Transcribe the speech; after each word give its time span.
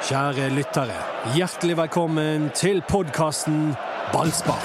Kjære 0.00 0.46
lyttere, 0.56 0.94
hjertelig 1.36 1.74
velkommen 1.76 2.46
til 2.56 2.78
podkasten 2.88 3.74
Ballspar. 4.14 4.62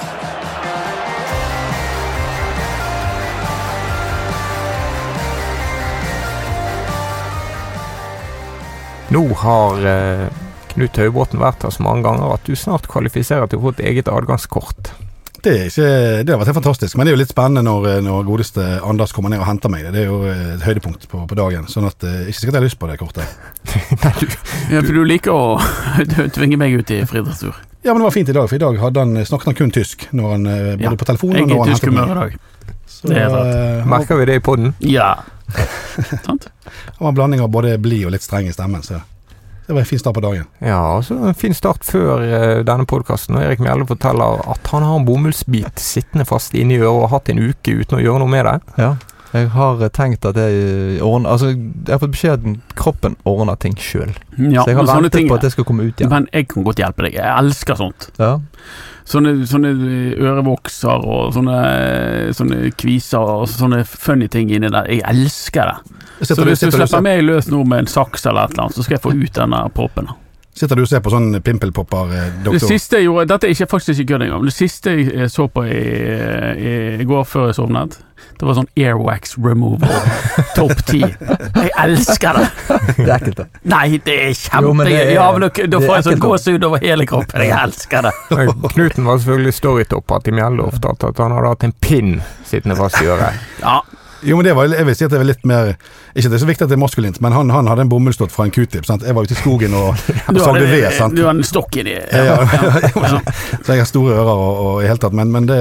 Nå 9.12 9.26
har 9.44 9.84
eh, 9.84 10.24
Knut 10.72 11.02
Høybråten 11.04 11.44
vært 11.44 11.68
her 11.68 11.76
så 11.76 11.84
mange 11.84 12.08
ganger 12.08 12.32
at 12.38 12.48
du 12.48 12.56
snart 12.56 12.88
kvalifiserer 12.88 13.52
til 13.52 13.60
å 13.60 13.68
få 13.68 13.76
et 13.76 13.84
eget 13.92 14.08
adgangskort. 14.08 14.94
Det, 15.46 15.52
er 15.54 15.68
ikke, 15.70 15.90
det 16.26 16.34
har 16.34 16.40
vært 16.42 16.50
helt 16.50 16.58
fantastisk, 16.58 16.98
men 16.98 17.06
det 17.06 17.12
er 17.12 17.16
jo 17.16 17.22
litt 17.22 17.30
spennende 17.32 17.62
når, 17.68 18.00
når 18.02 18.24
godeste 18.26 18.64
Anders 18.82 19.12
kommer 19.14 19.30
ned 19.30 19.44
og 19.44 19.46
henter 19.46 19.70
meg. 19.70 19.86
Det 19.94 20.02
er 20.02 20.08
jo 20.10 20.18
et 20.26 20.64
høydepunkt 20.66 21.06
på, 21.12 21.22
på 21.30 21.38
dagen. 21.38 21.68
Sånn 21.70 21.86
at 21.86 22.02
eh, 22.08 22.24
ikke 22.32 22.40
sikkert 22.42 22.56
jeg 22.58 22.62
har 22.64 22.66
lyst 22.66 22.80
på 22.82 22.90
det 22.90 22.98
kortet. 22.98 23.38
Nei, 24.04 24.14
du, 24.22 24.26
Ja, 24.74 24.82
for 24.82 24.92
du 24.98 25.04
liker 25.06 25.36
å 25.38 25.44
tvinge 26.38 26.58
meg 26.58 26.74
ut 26.80 26.90
i 26.96 27.04
friidrettstur. 27.06 27.54
Ja, 27.86 27.94
men 27.94 28.02
det 28.02 28.08
var 28.10 28.16
fint 28.18 28.30
i 28.34 28.34
dag, 28.34 28.50
for 28.50 28.58
i 28.58 28.64
dag 28.66 28.80
hadde 28.82 29.04
han, 29.06 29.14
snakket 29.30 29.52
han 29.52 29.58
kun 29.62 29.74
tysk 29.76 30.08
når 30.18 30.32
han 30.34 30.46
eh, 30.50 30.62
både 30.74 30.90
Ja, 30.90 30.96
på 30.98 31.10
telefonen 31.12 31.38
Jeg 31.38 31.46
og 31.46 31.50
er 31.50 31.54
når 31.54 31.56
i 31.56 31.62
han 31.62 31.76
tysk 31.76 31.90
humør 31.92 32.04
i 32.04 32.08
meg. 32.10 32.18
dag. 32.18 32.76
Så, 32.90 33.08
Det 33.12 33.18
er 33.22 33.30
sant. 33.36 33.52
eh, 33.54 33.90
merker 33.94 34.18
vi 34.22 34.26
det 34.32 34.40
i 34.40 34.46
poden? 34.50 34.72
Ja. 34.82 35.12
Sant? 36.26 36.48
han 36.66 37.04
var 37.06 37.12
en 37.12 37.18
blanding 37.22 37.44
av 37.46 37.52
både 37.54 37.76
blid 37.78 38.08
og 38.10 38.16
litt 38.16 38.26
streng 38.26 38.50
i 38.50 38.54
stemmen, 38.56 38.82
så 38.82 38.98
det 39.68 39.74
var 39.74 39.80
en 39.82 39.90
fin 39.90 40.00
start 40.00 40.16
på 40.16 40.22
dagen. 40.22 40.46
Ja, 40.60 40.80
altså 40.98 41.16
en 41.18 41.34
fin 41.38 41.54
start 41.58 41.86
før 41.88 42.22
uh, 42.22 42.62
denne 42.68 42.86
podkasten. 42.86 43.38
Erik 43.42 43.64
Mjelde 43.64 43.88
forteller 43.90 44.44
at 44.52 44.70
han 44.70 44.86
har 44.86 45.00
en 45.00 45.08
bomullsbit 45.08 45.82
sittende 45.82 46.26
fast 46.30 46.54
inni 46.54 46.78
øret 46.78 46.94
og 46.94 47.04
har 47.08 47.14
hatt 47.18 47.34
en 47.34 47.42
uke 47.42 47.80
uten 47.82 47.98
å 47.98 48.04
gjøre 48.04 48.22
noe 48.22 48.34
med 48.36 48.46
det. 48.46 48.58
Ja. 48.78 48.94
Jeg 49.36 49.50
har 49.52 49.82
eh, 49.84 49.92
tenkt 49.92 50.26
at 50.30 50.38
jeg 50.40 51.02
ordner 51.04 51.34
Altså, 51.34 51.50
jeg 51.52 51.92
har 51.92 52.00
fått 52.00 52.14
beskjed 52.14 52.46
om 52.48 52.54
at 52.56 52.76
kroppen 52.80 53.18
ordner 53.28 53.58
ting 53.60 53.76
sjøl. 53.76 54.14
Ja, 54.38 54.64
så 54.64 54.72
jeg 54.72 54.78
har 54.80 54.88
ventet 54.88 55.18
ting 55.18 55.28
på 55.32 55.36
at 55.40 55.44
det 55.44 55.52
skal 55.56 55.68
komme 55.68 55.88
ut 55.90 56.00
igjen. 56.00 56.12
Men 56.14 56.30
jeg 56.32 56.48
kan 56.54 56.68
godt 56.68 56.80
hjelpe 56.80 57.08
deg. 57.08 57.18
Jeg 57.18 57.32
elsker 57.34 57.80
sånt. 57.80 58.08
Ja. 58.22 58.38
Sånne, 59.06 59.36
sånne 59.50 59.74
ørevokser 60.18 61.04
og 61.04 61.36
sånne, 61.36 61.58
sånne 62.38 62.72
kviser 62.80 63.36
og 63.36 63.50
sånne 63.52 63.84
funny 63.86 64.30
ting 64.32 64.54
inni 64.54 64.72
der. 64.72 64.88
Jeg 64.90 65.04
elsker 65.10 65.74
det. 65.74 66.05
Så 66.22 66.36
du, 66.36 66.46
hvis 66.48 66.64
du 66.64 66.72
slipper 66.72 67.04
meg 67.04 67.24
løs 67.26 67.50
nå 67.52 67.64
med 67.68 67.86
en 67.86 67.90
saks 67.92 68.26
eller 68.30 68.48
et 68.48 68.56
eller 68.56 68.68
annet, 68.68 68.78
så 68.78 68.86
skal 68.86 68.98
jeg 68.98 69.04
få 69.04 69.16
ut 69.16 69.36
denne 69.36 69.64
proppen. 69.76 70.08
sitter 70.56 70.80
du 70.80 70.86
og 70.86 70.88
ser 70.88 71.02
på 71.04 71.12
sånn 71.12 71.36
pimpelpopper-doktor? 71.44 72.56
Det 72.56 72.64
siste 72.64 73.02
jeg 73.02 73.10
gjorde 73.10 73.26
Dette 73.34 73.50
er 73.50 73.56
ikke, 73.56 73.68
faktisk 73.74 74.00
ikke 74.00 74.14
kødd 74.14 74.28
engang. 74.28 74.44
men 74.44 74.52
Det 74.52 74.56
siste 74.56 74.96
jeg 74.96 75.32
så 75.34 75.48
på 75.52 75.66
i, 75.68 75.80
i, 76.56 76.76
i 77.04 77.08
går 77.08 77.26
før 77.28 77.50
jeg 77.52 77.58
sovnet, 77.60 77.98
det 78.40 78.48
var 78.48 78.56
sånn 78.58 78.68
airwax 78.76 79.36
removal. 79.40 79.92
Topp 80.58 80.82
ti. 80.88 81.02
Jeg 81.04 81.72
elsker 81.84 82.40
det! 82.40 82.48
Det 82.98 83.06
er 83.06 83.14
ekkelt, 83.16 83.42
da. 83.42 83.46
Nei, 83.72 84.00
det 84.04 84.16
er 84.30 84.66
men 84.76 84.90
da, 85.46 85.80
får 85.84 85.94
jeg 85.94 86.08
sånn 86.10 86.24
gåsehud 86.24 86.66
over 86.68 86.84
hele 86.84 87.08
kroppen. 87.08 87.44
Jeg 87.46 87.56
elsker 87.56 88.08
det. 88.10 88.14
Knuten 88.76 89.08
var 89.08 89.22
selvfølgelig 89.22 89.56
storytopper 89.60 90.26
til 90.26 90.36
Mjelde 90.40 90.68
ofte, 90.68 90.96
at 90.96 91.22
han 91.24 91.36
hadde 91.36 91.54
hatt 91.54 91.68
en 91.68 91.76
pinn 91.80 92.18
sittende 92.48 92.80
fast 92.80 93.00
i 93.04 93.08
øret. 93.12 93.40
Ja, 93.64 93.80
Jo, 94.26 94.36
men 94.40 94.46
det 94.48 94.54
var, 94.58 94.68
jeg 94.74 94.86
vil 94.88 94.96
si 94.98 95.06
at 95.06 95.12
det 95.14 95.20
var 95.22 95.28
litt 95.30 95.44
mer 95.46 95.68
Ikke 96.16 96.26
at 96.26 96.32
det 96.34 96.38
er 96.40 96.44
så 96.44 96.48
viktig 96.50 96.66
at 96.66 96.72
det 96.72 96.78
er 96.78 96.82
maskulint, 96.82 97.20
men 97.22 97.36
han, 97.36 97.52
han 97.54 97.68
hadde 97.70 97.86
en 97.86 97.92
bomullsdott 97.92 98.32
fra 98.34 98.48
en 98.48 98.54
q-tip. 98.56 98.86
sant? 98.88 99.04
Jeg 99.06 99.14
var 99.16 99.28
ute 99.28 99.36
i 99.36 99.40
skogen 99.40 99.76
og, 99.78 99.94
og 100.28 100.34
du 100.34 100.42
sagde 100.42 100.66
ved. 100.72 100.88
sant? 100.98 101.16
du 101.18 101.24
har 101.28 101.36
en 101.36 101.44
stokk 101.46 101.78
inni. 101.82 101.94
Ja, 102.12 102.24
ja. 102.42 103.22
Så 103.62 103.76
jeg 103.76 103.84
har 103.84 103.90
store 103.90 104.16
ører 104.18 104.34
og, 104.34 104.64
og 104.66 104.84
i 104.84 104.90
hele 104.90 105.02
tatt, 105.04 105.14
men, 105.18 105.32
men, 105.34 105.46
det, 105.50 105.60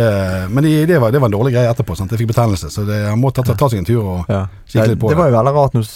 men 0.50 0.64
det, 0.64 0.74
det, 0.88 1.00
var, 1.02 1.12
det 1.14 1.20
var 1.22 1.28
en 1.32 1.36
dårlig 1.36 1.54
greie 1.56 1.70
etterpå. 1.74 1.96
sant? 1.98 2.12
Jeg 2.14 2.22
fikk 2.24 2.32
betennelse, 2.32 2.70
så 2.72 2.86
det, 2.88 3.02
han 3.10 3.20
må 3.20 3.30
ta, 3.34 3.44
ta, 3.46 3.56
ta 3.58 3.68
seg 3.72 3.82
en 3.84 3.88
tur 3.92 4.02
og 4.02 4.32
Ja. 4.32 4.46
kikke 4.66 4.88
litt 4.94 5.00
på 5.02 5.10
det 5.10 5.14
Det 5.16 5.20
var 5.22 5.30
jo 5.32 5.36
veldig 5.38 5.54
rart 5.60 5.74
når 5.78 5.84
du 5.86 5.92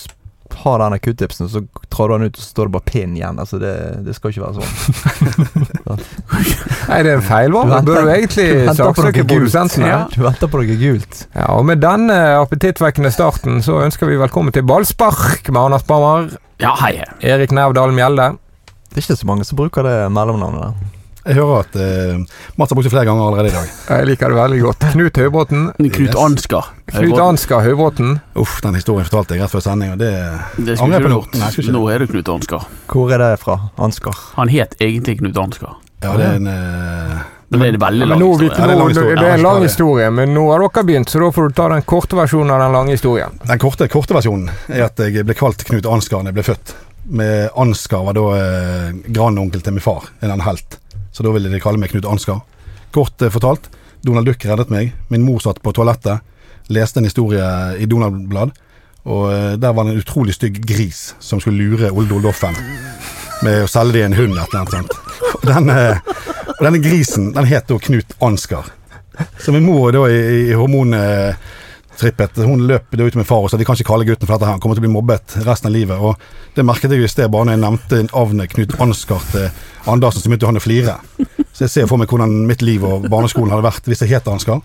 har 0.62 0.80
denne 0.82 0.98
q-tipsen, 1.02 1.48
så 1.52 1.62
trar 1.92 2.10
du 2.10 2.14
den 2.16 2.28
ut, 2.28 2.38
og 2.38 2.42
så 2.42 2.48
står 2.52 2.68
det 2.68 2.74
bare 2.76 2.86
pinn 2.88 3.14
igjen. 3.16 3.38
Altså, 3.42 3.60
det, 3.62 3.72
det 4.06 4.14
skal 4.16 4.32
ikke 4.32 4.44
være 4.46 4.58
sånn. 4.58 5.98
Nei, 6.88 6.98
det 7.04 7.12
er 7.12 7.14
en 7.14 7.24
feilvare. 7.26 7.80
Du 7.84 7.92
Bør 7.92 8.08
du 8.08 8.12
egentlig 8.14 8.46
du 8.48 8.64
venter 8.66 8.90
på 8.90 9.04
saksøke 9.04 9.26
produsenten. 9.30 9.86
Ja. 9.88 10.00
Du 10.12 10.20
venter 10.24 10.50
på 10.50 10.60
noe 10.62 10.78
gult. 10.82 11.22
Ja, 11.36 11.48
og 11.54 11.64
med 11.68 11.82
denne 11.84 12.18
appetittvekkende 12.40 13.12
starten 13.14 13.62
så 13.64 13.80
ønsker 13.84 14.10
vi 14.10 14.18
velkommen 14.20 14.54
til 14.56 14.66
ballspark 14.68 15.50
med 15.52 15.62
Anders 15.68 15.86
Bammer, 15.88 16.30
Ja, 16.58 16.74
hei. 16.82 16.96
Erik 17.22 17.52
Nervdal 17.54 17.92
Mjelde. 17.94 18.32
Det 18.88 18.98
er 18.98 19.04
ikke 19.04 19.20
så 19.20 19.28
mange 19.28 19.44
som 19.46 19.58
bruker 19.60 19.86
det 19.86 19.98
mellomnavnet 20.10 20.64
der. 20.64 20.97
Jeg 21.26 21.34
hører 21.36 21.64
at 21.64 21.74
uh, 21.76 22.20
Mats 22.56 22.70
har 22.70 22.78
brukt 22.78 22.86
det 22.86 22.92
flere 22.92 23.08
ganger 23.08 23.26
allerede 23.26 23.50
i 23.50 23.56
dag. 23.56 23.72
Jeg 23.98 24.08
liker 24.12 24.32
det 24.32 24.38
veldig 24.38 24.60
godt. 24.62 24.86
Knut 24.94 25.20
Høybråten. 25.22 25.64
Knut 25.96 26.18
Ansgar. 26.22 26.70
Knut 26.92 27.18
Ansgar 27.24 27.64
Høybråten. 27.66 28.14
Uff, 28.38 28.60
den 28.64 28.78
historien 28.78 29.08
fortalte 29.08 29.36
jeg 29.36 29.42
rett 29.44 29.52
før 29.52 29.64
sending, 29.64 29.92
og 29.96 29.98
det 30.00 30.12
Det 30.56 30.78
Angrer 30.78 31.02
skulle 31.02 31.02
på 31.02 31.10
nå. 31.12 31.42
jeg 31.42 31.74
Nå 31.74 31.82
er 31.92 32.04
det 32.04 32.08
Knut 32.14 32.30
Ansgar. 32.36 32.64
Hvor 32.88 33.12
er 33.12 33.24
det 33.24 33.32
fra? 33.42 33.58
Ansgar? 33.76 34.22
Han 34.38 34.52
het 34.52 34.78
egentlig 34.80 35.18
Knut 35.20 35.36
Ansgar. 35.42 35.76
Ja, 36.00 36.14
det 36.14 36.24
er 36.30 36.38
en 36.38 36.46
eh, 36.46 37.20
Men 37.50 37.60
det 37.60 37.68
er 37.68 37.74
en 37.74 37.80
veldig 37.82 38.06
lang 38.08 38.22
historie. 38.22 38.50
Ja, 38.54 38.66
det 38.66 38.70
er 38.70 38.72
en 38.72 38.78
lang 38.78 38.88
historie. 38.92 39.14
det 39.18 39.28
er 39.28 39.34
en 39.34 39.46
lang 39.46 39.62
historie, 39.66 40.10
men 40.14 40.34
nå 40.36 40.44
har 40.52 40.64
dere 40.64 40.84
begynt, 40.86 41.10
så 41.10 41.22
da 41.22 41.30
får 41.34 41.48
du 41.48 41.56
ta 41.58 41.68
den 41.74 41.86
korte 41.88 42.18
versjonen 42.18 42.52
av 42.54 42.62
den 42.62 42.76
lange 42.76 42.94
historien. 42.94 43.40
Den 43.44 43.62
korte, 43.62 43.88
korte 43.92 44.16
versjonen 44.16 44.52
er 44.68 44.86
at 44.86 45.00
jeg 45.02 45.26
ble 45.26 45.36
kalt 45.36 45.64
Knut 45.68 45.88
Ansgar 45.90 46.22
da 46.22 46.30
jeg 46.32 46.38
ble 46.38 46.46
født. 46.46 46.74
Med 47.18 47.48
Ansgar 47.56 48.04
var 48.04 48.16
da 48.18 48.26
eh, 48.36 48.90
grandonkel 49.08 49.64
til 49.64 49.76
min 49.76 49.84
far, 49.84 50.10
en 50.20 50.30
annen 50.30 50.44
helt. 50.46 50.78
Så 51.18 51.24
da 51.26 51.32
ville 51.34 51.50
de 51.50 51.58
kalle 51.58 51.80
meg 51.82 51.90
Knut 51.90 52.06
Ansgar. 52.06 52.44
Kort 52.94 53.22
eh, 53.26 53.32
fortalt, 53.34 53.64
Donald 54.06 54.28
Duck 54.30 54.44
reddet 54.46 54.70
meg. 54.70 54.92
Min 55.10 55.24
mor 55.26 55.42
satt 55.42 55.58
på 55.64 55.72
toalettet, 55.74 56.22
leste 56.70 57.00
en 57.02 57.08
historie 57.08 57.42
i 57.82 57.88
Donald-blad, 57.90 58.52
og 59.10 59.24
eh, 59.32 59.56
der 59.58 59.74
var 59.74 59.88
det 59.88 59.96
en 59.96 60.04
utrolig 60.04 60.36
stygg 60.36 60.60
gris 60.62 61.16
som 61.18 61.42
skulle 61.42 61.58
lure 61.58 61.90
Olde 61.90 62.14
Oldoffen 62.20 62.54
med 63.42 63.64
å 63.64 63.70
selge 63.70 63.98
dem 63.98 64.12
en 64.12 64.16
hund 64.20 64.36
eller 64.36 64.62
noe 64.62 64.76
sånt. 64.76 64.94
Og 65.40 65.48
denne, 65.50 65.78
og 66.54 66.62
denne 66.68 66.82
grisen, 66.86 67.32
den 67.34 67.50
het 67.50 67.66
da 67.66 67.80
Knut 67.82 68.14
Ansgar. 68.22 68.70
Så 69.42 69.50
min 69.50 69.66
mor 69.66 69.90
da 69.90 70.04
i, 70.06 70.22
i 70.52 70.54
hormontrippet, 71.98 72.44
hun 72.44 72.66
løp 72.66 72.90
da 72.90 73.04
ut 73.04 73.14
med 73.14 73.26
far 73.26 73.42
og 73.42 73.50
sa 73.50 73.58
de 73.58 73.64
kan 73.64 73.76
ikke 73.76 73.90
kalle 73.90 74.06
gutten 74.06 74.26
for 74.26 74.36
dette 74.36 74.46
her, 74.46 74.52
han 74.52 74.60
kommer 74.60 74.76
til 74.76 74.84
å 74.84 74.86
bli 74.86 74.94
mobbet 74.94 75.38
resten 75.46 75.68
av 75.68 75.74
livet. 75.74 75.98
Og 75.98 76.16
det 76.54 76.64
merket 76.64 76.90
jeg 76.90 77.00
jo 77.00 77.06
i 77.06 77.10
sted 77.10 77.30
bare 77.30 77.48
når 77.48 77.56
jeg 77.56 77.64
nevnte 77.64 78.02
navnet 78.12 78.52
Knut 78.52 78.76
Ansgar 78.80 79.24
til 79.32 79.48
Andersen, 79.86 80.22
så 80.22 80.30
begynte 80.30 80.46
han 80.46 80.60
å 80.60 80.62
flire. 80.62 80.98
Så 81.52 81.66
jeg 81.66 81.72
ser 81.72 81.90
for 81.90 81.98
meg 81.98 82.08
hvordan 82.10 82.46
mitt 82.46 82.62
liv 82.62 82.84
og 82.84 83.08
barneskolen 83.10 83.50
hadde 83.50 83.66
vært 83.66 83.88
hvis 83.88 84.04
jeg 84.04 84.14
het 84.14 84.30
Ansgar. 84.30 84.62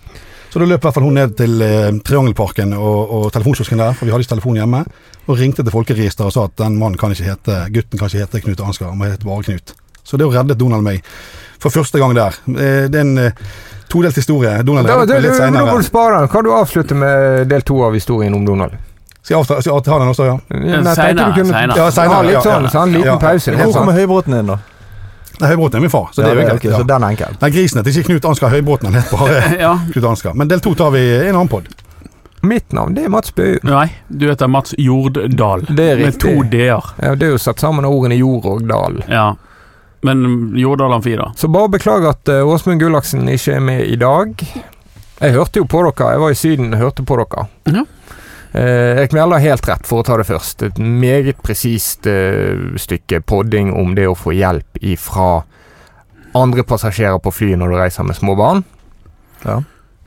Så 0.50 0.60
da 0.62 0.68
løp 0.68 0.84
i 0.84 0.86
hvert 0.86 0.94
fall 0.94 1.08
hun 1.08 1.16
ned 1.18 1.32
til 1.34 1.62
eh, 1.66 1.90
Triangelparken 2.06 2.76
og, 2.78 2.98
og 3.16 3.24
telefonkiosken 3.34 3.80
der, 3.80 3.96
for 3.98 4.06
vi 4.06 4.14
hadde 4.14 4.22
ikke 4.22 4.36
telefon 4.36 4.60
hjemme, 4.60 4.84
og 5.26 5.40
ringte 5.40 5.64
til 5.64 5.74
folkeregisteret 5.74 6.28
og 6.28 6.34
sa 6.36 6.44
at 6.46 6.60
den 6.60 6.76
mannen 6.78 7.00
kan 7.00 7.10
ikke 7.10 7.26
hete, 7.26 7.56
gutten 7.74 7.98
kan 7.98 8.12
ikke 8.12 8.22
hete 8.22 8.42
Knut 8.44 8.62
Ansgar, 8.62 8.92
han 8.92 9.00
må 9.00 9.10
hete 9.10 9.26
bare 9.26 9.48
Knut. 9.48 9.74
Så 10.04 10.20
det 10.20 10.28
reddet 10.28 10.60
Donald 10.60 10.84
meg 10.84 11.02
for 11.64 11.74
første 11.74 12.00
gang 12.02 12.14
der. 12.16 12.36
Eh, 12.52 12.84
Det 12.92 12.98
er 13.00 13.06
en 13.06 13.18
eh, 13.18 13.32
todelt 13.90 14.16
historie. 14.20 14.52
Donald 14.66 14.86
Da, 14.88 15.00
det, 15.08 15.20
litt 15.24 15.40
må 15.54 15.78
du 15.80 15.86
spare 15.86 16.20
den. 16.20 16.28
Kan 16.32 16.44
du 16.46 16.52
avslutte 16.54 16.94
med 16.98 17.48
del 17.50 17.62
to 17.66 17.80
av 17.86 17.94
historien 17.96 18.34
om 18.36 18.44
Donald? 18.46 18.76
Skal 19.24 19.38
jeg 19.40 19.46
skal 19.64 19.72
jeg 19.72 19.84
ta 19.86 19.98
den 20.02 20.08
også, 20.12 20.24
ja? 20.28 20.36
Jeg 20.52 20.84
tenkte 20.84 21.44
Senere. 21.48 21.76
Ja, 21.80 22.22
litt 22.22 22.32
ja, 22.34 22.40
sånn, 22.44 22.66
ja. 22.68 22.70
sånn 22.74 22.90
liten 22.92 23.06
Ja. 23.08 23.16
pause. 23.16 23.54
Hvor 23.56 23.70
sånn. 23.72 23.78
kommer 23.78 23.92
Høybråten 23.96 24.34
inn, 24.38 24.46
da? 24.52 24.58
Nei, 25.40 25.48
Høybråten 25.50 25.76
er 25.76 25.80
min 25.80 25.90
far, 25.90 26.10
så 26.12 26.20
det 26.22 26.26
er 26.30 26.34
jo 26.34 26.40
Ja, 26.42 26.46
enkelt. 26.52 26.64
ok, 26.74 26.76
Så 26.78 26.86
den 26.86 27.02
er 27.02 27.08
enkel. 27.14 27.36
Nei, 27.40 27.50
grisen 27.50 27.80
heter 27.80 27.90
ikke 27.90 28.06
Knut 28.10 28.24
Ansgar 28.28 28.50
Høybråten, 28.52 28.92
han 28.92 29.00
heter 29.00 29.16
bare 29.16 29.58
Ja. 29.64 29.72
Knut 29.94 30.04
Ansgar. 30.04 30.34
Men 30.36 30.48
del 30.52 30.60
to 30.60 30.74
tar 30.74 30.90
vi 30.92 30.98
i 31.00 31.28
en 31.28 31.34
annen 31.34 31.48
pod. 31.48 31.66
Mitt 32.44 32.72
navn 32.76 32.92
det 32.94 33.06
er 33.06 33.08
Mats 33.08 33.32
Bø. 33.32 33.46
Nei, 33.64 33.86
du 34.12 34.28
heter 34.28 34.46
Mats 34.52 34.74
Jorddal. 34.76 35.64
Det 35.74 35.86
er 35.94 35.96
Med 36.04 36.20
to 36.20 36.28
riktig. 36.28 36.50
d-er. 36.52 36.82
Ja, 37.00 37.14
det 37.16 37.22
er 37.26 37.32
jo 37.32 37.38
satt 37.40 37.58
sammen 37.64 37.86
av 37.88 37.90
ordene 37.96 38.18
jord 38.20 38.44
og 38.44 38.68
dal. 38.68 39.00
Ja. 39.08 39.30
Men 40.04 40.52
Jorddal 40.58 40.92
Amfi, 40.92 41.14
da? 41.16 41.30
Så 41.36 41.48
bare 41.48 41.70
beklager 41.72 42.10
at 42.12 42.28
eh, 42.28 42.44
Åsmund 42.44 42.82
Gullaksen 42.82 43.24
ikke 43.32 43.56
er 43.56 43.62
med 43.64 43.86
i 43.88 43.96
dag. 43.96 44.34
Jeg 45.20 45.32
hørte 45.32 45.62
jo 45.62 45.68
på 45.70 45.80
dere, 45.86 46.10
jeg 46.12 46.20
var 46.20 46.34
i 46.34 46.36
Syden 46.36 46.74
og 46.76 46.82
hørte 46.82 47.06
på 47.08 47.16
dere. 47.22 47.46
Ja. 47.72 47.84
Eh, 48.52 48.98
Erik 49.00 49.16
Mjelde 49.16 49.38
har 49.38 49.46
helt 49.54 49.68
rett, 49.70 49.88
for 49.88 50.02
å 50.02 50.06
ta 50.06 50.18
det 50.20 50.26
først. 50.28 50.66
Et 50.68 50.78
meget 50.78 51.40
presist 51.42 52.06
eh, 52.10 52.76
stykke 52.78 53.22
podding 53.24 53.72
om 53.72 53.96
det 53.96 54.04
å 54.10 54.16
få 54.18 54.34
hjelp 54.36 54.82
ifra 54.84 55.30
andre 56.36 56.66
passasjerer 56.68 57.18
på 57.22 57.32
flyet 57.32 57.58
når 57.62 57.72
du 57.72 57.78
reiser 57.80 58.06
med 58.06 58.18
små 58.18 58.36
barn. 58.38 58.60
Ja. 59.46 59.62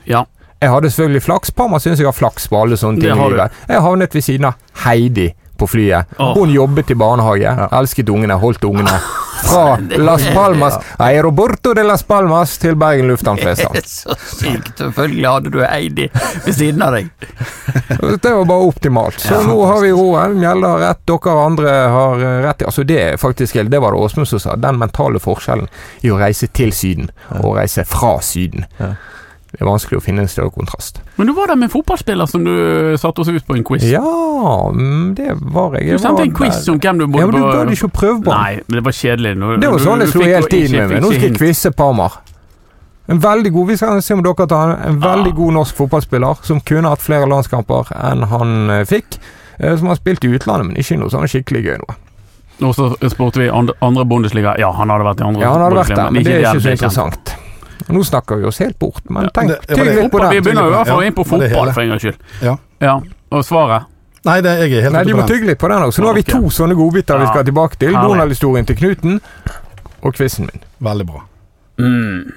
Ja. 0.06 0.22
Jeg 0.62 0.72
hadde 0.72 0.90
selvfølgelig 0.90 1.22
flaks. 1.26 1.52
Parma 1.54 1.78
syns 1.82 2.00
jeg 2.00 2.08
har 2.08 2.16
flaks 2.16 2.48
på 2.50 2.62
alle 2.62 2.78
sånne 2.78 3.02
ting 3.02 3.12
i 3.12 3.28
livet. 3.34 3.58
Jeg 3.68 3.82
havnet 3.84 4.14
ved 4.14 4.24
siden 4.26 4.48
av 4.48 4.80
Heidi 4.84 5.28
på 5.58 5.66
flyet. 5.66 6.06
Oh. 6.18 6.34
Hun 6.38 6.52
jobbet 6.54 6.90
i 6.90 6.98
barnehage, 6.98 7.54
elsket 7.80 8.08
ungene, 8.14 8.38
holdt 8.38 8.64
ungene. 8.64 9.00
Fra 9.42 9.78
Las 9.96 10.24
Palmas 10.34 10.78
Aeroborto 10.96 11.74
de 11.74 11.82
Las 11.82 12.02
Palmas 12.02 12.58
til 12.58 12.76
Bergen 12.76 13.06
lufthavn 13.08 13.38
Flesland. 13.38 13.76
så 13.86 14.14
sykt. 14.18 14.72
Selvfølgelig 14.78 15.28
hadde 15.28 15.52
du 15.54 15.60
Eidi 15.66 16.08
ved 16.44 16.54
siden 16.54 16.82
av 16.82 16.96
deg. 16.96 17.10
Det 18.22 18.32
var 18.34 18.44
bare 18.44 18.70
optimalt. 18.70 19.20
Så 19.20 19.34
Ja, 19.34 19.42
nå 19.46 19.58
har 19.66 19.82
vi 19.82 19.92
roen. 19.94 20.38
Mjelde 20.40 20.72
har 20.72 20.82
rett, 20.82 21.04
dere 21.06 21.36
andre 21.44 21.76
har 21.94 22.24
eh, 22.24 22.40
rett. 22.46 22.64
Altså 22.66 22.82
Det 22.88 22.98
er 23.02 23.20
faktisk 23.20 23.58
det 23.68 23.80
var 23.82 23.94
det 23.94 24.02
Åsmund 24.02 24.28
som 24.28 24.42
sa. 24.42 24.56
Den 24.56 24.78
mentale 24.78 25.20
forskjellen 25.22 25.68
i 26.02 26.10
å 26.10 26.18
reise 26.18 26.48
til 26.54 26.72
Syden 26.74 27.10
og 27.38 27.52
å 27.52 27.56
reise 27.58 27.84
fra 27.88 28.18
Syden. 28.24 28.66
Ja. 28.78 28.94
Det 29.48 29.62
er 29.62 29.64
vanskelig 29.64 29.96
å 29.96 30.02
finne 30.04 30.20
en 30.26 30.28
større 30.28 30.52
kontrast. 30.52 30.98
Men 31.16 31.30
du 31.30 31.32
var 31.32 31.48
der 31.48 31.56
med 31.56 31.70
en 31.70 31.72
fotballspiller 31.72 32.28
som 32.28 32.42
du 32.44 32.52
satte 33.00 33.22
oss 33.22 33.30
ut 33.32 33.46
på 33.48 33.56
en 33.56 33.64
quiz. 33.64 33.86
Ja, 33.88 34.02
mm, 34.68 35.14
det 35.16 35.30
var 35.40 35.78
jeg. 35.78 35.96
Du 35.96 36.02
sendte 36.02 36.26
en 36.26 36.34
quiz 36.36 36.58
der. 36.66 36.72
om 36.74 36.80
hvem 36.82 37.00
du 37.00 37.04
Ja, 37.06 37.26
men 37.26 37.32
du 37.32 37.46
gadd 37.46 37.72
ikke 37.72 37.88
å 37.88 37.94
prøve 37.96 38.18
på. 38.26 38.34
Nei, 38.34 38.60
men 38.66 38.76
det 38.76 38.84
var 38.84 38.96
kjedelig. 38.98 39.32
Nå, 39.40 39.54
Det 39.62 39.70
var 39.72 39.84
sånn 39.86 40.04
jeg 40.04 40.12
slo 40.12 40.26
helt 40.28 40.52
inn 40.58 40.74
med 40.76 40.92
meg. 40.92 41.00
Nå 41.00 41.12
skal 41.14 41.28
jeg 41.30 41.38
quize 41.40 41.72
Parmar. 41.72 42.18
En 43.08 43.22
veldig 43.24 43.52
god, 43.54 43.66
Vi 43.68 43.76
skal 43.80 44.02
se 44.04 44.14
om 44.14 44.22
dere 44.22 44.46
tar 44.46 44.74
en, 44.84 45.00
veldig 45.00 45.32
god 45.34 45.56
norsk 45.56 45.76
fotballspiller 45.80 46.44
som 46.44 46.60
kunne 46.60 46.92
hatt 46.92 47.00
flere 47.00 47.24
landskamper 47.24 47.88
enn 47.96 48.26
han 48.28 48.70
eh, 48.70 48.84
fikk. 48.84 49.16
eh, 49.58 49.76
Som 49.80 49.88
har 49.88 49.96
spilt 49.96 50.24
i 50.28 50.34
utlandet, 50.36 50.66
men 50.68 50.76
ikke 50.76 51.00
noe 51.00 51.08
sånn 51.08 51.24
skikkelig 51.24 51.64
gøy 51.64 51.78
noe. 51.80 51.96
Og 52.68 52.74
så 52.76 52.92
spurte 53.08 53.40
vi 53.40 53.48
andre, 53.48 54.04
Bundesliga. 54.04 54.58
Ja, 54.60 54.72
han 54.76 54.90
hadde 54.90 55.08
vært 55.08 55.20
i 55.22 55.24
andre 55.24 55.40
Ja, 55.40 55.52
han 55.56 55.62
hadde 55.62 55.80
vært 55.80 55.96
der, 55.96 56.10
men 56.10 56.24
det 56.26 56.36
er 56.36 56.52
ikke 56.52 56.90
så 56.92 57.08
den 57.08 57.37
interessant. 57.88 57.96
Nå 57.98 58.04
snakker 58.04 58.36
vi 58.36 58.44
oss 58.44 58.58
helt 58.58 58.78
bort, 58.78 59.02
men 59.10 59.22
Ja, 59.24 59.28
tenk 59.34 59.48
det- 59.48 59.60
det 59.68 59.76
det. 59.76 59.94
litt 60.02 60.12
på 60.12 60.18
den. 60.20 60.30
vi 60.30 60.40
begynner 60.40 60.62
jo 60.62 60.68
i 60.68 60.74
hvert 60.76 60.86
fall 60.88 61.02
inn 61.02 61.14
på 61.14 61.24
fotball, 61.26 61.72
for 61.72 61.80
en 61.80 61.88
gangs 61.88 62.02
skyld. 62.02 62.16
Ja. 62.42 62.56
ja. 62.80 63.00
Og 63.30 63.44
svaret? 63.44 63.86
Nei, 64.24 64.40
det, 64.40 64.50
jeg 64.58 64.72
er 64.78 64.82
helt 64.82 64.92
Nei, 64.92 65.04
de 65.04 65.14
må 65.14 65.26
tygge 65.28 65.46
litt 65.46 65.58
på 65.58 65.68
den 65.68 65.82
også. 65.82 65.96
Så 65.96 66.02
nå 66.02 66.06
har 66.06 66.14
vi 66.14 66.22
to 66.22 66.50
sånne 66.50 66.74
godbiter 66.74 67.18
vi 67.18 67.26
skal 67.26 67.44
tilbake 67.44 67.78
til. 67.78 67.92
Donald-historien 67.92 68.66
til 68.66 68.76
Knuten 68.76 69.20
og 70.02 70.14
quizen 70.14 70.48
min. 70.50 70.60
Veldig 70.80 71.06
bra. 71.06 71.22
Mm. 71.78 72.32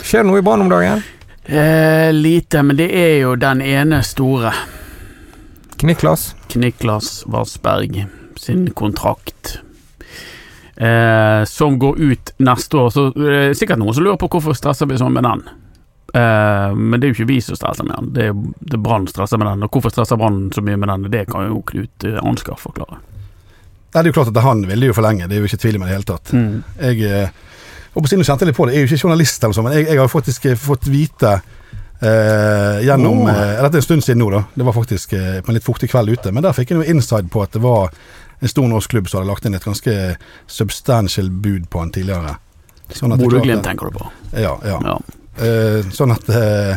Skjer 0.00 0.22
det 0.22 0.26
noe 0.30 0.38
i 0.38 0.42
Brann 0.46 0.60
om 0.62 0.68
dagen? 0.70 1.02
Eh, 1.46 2.12
lite, 2.12 2.62
men 2.62 2.76
det 2.76 2.90
er 2.94 3.20
jo 3.20 3.34
den 3.36 3.60
ene 3.62 4.02
store. 4.02 4.52
Kniklas? 5.78 6.34
Kniklas 6.48 7.24
Vassberg 7.26 8.06
sin 8.36 8.70
kontrakt. 8.70 9.58
Eh, 10.76 11.44
som 11.48 11.78
går 11.80 12.00
ut 12.00 12.34
neste 12.36 12.76
år. 12.76 12.90
Så 12.92 13.06
det 13.16 13.36
er 13.36 13.54
sikkert 13.56 13.80
noen 13.80 13.96
som 13.96 14.04
lurer 14.04 14.18
på 14.20 14.28
hvorfor 14.28 14.56
stresser 14.56 14.88
vi 14.90 14.98
sånn 15.00 15.14
med 15.14 15.24
den. 15.24 15.44
Eh, 16.12 16.76
men 16.76 17.00
det 17.00 17.06
er 17.08 17.12
jo 17.12 17.18
ikke 17.20 17.30
vi 17.32 17.40
som 17.44 17.56
stresser 17.56 17.88
med 17.88 17.96
den, 17.96 18.12
det 18.12 18.28
er, 18.28 18.36
det 18.72 18.80
Brann 18.84 19.08
stresser 19.08 19.40
med 19.40 19.48
den. 19.48 19.64
Og 19.64 19.72
hvorfor 19.72 19.94
stresser 19.94 20.20
Brann 20.20 20.50
så 20.52 20.64
mye 20.64 20.76
med 20.76 20.92
den, 20.92 21.08
det 21.12 21.26
kan 21.32 21.48
jo 21.48 21.62
Knut 21.72 22.04
eh, 22.04 22.20
Ansgar 22.20 22.60
forklare. 22.60 23.00
Nei, 23.00 24.02
det 24.02 24.04
er 24.04 24.12
jo 24.12 24.18
klart 24.18 24.34
at 24.34 24.44
han 24.44 24.66
ville 24.68 24.90
jo 24.90 24.96
forlenge, 24.96 25.28
det 25.30 25.38
er 25.38 25.44
jo 25.44 25.48
ikke 25.48 25.62
tvil 25.62 25.78
om 25.78 25.86
i 25.86 25.88
det 25.88 25.96
hele 25.96 26.08
tatt. 26.10 26.32
Jeg 26.36 27.08
eh, 27.08 27.44
og 27.96 28.04
på 28.04 28.10
siden 28.12 28.26
kjente 28.28 28.44
jeg 28.44 28.50
litt 28.50 28.58
på 28.58 28.66
det, 28.68 28.74
jeg 28.74 28.82
er 28.82 28.84
jo 28.84 28.92
ikke 28.92 29.06
journalist, 29.06 29.40
eller 29.40 29.56
sånn, 29.56 29.64
men 29.70 29.78
jeg, 29.78 29.86
jeg 29.88 30.00
har 30.02 30.10
faktisk 30.12 30.46
eh, 30.50 30.58
fått 30.60 30.88
vite 30.92 31.30
eh, 32.04 32.82
gjennom 32.84 33.22
oh. 33.24 33.30
eh, 33.32 33.54
Dette 33.64 33.78
er 33.78 33.80
en 33.80 33.86
stund 33.86 34.04
siden 34.04 34.20
nå, 34.20 34.28
da. 34.34 34.42
Det 34.52 34.66
var 34.68 34.76
faktisk 34.76 35.14
eh, 35.16 35.38
på 35.40 35.48
en 35.48 35.56
litt 35.56 35.64
fuktig 35.64 35.88
kveld 35.88 36.12
ute. 36.12 36.32
Men 36.36 36.44
der 36.44 36.52
fikk 36.56 36.74
jeg 36.74 36.82
noe 36.82 36.90
inside 36.92 37.32
på 37.32 37.40
at 37.46 37.56
det 37.56 37.62
var 37.64 37.96
en 38.40 38.48
stor 38.52 38.66
norsk 38.68 38.90
klubb 38.92 39.08
som 39.08 39.20
hadde 39.20 39.30
lagt 39.30 39.46
inn 39.48 39.54
et 39.56 39.64
ganske 39.64 39.94
substantial 40.46 41.30
bud 41.30 41.68
på 41.72 41.80
han 41.82 41.92
tidligere. 41.94 42.36
Sånn 42.94 43.16
Bodø-Glimt 43.18 43.64
tenker 43.66 43.90
du 43.90 43.98
på. 43.98 44.10
Ja. 44.36 44.56
ja. 44.64 44.76
Ja. 44.84 44.98
Eh, 45.42 45.88
sånn 45.92 46.14
at 46.14 46.28
eh, 46.32 46.76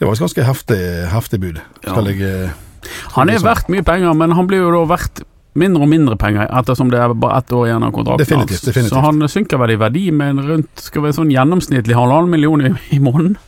Det 0.00 0.08
var 0.08 0.16
et 0.16 0.20
ganske 0.24 0.44
heftig, 0.44 0.80
heftig 1.12 1.40
bud. 1.40 1.60
Skal 1.84 2.08
Ja. 2.08 2.12
jeg 2.12 2.22
eh, 2.46 2.56
Han 3.14 3.28
er 3.30 3.38
verdt 3.44 3.68
mye 3.68 3.84
penger, 3.84 4.14
men 4.16 4.32
han 4.32 4.48
blir 4.48 4.64
jo 4.64 4.70
da 4.72 4.86
verdt 4.94 5.22
mindre 5.60 5.82
og 5.84 5.90
mindre 5.90 6.16
penger 6.16 6.46
ettersom 6.60 6.90
det 6.92 7.00
er 7.02 7.12
bare 7.12 7.40
ett 7.42 7.52
år 7.52 7.66
igjen 7.66 7.82
av 7.84 7.90
kontrakten 7.92 8.22
Definitivt, 8.22 8.64
definitivt. 8.68 8.94
Så 8.94 9.00
han 9.02 9.18
synker 9.28 9.58
vel 9.60 9.72
i 9.74 9.78
verdi 9.80 10.04
med 10.14 10.36
en 10.36 10.44
rundt 10.46 10.82
skal 10.82 11.02
være 11.04 11.16
sånn 11.18 11.32
gjennomsnittlig 11.34 11.96
halvannen 11.98 12.30
million 12.30 12.62
i, 12.64 12.70
i 12.96 13.00
måneden. 13.02 13.36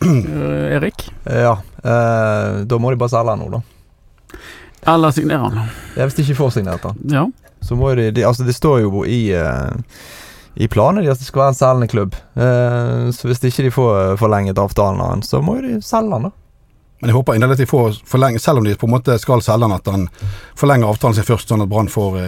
Eh, 0.00 0.74
Erik? 0.74 1.04
Ja, 1.28 1.52
eh, 1.84 2.62
da 2.66 2.78
må 2.80 2.90
de 2.90 2.96
bare 2.98 3.12
selge 3.12 3.34
han 3.34 3.42
nå, 3.44 3.50
da. 3.52 4.38
Eller 4.88 5.12
signere 5.12 5.38
han? 5.38 5.70
Ja, 5.96 6.06
hvis 6.06 6.16
de 6.16 6.24
ikke 6.24 6.38
får 6.40 6.56
signert 6.56 6.86
han. 6.88 6.98
Ja. 7.10 7.26
Så 7.60 7.76
må 7.76 7.92
de, 7.94 8.08
de 8.16 8.24
Altså, 8.24 8.46
det 8.48 8.56
står 8.56 8.80
jo 8.86 9.04
i 9.04 9.26
eh, 9.36 9.94
i 10.54 10.68
planen 10.68 11.04
deres 11.04 11.18
at 11.18 11.22
det 11.22 11.28
skal 11.28 11.44
være 11.44 11.52
en 11.54 11.58
selgende 11.58 11.88
klubb. 11.90 12.16
Eh, 12.34 13.10
så 13.14 13.28
hvis 13.28 13.42
ikke 13.44 13.66
de 13.68 13.74
får 13.74 13.90
eh, 14.00 14.16
forlenget 14.20 14.58
avtalen 14.58 15.00
av 15.00 15.12
han, 15.14 15.22
så 15.22 15.42
må 15.44 15.58
jo 15.58 15.66
de 15.68 15.82
selge 15.84 16.16
han, 16.16 16.28
da. 16.28 16.32
Men 17.00 17.12
jeg 17.12 17.16
håper 17.16 17.36
inderlig 17.36 17.56
at 17.56 17.62
de 17.62 17.70
får 17.70 18.00
forlenge, 18.08 18.40
selv 18.42 18.60
om 18.60 18.66
de 18.66 18.74
på 18.76 18.88
en 18.88 18.92
måte 18.92 19.16
skal 19.22 19.40
selge 19.44 19.64
han, 19.68 19.76
at 19.76 19.86
han 19.88 20.08
forlenger 20.58 20.90
avtalen 20.90 21.16
sin 21.16 21.28
først, 21.28 21.48
sånn 21.48 21.64
at 21.64 21.70
Brann 21.70 21.88
får 21.88 22.18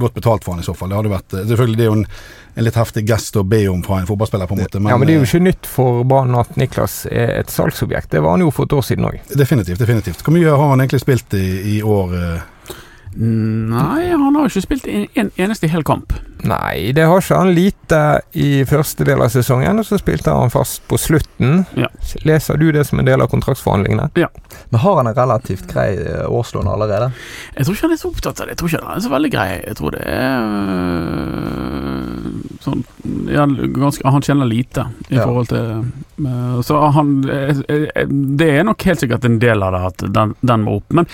godt 0.00 0.14
betalt 0.14 0.44
for 0.44 0.54
han 0.54 0.62
i 0.62 0.66
så 0.66 0.74
fall. 0.76 0.90
Det 0.92 0.98
hadde 0.98 1.12
vært, 1.12 1.34
eh, 1.34 1.46
selvfølgelig 1.50 1.78
det 1.78 1.84
er 1.84 1.90
jo 1.90 1.96
en, 1.98 2.06
en 2.54 2.66
litt 2.68 2.78
heftig 2.78 3.04
gest 3.08 3.36
å 3.40 3.44
be 3.48 3.62
om 3.70 3.82
fra 3.86 4.00
en 4.00 4.08
fotballspiller, 4.10 4.50
på 4.50 4.56
en 4.58 4.62
måte. 4.64 4.82
ja, 4.82 4.98
men 4.98 5.08
det 5.08 5.14
er 5.16 5.20
jo 5.20 5.26
eh, 5.26 5.30
ikke 5.30 5.44
nytt 5.48 5.70
for 5.70 6.02
Brann 6.08 6.34
at 6.38 6.56
Niklas 6.60 7.04
er 7.10 7.36
et 7.40 7.52
salgsobjekt. 7.54 8.10
Det 8.14 8.22
var 8.24 8.36
han 8.36 8.44
jo 8.46 8.52
for 8.54 8.68
et 8.68 8.76
år 8.76 8.84
siden 8.86 9.08
òg. 9.10 9.20
Definitivt. 9.34 9.78
definitivt. 9.78 10.22
Hvor 10.24 10.36
mye 10.36 10.50
har 10.50 10.74
han 10.74 10.84
egentlig 10.84 11.02
spilt 11.04 11.38
i, 11.38 11.46
i 11.76 11.80
år? 11.82 12.14
eh? 12.20 12.76
Nei, 13.14 14.10
han 14.10 14.34
har 14.34 14.48
ikke 14.50 14.64
spilt 14.64 14.86
en, 14.90 15.06
en 15.14 15.30
eneste 15.38 15.70
hel 15.70 15.84
kamp. 15.86 16.14
Nei, 16.44 16.92
det 16.92 17.06
har 17.08 17.22
ikke 17.22 17.38
han 17.40 17.54
lite 17.56 18.00
i 18.36 18.64
første 18.68 19.04
del 19.08 19.22
av 19.24 19.30
sesongen, 19.32 19.78
og 19.80 19.86
så 19.88 19.96
spilte 20.00 20.32
han 20.34 20.52
fast 20.52 20.82
på 20.90 20.98
slutten. 21.00 21.62
Ja. 21.78 21.88
Leser 22.28 22.60
du 22.60 22.66
det 22.74 22.84
som 22.88 23.00
en 23.00 23.08
del 23.08 23.24
av 23.24 23.30
kontraktsforhandlingene? 23.32 24.10
Ja. 24.20 24.28
Men 24.68 24.80
har 24.84 24.98
han 25.00 25.08
en 25.08 25.16
relativt 25.16 25.66
grei 25.70 25.94
eh, 26.02 26.26
årslån 26.28 26.68
allerede? 26.68 27.10
Jeg 27.56 27.64
tror 27.64 27.78
ikke 27.78 27.88
han 27.88 27.96
er 27.96 28.02
så 28.02 28.12
opptatt 28.12 28.40
av 28.40 28.46
det. 28.46 28.54
Jeg 28.54 28.60
tror 28.60 28.72
ikke 28.72 28.84
han 28.84 28.98
er 28.98 29.06
så 29.06 29.14
veldig 29.14 29.32
grei. 29.32 29.48
Jeg 29.64 29.78
tror 29.80 29.96
det 29.96 30.04
er 30.04 30.36
øh, 30.44 32.23
sånn 32.64 32.82
ja, 33.28 33.44
ganske, 33.46 34.04
Han 34.08 34.22
kjenner 34.24 34.46
lite 34.48 34.86
i 35.08 35.16
Ja. 35.16 35.24
forhold 35.26 35.48
til 35.48 35.84
øh, 36.26 36.60
Så 36.62 36.78
han 36.94 37.12
eh, 37.30 37.56
eh, 37.68 38.06
Det 38.08 38.48
er 38.58 38.64
nok 38.64 38.82
helt 38.82 39.00
sikkert 39.02 39.24
en 39.24 39.38
del 39.42 39.62
av 39.62 39.72
det 39.74 39.80
at 39.88 40.04
den, 40.14 40.34
den 40.40 40.62
må 40.64 40.76
opp. 40.78 40.92
Men 40.94 41.06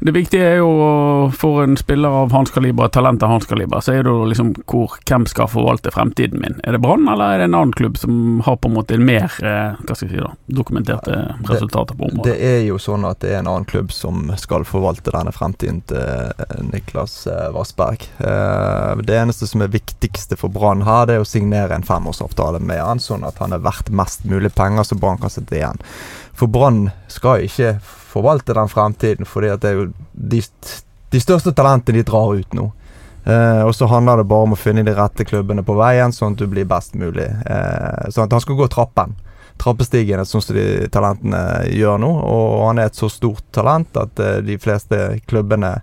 det 0.00 0.14
viktige 0.14 0.44
er 0.52 0.56
jo 0.60 1.30
for 1.36 1.62
en 1.64 1.76
spiller 1.76 2.08
av 2.22 2.32
hans 2.32 2.50
kaliber, 2.50 2.88
talent 2.88 3.22
av 3.22 3.28
hans 3.30 3.46
kaliber, 3.46 3.80
så 3.80 3.92
er 3.96 4.02
det 4.06 4.10
jo 4.12 4.24
liksom 4.28 4.52
hvor, 4.68 4.96
hvem 5.08 5.26
skal 5.30 5.48
forvalte 5.50 5.90
fremtiden 5.94 6.40
min. 6.42 6.56
Er 6.64 6.72
det 6.76 6.80
Brann, 6.84 7.06
eller 7.08 7.34
er 7.34 7.38
det 7.42 7.48
en 7.50 7.54
annen 7.58 7.72
klubb 7.76 7.96
som 8.00 8.40
har 8.46 8.56
på 8.56 8.68
en 8.70 8.74
måte 8.76 8.98
mer 8.98 9.30
eh, 9.42 9.76
hva 9.82 9.94
skal 9.96 10.08
jeg 10.08 10.16
si 10.16 10.22
da, 10.22 10.32
dokumenterte 10.46 11.18
resultater 11.48 11.94
på 11.98 12.08
området? 12.10 12.32
Det 12.32 12.36
er 12.52 12.60
jo 12.66 12.78
sånn 12.82 13.04
at 13.08 13.20
det 13.24 13.32
er 13.34 13.40
en 13.42 13.50
annen 13.52 13.68
klubb 13.68 13.92
som 13.94 14.30
skal 14.40 14.64
forvalte 14.68 15.10
denne 15.14 15.32
fremtiden 15.34 15.82
til 15.90 15.98
eh, 15.98 16.56
Niklas 16.72 17.26
eh, 17.26 17.48
Vassberg. 17.54 18.04
Eh, 18.18 19.02
Det 19.02 19.16
eneste 19.18 19.46
som 19.48 19.62
er 19.64 19.68
viktigste 19.72 20.36
for 20.38 20.48
Brann 20.48 20.61
her, 20.62 21.06
det 21.06 21.16
er 21.16 21.24
å 21.24 21.28
signere 21.28 21.74
en 21.76 21.86
femårsavtale 21.86 22.60
med 22.62 22.80
han, 22.82 23.00
sånn 23.02 23.26
at 23.28 23.40
han 23.42 23.52
er 23.52 23.64
verdt 23.64 23.90
mest 23.90 24.24
mulig 24.28 24.52
penger 24.54 24.86
som 24.86 25.00
Brann 25.02 25.20
kan 25.20 25.32
sette 25.32 25.58
igjen. 25.58 25.82
For 26.38 26.50
Brann 26.50 26.86
skal 27.12 27.44
ikke 27.46 27.76
forvalte 28.12 28.54
den 28.56 28.70
fremtiden, 28.72 29.28
fordi 29.28 29.50
det 29.60 29.70
er 29.70 29.80
jo 29.80 29.88
de, 30.12 30.42
de 31.12 31.20
største 31.22 31.54
talentene 31.56 32.00
de 32.00 32.06
drar 32.08 32.38
ut 32.38 32.56
nå. 32.56 32.70
Eh, 33.24 33.62
og 33.62 33.74
så 33.76 33.86
handler 33.86 34.22
det 34.22 34.28
bare 34.30 34.48
om 34.48 34.56
å 34.56 34.58
finne 34.58 34.82
de 34.86 34.94
rette 34.96 35.26
klubbene 35.28 35.62
på 35.66 35.76
veien, 35.78 36.14
sånn 36.14 36.34
at 36.34 36.42
du 36.42 36.48
blir 36.50 36.68
best 36.68 36.96
mulig. 36.98 37.28
Eh, 37.28 38.08
sånn 38.10 38.26
at 38.26 38.34
han 38.38 38.42
skal 38.44 38.58
gå 38.58 38.70
trappen 38.72 39.14
trappestigene, 39.62 40.24
sånn 40.26 40.42
som 40.42 40.56
de 40.56 40.88
talentene 40.92 41.42
gjør 41.70 42.00
nå. 42.02 42.10
Og 42.10 42.64
han 42.66 42.80
er 42.82 42.90
et 42.90 42.98
så 42.98 43.08
stort 43.12 43.44
talent 43.54 43.96
at 44.00 44.18
eh, 44.22 44.40
de 44.44 44.56
fleste 44.60 44.98
klubbene 45.30 45.74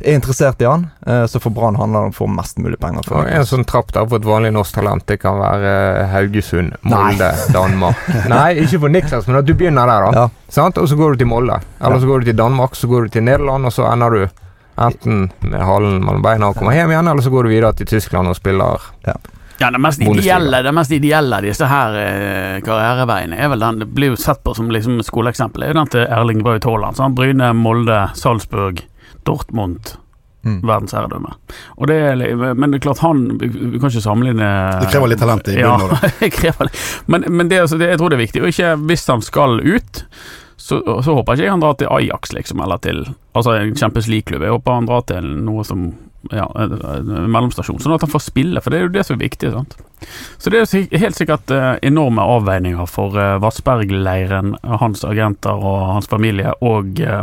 er 0.00 0.16
interessert 0.16 0.62
i 0.64 0.68
han. 0.68 0.88
Eh, 1.06 1.24
så 1.30 1.40
for 1.42 1.54
Brann 1.56 1.76
handler 1.80 2.06
det 2.06 2.10
om 2.10 2.14
å 2.14 2.18
få 2.20 2.30
mest 2.32 2.60
mulig 2.62 2.80
penger 2.82 3.06
for 3.06 3.28
en 3.28 3.46
sånn 3.48 3.66
trapp 3.68 3.92
der 3.94 4.08
for 4.08 4.20
et 4.20 4.28
vanlig 4.28 4.54
norsk 4.56 4.78
talent, 4.78 5.06
det 5.10 5.18
kan 5.22 5.38
være 5.40 5.74
eh, 5.74 6.08
Haugesund, 6.14 6.78
Molde, 6.86 7.30
Danmark. 7.54 8.08
Nei, 8.32 8.48
ikke 8.64 8.82
for 8.86 8.92
Niklas, 8.92 9.28
men 9.28 9.40
at 9.42 9.48
du 9.48 9.54
begynner 9.54 9.88
der, 9.90 10.08
da. 10.08 10.24
Ja. 10.24 10.50
Sant? 10.52 10.80
Og 10.80 10.88
så 10.90 10.98
går 10.98 11.14
du 11.14 11.24
til 11.24 11.30
Molde. 11.30 11.60
Eller 11.80 12.02
så 12.02 12.08
går 12.08 12.24
du 12.24 12.30
til 12.32 12.40
Danmark, 12.40 12.76
så 12.78 12.90
går 12.90 13.06
du 13.06 13.16
til 13.16 13.26
Nederland, 13.26 13.68
og 13.68 13.74
så 13.74 13.88
ender 13.90 14.16
du 14.16 14.42
enten 14.76 15.30
med 15.40 15.62
halen 15.64 16.02
mellom 16.04 16.24
beina 16.24 16.50
og 16.50 16.58
kommer 16.58 16.76
hjem 16.76 16.92
igjen, 16.92 17.08
eller 17.08 17.24
så 17.24 17.32
går 17.32 17.46
du 17.46 17.52
videre 17.54 17.72
til 17.76 17.88
Tyskland 17.96 18.28
og 18.28 18.36
spiller 18.36 18.90
Ja, 19.06 19.16
det 19.58 19.80
mest 19.80 20.02
ideelle, 20.04 20.62
det 20.62 20.72
mest 20.76 20.92
ideelle 20.92 21.38
av 21.38 21.44
disse 21.46 21.68
her 21.70 21.94
eh, 22.00 22.56
karriereveiene 22.64 23.38
er 23.40 23.48
vel 23.52 23.62
den 23.62 23.78
Det 23.84 23.88
blir 23.96 24.12
jo 24.12 24.18
sett 24.20 24.42
på 24.44 24.52
som 24.56 24.68
liksom 24.70 24.98
skoleeksempel. 25.06 25.64
Er 25.64 25.72
jo 25.72 25.78
den 25.80 25.92
til 25.94 26.04
Erling 26.04 26.42
Braut 26.44 26.66
Haaland. 26.68 26.98
Sånn, 26.98 27.14
Bryne, 27.16 27.52
Molde, 27.56 28.02
Salzburg, 28.18 28.82
Dortmund. 29.28 29.96
Mm. 30.46 30.60
Verdensherredømme. 30.62 31.32
Og 31.74 31.88
det 31.90 31.94
er, 32.06 32.20
men 32.54 32.70
det 32.70 32.78
er 32.78 32.82
klart 32.84 33.00
han 33.02 33.24
Vi 33.40 33.80
kan 33.80 33.90
ikke 33.90 34.02
sammenligne 34.04 34.46
Det 34.78 34.92
krever 34.92 35.10
litt 35.10 35.18
talent 35.18 35.48
i 35.50 35.56
Ja, 35.58 35.72
bunnen 35.74 36.44
ja. 36.44 36.52
Men, 37.10 37.24
men 37.34 37.50
det, 37.50 37.64
altså- 37.64 37.80
det, 37.80 37.88
jeg 37.90 37.98
tror 37.98 38.12
det 38.12 38.20
er 38.20 38.22
viktig. 38.22 38.42
Og 38.44 38.52
ikke 38.52 38.76
hvis 38.86 39.08
han 39.10 39.24
skal 39.26 39.58
ut, 39.64 40.04
så, 40.66 40.80
så 41.04 41.14
håper 41.14 41.36
jeg 41.36 41.46
ikke 41.46 41.54
han 41.54 41.62
drar 41.62 41.76
til 41.78 41.90
Ajax, 41.94 42.32
liksom, 42.34 42.60
eller 42.64 42.82
til 42.82 43.04
Altså 43.36 43.52
en 43.54 43.76
Champions 43.76 44.08
League-klubb. 44.10 44.42
Jeg 44.42 44.54
håper 44.56 44.78
han 44.78 44.88
drar 44.88 45.02
til 45.06 45.26
noe 45.46 45.62
som 45.68 45.90
ja, 46.32 46.46
en, 46.58 46.72
mellomstasjon, 47.30 47.78
sånn 47.82 47.94
at 47.94 48.02
han 48.06 48.10
får 48.10 48.24
spille, 48.24 48.62
for 48.64 48.72
det 48.72 48.78
er 48.78 48.86
jo 48.86 48.94
det 48.94 49.04
som 49.06 49.14
er 49.14 49.22
viktig. 49.22 49.50
sant? 49.52 49.76
Så 50.42 50.50
det 50.50 50.62
er 50.64 51.02
helt 51.04 51.18
sikkert 51.18 51.52
eh, 51.54 51.74
enorme 51.86 52.24
avveininger 52.24 52.88
for 52.90 53.14
uh, 53.14 53.36
Vassberg-leiren, 53.44 54.56
hans 54.82 55.04
agenter 55.06 55.54
og 55.54 55.84
hans 55.92 56.10
familie, 56.10 56.56
og 56.64 56.98
eh, 57.04 57.22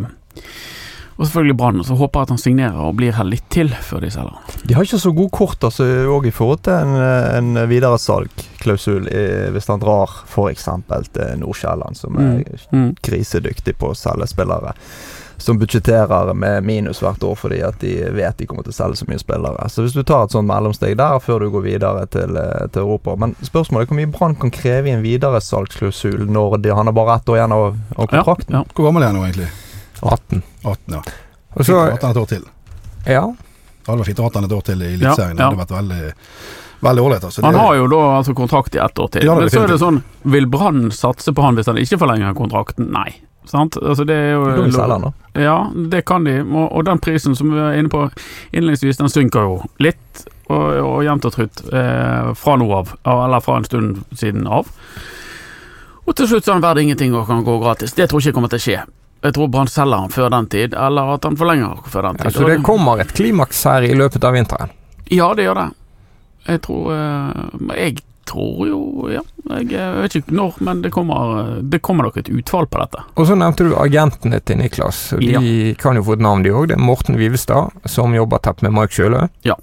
og 1.17 1.25
selvfølgelig 1.25 1.57
Brann. 1.57 1.83
Så 1.83 1.95
håper 1.99 2.19
jeg 2.19 2.23
at 2.23 2.29
han 2.29 2.37
signerer 2.41 2.79
og 2.87 2.95
blir 2.97 3.13
her 3.13 3.23
litt 3.23 3.45
til 3.53 3.69
før 3.69 4.01
de 4.01 4.09
selger. 4.11 4.33
han. 4.33 4.61
De 4.67 4.73
har 4.73 4.83
ikke 4.83 4.99
så 4.99 5.11
god 5.15 5.31
kort 5.31 5.63
altså, 5.63 5.83
i 6.25 6.31
forhold 6.31 6.63
til 6.63 6.73
en, 6.73 6.95
en 7.55 7.69
videresalgklausul 7.69 9.07
i- 9.07 9.49
hvis 9.53 9.67
han 9.67 9.79
drar 9.79 10.09
f.eks. 10.27 10.63
til 11.13 11.39
Nordsjælland, 11.39 11.95
som 11.97 12.15
er 12.17 12.43
Mm. 12.71 12.95
grisedyktig 13.03 13.75
på 13.77 13.91
å 13.91 13.95
selge 13.95 14.27
spillere. 14.27 14.73
som 15.43 15.57
budsjetterer 15.59 16.33
med 16.33 16.63
minus 16.63 16.99
hvert 17.01 17.19
år 17.23 17.35
fordi 17.35 17.57
at 17.67 17.75
de 17.81 18.05
vet 18.15 18.37
de 18.37 18.45
kommer 18.45 18.63
til 18.63 18.71
å 18.71 18.75
selge 18.77 18.95
så 18.95 19.05
mye 19.09 19.19
spillere. 19.19 19.65
Så 19.67 19.81
hvis 19.83 19.91
du 19.93 20.03
tar 20.03 20.23
et 20.23 20.31
sånt 20.31 20.47
mellomsteg 20.47 20.95
der 20.95 21.19
før 21.19 21.39
du 21.39 21.49
går 21.51 21.61
videre 21.65 22.05
til, 22.07 22.37
eh, 22.37 22.67
til 22.71 22.81
Europa 22.83 23.15
Men 23.17 23.35
spørsmålet 23.41 23.81
er 23.81 23.85
hvor 23.91 23.95
mye 23.99 24.11
Brann 24.11 24.35
kan 24.35 24.51
kreve 24.51 24.87
i 24.87 24.91
en 24.91 25.03
videresalgsklausul 25.03 26.29
når 26.29 26.61
de, 26.61 26.69
han 26.75 26.85
har 26.87 26.93
bare 26.93 27.15
ett 27.17 27.25
år 27.29 27.35
igjen 27.41 27.51
av, 27.51 27.77
kontrakten? 27.97 28.53
Ja, 28.53 28.57
ja. 28.59 28.63
Hvor 28.73 28.85
gammel 28.87 29.03
er 29.03 29.07
han 29.07 29.15
nå, 29.15 29.23
egentlig? 29.25 29.49
18. 30.11 30.43
18, 30.63 30.93
ja. 30.97 31.01
Og 31.53 31.65
så, 31.65 31.65
Fint 31.65 32.03
å 32.03 32.07
ha 32.07 32.11
et 32.11 32.21
år 32.23 32.29
til. 32.35 32.45
ja. 33.07 33.25
Det 33.83 33.91
hadde 33.91 33.99
vært 33.99 34.07
fint 34.13 34.19
å 34.19 34.23
ha 34.23 34.29
et 34.45 34.53
år 34.55 34.61
til 34.63 34.81
i 34.81 34.93
Eliteserien. 34.93 35.37
Ja, 35.37 35.43
ja. 35.43 35.49
Det 35.49 35.49
hadde 35.49 35.59
vært 35.59 35.73
veldig 35.75 36.13
veldig 36.83 37.03
ålreit. 37.03 37.23
Altså. 37.23 37.41
Han 37.43 37.55
har 37.55 37.75
jo 37.75 37.87
da 37.91 38.01
altså 38.17 38.33
kontrakt 38.37 38.75
i 38.75 38.79
ett 38.83 38.99
år 38.99 39.11
til. 39.11 39.25
Ja, 39.27 39.35
er 39.35 39.43
Men 39.43 39.51
så 39.51 39.63
er 39.63 39.71
det 39.71 39.79
sånn 39.81 40.01
Vil 40.23 40.47
Brann 40.51 40.89
satse 40.91 41.33
på 41.35 41.43
han 41.43 41.55
hvis 41.59 41.69
han 41.71 41.79
ikke 41.79 41.99
forlenger 42.01 42.35
kontrakten? 42.37 42.89
Nei. 42.95 43.09
Sant? 43.49 43.75
Altså 43.75 44.05
det 44.07 44.15
er 44.15 44.29
jo 44.37 44.45
de 44.55 44.71
selge. 44.71 45.11
Ja, 45.35 45.57
det 45.91 46.05
kan 46.07 46.23
de. 46.27 46.37
Og, 46.43 46.67
og 46.71 46.85
den 46.87 47.01
prisen 47.03 47.35
som 47.35 47.51
vi 47.51 47.59
var 47.59 47.75
inne 47.75 47.91
på 47.91 48.05
innledningsvis, 48.53 49.01
den 49.01 49.11
synker 49.11 49.49
jo 49.49 49.57
litt. 49.83 50.23
Og, 50.51 50.63
og 50.83 51.03
jevnt 51.03 51.27
og 51.27 51.35
trutt 51.35 51.63
eh, 51.71 52.31
fra 52.39 52.55
nå 52.59 52.67
av, 52.75 52.95
eller 53.07 53.43
fra 53.43 53.57
en 53.59 53.67
stund 53.67 54.03
siden 54.15 54.47
av. 54.47 54.67
Og 56.03 56.15
til 56.19 56.27
slutt 56.27 56.43
så 56.45 56.51
er 56.51 56.59
han 56.59 56.65
verdt 56.65 56.83
ingenting 56.83 57.15
og 57.15 57.27
kan 57.27 57.43
gå 57.47 57.57
gratis. 57.63 57.95
Det 57.95 58.09
tror 58.11 58.19
jeg 58.21 58.31
ikke 58.31 58.39
kommer 58.39 58.51
til 58.51 58.59
å 58.59 58.65
skje. 58.65 58.81
Jeg 59.23 59.33
tror 59.37 59.47
Brann 59.47 59.69
selger 59.71 60.03
han 60.03 60.11
før 60.11 60.29
den 60.33 60.47
tid, 60.51 60.73
eller 60.75 61.13
at 61.15 61.23
han 61.23 61.37
forlenger 61.39 61.83
før 61.87 62.09
den 62.09 62.17
tid. 62.19 62.25
Ja, 62.27 62.31
så 62.35 62.47
det 62.49 62.57
kommer 62.67 62.99
et 62.99 63.13
klimaks 63.15 63.61
her 63.69 63.85
i 63.87 63.93
løpet 63.95 64.23
av 64.27 64.35
vinteren. 64.35 64.73
Ja, 65.11 65.29
det 65.37 65.45
gjør 65.47 65.61
det. 65.61 65.69
Jeg 66.43 66.59
tror 66.65 66.89
eh, 66.91 67.77
Jeg 67.79 68.01
tror 68.27 68.67
jo 68.67 68.79
Ja, 69.11 69.21
jeg, 69.53 69.69
eh, 69.75 69.93
vet 70.03 70.15
ikke 70.19 70.35
når, 70.35 70.57
men 70.63 70.81
det 70.83 70.91
kommer, 70.95 71.61
det 71.63 71.79
kommer 71.83 72.07
nok 72.07 72.19
et 72.19 72.31
utfall 72.31 72.67
på 72.71 72.79
dette. 72.83 73.03
Og 73.15 73.27
så 73.29 73.35
nevnte 73.39 73.67
du 73.67 73.75
agentene 73.79 74.39
til 74.43 74.59
Niklas. 74.59 75.05
De 75.19 75.75
kan 75.79 75.99
jo 75.99 76.03
få 76.07 76.17
et 76.17 76.23
navn, 76.23 76.43
de 76.43 76.51
òg. 76.51 76.67
Det 76.71 76.77
er 76.77 76.83
Morten 76.83 77.19
Vivestad, 77.19 77.71
som 77.87 78.15
jobber 78.15 78.43
tett 78.43 78.63
med 78.63 78.75
Mark 78.75 78.95
Sjølø. 78.95 79.27
Ja. 79.47 79.55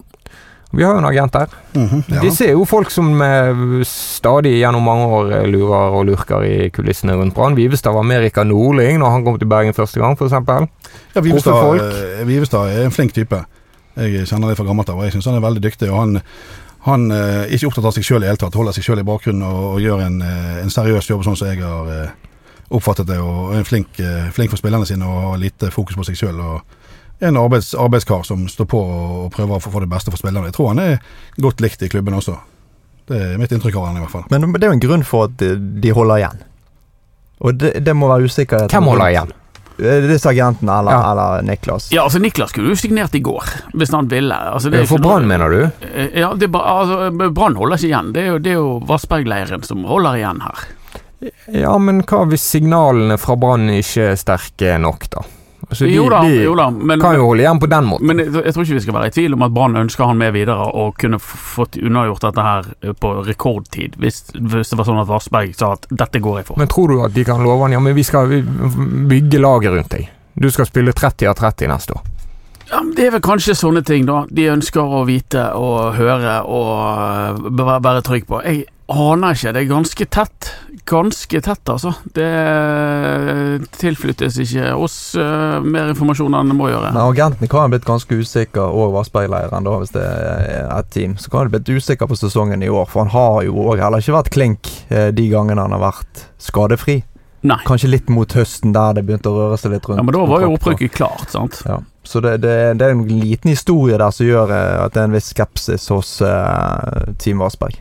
Vi 0.73 0.85
har 0.87 0.93
jo 0.95 1.00
en 1.03 1.05
agent 1.09 1.33
der. 1.35 1.55
Mhm, 1.75 2.03
ja. 2.09 2.21
Disse 2.23 2.47
er 2.47 2.53
jo 2.55 2.65
folk 2.69 2.93
som 2.95 3.09
eh, 3.23 3.81
stadig 3.87 4.53
gjennom 4.61 4.85
mange 4.87 5.07
år 5.17 5.33
eh, 5.41 5.47
lurer 5.50 5.97
og 5.99 6.05
lurker 6.07 6.45
i 6.47 6.69
kulissene 6.71 7.17
rundt 7.19 7.35
Brann. 7.35 7.57
Vivestad 7.59 7.93
var 7.97 8.07
med 8.07 8.23
Rikard 8.23 8.47
Nordling 8.47 9.00
når 9.03 9.11
han 9.17 9.25
kom 9.27 9.39
til 9.41 9.50
Bergen 9.50 9.75
første 9.75 9.99
gang, 9.99 10.15
f.eks. 10.15 10.37
Ja, 11.17 11.21
Vivestad, 11.27 11.83
eh, 12.21 12.23
Vivestad 12.29 12.71
er 12.71 12.87
en 12.87 12.95
flink 12.95 13.15
type. 13.17 13.43
Jeg 13.99 14.27
kjenner 14.31 14.49
det 14.53 14.57
fra 14.61 14.65
gammelt 14.69 14.89
av, 14.93 15.00
og 15.03 15.09
jeg 15.09 15.17
syns 15.17 15.27
han 15.27 15.41
er 15.41 15.43
veldig 15.45 15.62
dyktig. 15.67 15.91
og 15.91 15.99
Han, 15.99 16.21
han 16.87 17.11
er 17.11 17.50
ikke 17.50 17.67
opptatt 17.73 17.91
av 17.91 17.97
seg 17.99 18.07
sjøl 18.07 18.23
i 18.23 18.29
det 18.29 18.31
hele 18.31 18.41
tatt, 18.45 18.55
holder 18.55 18.77
seg 18.79 18.87
sjøl 18.87 19.03
i 19.03 19.09
bakgrunnen 19.11 19.43
og, 19.43 19.65
og 19.75 19.81
gjør 19.83 20.05
en, 20.07 20.21
en 20.62 20.71
seriøs 20.71 21.11
jobb, 21.11 21.27
sånn 21.27 21.37
som 21.37 21.50
jeg 21.50 21.59
har 21.67 22.12
oppfattet 22.71 23.11
det. 23.11 23.19
Og 23.19 23.57
er 23.59 23.67
flink, 23.67 23.99
flink 24.33 24.55
for 24.55 24.62
spillerne 24.62 24.87
sine 24.87 25.03
og 25.11 25.33
har 25.33 25.43
lite 25.43 25.73
fokus 25.75 25.99
på 25.99 26.07
seg 26.07 26.23
sjøl. 26.23 26.39
En 27.21 27.37
arbeids, 27.37 27.75
arbeidskar 27.77 28.23
som 28.25 28.47
står 28.49 28.69
på 28.71 28.79
og, 28.81 29.27
prøver 29.35 29.59
å 29.59 29.61
få 29.61 29.73
få 29.75 29.83
det 29.85 29.91
beste 29.93 30.12
for 30.12 30.21
spillerne. 30.21 30.49
Jeg 30.49 30.57
tror 30.57 30.71
han 30.73 30.79
er 30.85 31.00
godt 31.45 31.61
likt 31.61 31.83
i 31.85 31.91
klubben 31.93 32.17
også. 32.17 32.39
Det 33.11 33.19
er 33.35 33.39
mitt 33.41 33.53
inntrykk 33.53 33.77
av 33.77 33.91
han 33.91 33.99
i 33.99 34.05
hvert 34.05 34.15
fall. 34.15 34.25
Men 34.31 34.53
det 34.55 34.62
er 34.65 34.71
jo 34.73 34.79
en 34.79 34.85
grunn 34.87 35.05
for 35.05 35.27
at 35.29 35.37
de, 35.43 35.50
de 35.85 35.93
holder 35.97 36.23
igjen. 36.23 36.41
Og 37.41 37.55
det, 37.61 37.75
det 37.85 37.95
må 37.97 38.09
være 38.09 38.29
usikkerhet. 38.31 38.73
Hvem 38.73 38.89
holder 38.93 39.12
igjen? 39.12 39.33
Eh, 39.81 40.07
Disse 40.11 40.29
agentene 40.29 40.75
eller, 40.81 40.93
Ja. 40.93 41.12
eller 41.12 41.43
Niklas. 41.49 41.89
Ja, 41.93 42.03
altså 42.05 42.21
Niklas 42.21 42.50
skulle 42.53 42.73
jo 42.75 42.77
signert 42.79 43.15
i 43.17 43.23
går, 43.25 43.49
hvis 43.73 43.93
han 43.97 44.09
ville. 44.12 44.37
Altså, 44.55 44.71
det 44.73 44.83
er 44.83 44.89
For 44.91 45.00
Brann, 45.03 45.27
mener 45.29 45.49
du? 45.53 45.61
Eh, 45.89 46.21
Ja, 46.21 46.31
altså, 46.37 47.11
Brann 47.33 47.57
holder 47.57 47.77
ikke 47.81 47.89
igjen. 47.91 48.12
Det 48.17 48.23
er 48.25 48.29
jo, 48.35 48.39
det 48.45 48.53
er 48.55 48.59
jo 48.61 48.71
Vassberg-leiren 48.89 49.65
som 49.67 49.85
holder 49.89 50.21
igjen 50.21 50.41
her. 50.45 50.69
Ja, 51.53 51.75
men 51.77 52.00
hva 52.09 52.23
hvis 52.31 52.45
signalene 52.55 53.19
fra 53.21 53.37
Brann 53.37 53.69
ikke 53.73 54.12
er 54.15 54.21
sterke 54.21 54.77
nok, 54.81 55.09
da? 55.12 55.25
Altså, 55.71 55.87
de, 55.87 55.95
jo 55.95 56.09
da, 56.11 56.21
de 56.27 56.43
jo 56.43 56.55
da, 56.59 56.67
men, 56.75 56.99
kan 57.00 57.15
jo 57.15 57.29
holde 57.29 57.45
igjen 57.45 57.61
på 57.62 57.69
den 57.71 57.87
måten. 57.87 58.09
men 58.11 58.19
jeg, 58.19 58.33
jeg 58.35 58.55
tror 58.57 58.65
ikke 58.67 58.75
vi 58.75 58.83
skal 58.83 58.97
være 58.97 59.11
i 59.11 59.15
tvil 59.15 59.37
om 59.37 59.45
at 59.47 59.53
Brann 59.55 59.79
ønsker 59.79 60.11
han 60.11 60.19
med 60.19 60.35
videre 60.35 60.67
og 60.83 60.97
kunne 60.99 61.21
fått 61.23 61.79
unnagjort 61.79 62.27
dette 62.27 62.47
her 62.47 62.71
eh, 62.83 62.95
på 62.99 63.12
rekordtid, 63.29 63.95
hvis, 64.03 64.23
hvis 64.35 64.73
det 64.73 64.81
var 64.81 64.89
sånn 64.89 65.03
at 65.05 65.11
Vassberg 65.11 65.55
sa 65.55 65.75
at 65.79 65.87
'dette 65.91 66.23
går 66.23 66.41
jeg 66.41 66.49
for'. 66.50 66.59
Men 66.59 66.73
tror 66.73 66.91
du 66.91 67.05
at 67.07 67.15
de 67.15 67.25
kan 67.29 67.43
love 67.47 67.62
han 67.62 67.79
Ja, 67.79 67.83
men 67.83 67.95
vi 67.95 68.03
skal 68.03 68.27
bygge 69.11 69.39
laget 69.39 69.77
rundt 69.77 69.95
deg. 69.95 70.11
Du 70.35 70.50
skal 70.50 70.67
spille 70.67 70.93
30 70.93 71.31
av 71.31 71.39
30 71.39 71.71
neste 71.71 71.95
år. 71.95 72.03
Ja, 72.71 72.83
Det 72.97 73.07
er 73.07 73.15
vel 73.17 73.23
kanskje 73.25 73.57
sånne 73.59 73.83
ting 73.87 74.07
da 74.07 74.25
de 74.31 74.50
ønsker 74.53 74.83
å 74.83 75.03
vite 75.09 75.49
og 75.59 75.97
høre 75.99 76.37
og 76.47 76.75
eh, 77.50 77.81
være, 77.83 78.03
trygg 78.07 78.29
på. 78.29 78.39
Jeg 78.47 78.69
aner 78.91 79.35
ikke. 79.35 79.53
Det 79.55 79.62
er 79.65 79.71
ganske 79.71 80.07
tett. 80.07 80.50
Ganske 80.91 81.41
tett, 81.43 81.73
altså. 81.73 81.93
Det 82.15 82.29
eh, 82.29 83.67
tilflyttes 83.75 84.39
ikke 84.45 84.71
oss 84.79 85.00
eh, 85.19 85.59
mer 85.67 85.91
informasjon 85.91 86.39
enn 86.39 86.55
det 86.55 86.59
må 86.59 86.71
gjøre. 86.71 86.95
Men 86.95 87.03
agentene 87.09 87.50
kan 87.50 87.67
ha 87.67 87.75
blitt 87.75 87.89
ganske 87.91 88.21
usikre, 88.23 88.69
og 88.71 88.95
Vassberg-leiren, 88.95 89.67
da, 89.67 89.77
hvis 89.83 89.95
det 89.97 90.07
er 90.07 90.71
et 90.79 90.95
team. 90.95 91.19
Så 91.19 91.31
kan 91.33 91.47
ha 91.49 91.55
blitt 91.57 91.71
usikker 91.75 92.11
på 92.11 92.19
sesongen 92.23 92.62
i 92.62 92.71
år, 92.71 92.87
for 92.91 93.03
han 93.03 93.15
har 93.15 93.43
jo 93.50 93.67
òg 93.67 93.83
heller 93.83 94.03
ikke 94.03 94.19
vært 94.21 94.35
klink 94.39 94.75
de 94.91 95.31
gangene 95.31 95.67
han 95.67 95.75
har 95.75 95.89
vært 95.91 96.27
skadefri. 96.43 97.00
Nei. 97.41 97.57
Kanskje 97.65 97.89
litt 97.89 98.11
mot 98.13 98.33
høsten, 98.37 98.75
der 98.77 98.99
det 98.99 99.07
begynte 99.09 99.31
å 99.33 99.39
røre 99.39 99.57
seg 99.61 99.73
litt 99.73 99.87
rundt. 99.89 100.03
Ja, 100.03 100.05
Men 100.05 100.17
da 100.17 100.25
var 100.29 100.45
jo 100.45 100.55
opprykket 100.59 100.93
klart, 100.99 101.31
sant. 101.33 101.63
Ja. 101.65 101.79
Så 102.05 102.21
det, 102.25 102.37
det, 102.45 102.57
det 102.81 102.87
er 102.87 102.97
en 102.97 103.07
liten 103.09 103.53
historie 103.53 103.97
der 104.01 104.13
som 104.13 104.29
gjør 104.29 104.53
eh, 104.53 104.77
at 104.85 104.97
det 104.97 105.03
er 105.03 105.09
en 105.09 105.17
viss 105.17 105.31
skepsis 105.33 105.89
hos 105.93 106.19
uh, 106.25 107.15
Team 107.21 107.41
Vassberg. 107.41 107.79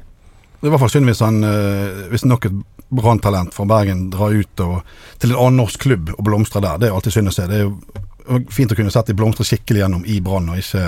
Det 0.60 0.72
var 0.72 0.92
synd 0.92 1.08
hvis, 1.08 1.24
han, 1.24 1.44
uh, 1.44 2.08
hvis 2.12 2.28
nok 2.28 2.48
et 2.48 2.58
branntalent 2.90 3.56
fra 3.56 3.68
Bergen 3.70 4.08
drar 4.14 4.34
ut 4.34 4.64
og, 4.66 4.80
til 5.22 5.34
en 5.34 5.42
annen 5.44 5.62
norsk 5.62 5.84
klubb 5.84 6.14
og 6.16 6.24
blomstrer 6.26 6.64
der. 6.66 6.80
Det 6.80 6.90
er 6.90 6.96
alltid 6.96 7.20
synd 7.20 7.32
å 7.32 7.36
se. 7.36 7.48
Det 7.50 7.60
er 7.60 7.68
jo 7.68 7.99
fint 8.54 8.72
å 8.72 8.78
kunne 8.78 8.92
sette 8.94 9.14
de 9.14 9.18
blomstre 9.20 9.46
skikkelig 9.48 9.84
gjennom 9.84 10.06
i 10.08 10.20
Brann, 10.24 10.50
og 10.52 10.60
ikke 10.62 10.84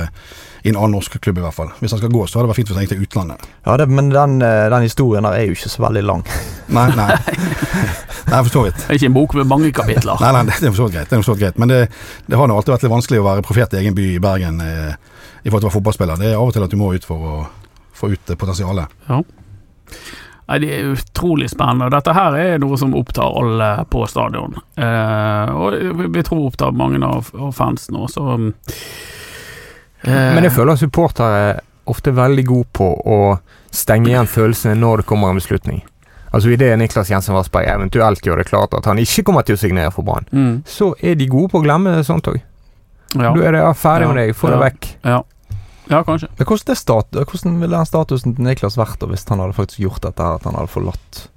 i 0.61 0.69
en 0.69 0.77
annen 0.77 0.93
norsk 0.93 1.15
klubb 1.23 1.39
i 1.41 1.43
hvert 1.43 1.57
fall. 1.57 1.71
Hvis 1.81 1.95
han 1.95 2.01
skal 2.01 2.11
gå, 2.13 2.21
så 2.29 2.37
hadde 2.37 2.45
det 2.45 2.51
vært 2.51 2.59
fint 2.59 2.71
hvis 2.71 2.77
han 2.77 2.85
gikk 2.85 2.93
til 2.93 3.05
utlandet. 3.07 3.45
Ja, 3.65 3.77
det, 3.81 3.87
men 3.89 4.11
den, 4.13 4.35
eh, 4.45 4.65
den 4.73 4.85
historien 4.85 5.25
der 5.25 5.37
er 5.39 5.47
jo 5.49 5.55
ikke 5.57 5.71
så 5.73 5.85
veldig 5.87 6.03
lang. 6.05 6.25
Nei, 6.77 6.85
nei. 6.95 7.09
Nei, 8.29 8.37
for 8.45 8.51
så 8.53 8.61
vidt. 8.63 8.77
Det 8.77 8.93
er 8.93 8.99
ikke 8.99 9.09
en 9.09 9.15
bok 9.17 9.33
med 9.35 9.49
mange 9.49 9.71
kapitler. 9.75 10.21
Nei, 10.21 10.29
nei, 10.37 10.43
det 10.47 10.69
er 10.69 10.69
for 10.69 10.83
så 10.83 10.85
vidt 10.87 10.95
greit. 10.95 11.09
Det 11.09 11.17
er 11.17 11.23
for 11.23 11.31
så 11.31 11.35
vidt 11.35 11.43
greit. 11.43 11.57
Men 11.59 11.73
det, 11.73 11.79
det 12.29 12.39
har 12.39 12.47
nå 12.47 12.55
alltid 12.55 12.75
vært 12.75 12.85
litt 12.85 12.93
vanskelig 12.93 13.19
å 13.19 13.25
være 13.25 13.43
profet 13.43 13.75
i 13.75 13.81
egen 13.81 13.97
by 13.97 14.05
i 14.13 14.21
Bergen 14.23 14.61
eh, 14.63 14.93
i 15.41 15.49
forhold 15.49 15.65
til 15.65 15.67
å 15.67 15.71
være 15.71 15.77
fotballspiller. 15.79 16.21
Det 16.21 16.29
er 16.29 16.37
av 16.39 16.47
og 16.47 16.55
til 16.55 16.67
at 16.67 16.71
du 16.71 16.79
må 16.79 16.93
ut 16.95 17.07
for 17.07 17.27
å 17.27 17.35
få 17.97 18.13
ut 18.13 18.35
potensialet. 18.37 18.93
potensialet. 19.09 19.37
Nei, 20.49 20.57
Det 20.59 20.69
er 20.79 20.89
utrolig 20.95 21.49
spennende. 21.49 21.89
Dette 21.93 22.13
her 22.13 22.33
er 22.35 22.57
noe 22.59 22.77
som 22.77 22.93
opptar 22.93 23.29
alle 23.39 23.85
på 23.89 24.07
stadion. 24.09 24.55
Eh, 24.75 25.51
og 25.55 25.73
vi- 26.11 26.23
tror 26.23 26.47
opptar 26.49 26.71
mange 26.75 26.99
av, 27.05 27.29
av 27.39 27.53
fansen 27.55 27.95
også. 27.95 28.53
Eh, 30.03 30.33
Men 30.35 30.43
jeg 30.43 30.51
føler 30.51 30.73
at 30.73 30.79
supportere 30.81 31.39
er 31.51 31.59
ofte 31.91 32.11
veldig 32.15 32.45
gode 32.47 32.67
på 32.73 32.89
å 33.05 33.19
stenge 33.71 34.11
igjen 34.11 34.27
følelsene 34.27 34.75
når 34.79 34.97
det 34.97 35.05
kommer 35.11 35.29
en 35.31 35.39
beslutning. 35.39 35.81
Altså 36.33 36.51
Idet 36.53 36.77
Niklas 36.79 37.09
Jensen 37.11 37.35
Vassberg 37.35 37.67
eventuelt 37.67 38.21
gjør 38.23 38.37
det 38.37 38.47
klart 38.47 38.73
at 38.77 38.85
han 38.87 38.97
ikke 38.97 39.23
kommer 39.27 39.43
til 39.43 39.55
å 39.57 39.59
signere 39.59 39.91
for 39.91 40.03
Brann, 40.07 40.25
mm, 40.31 40.63
så 40.65 40.93
er 41.03 41.15
de 41.19 41.27
gode 41.27 41.51
på 41.51 41.59
å 41.59 41.63
glemme 41.65 41.97
sånt 42.07 42.23
òg. 42.31 42.39
ja. 43.15 43.33
Da 43.33 43.41
er 43.43 43.51
det 43.51 43.59
ja, 43.61 43.73
ferdig 43.73 44.07
med 44.07 44.15
deg, 44.21 44.35
få 44.35 44.47
det 44.47 44.59
Ja. 44.59 44.63
vekk. 44.69 44.87
ja. 45.03 45.21
Ja, 45.91 46.05
kanskje. 46.07 46.31
Men 46.37 46.47
hvordan, 46.47 46.69
det 46.71 46.79
stat 46.79 47.19
hvordan 47.19 47.59
ville 47.59 47.75
den 47.75 47.89
statusen 47.89 48.37
til 48.37 48.47
Niklas 48.47 48.79
vært 48.79 49.03
hvis 49.11 49.27
han 49.29 49.43
hadde 49.43 49.57
faktisk 49.57 49.83
gjort 49.83 50.07
dette 50.07 50.23
her, 50.23 50.39
at 50.39 50.47
han 50.47 50.57
hadde 50.59 50.71
forlatt 50.71 51.27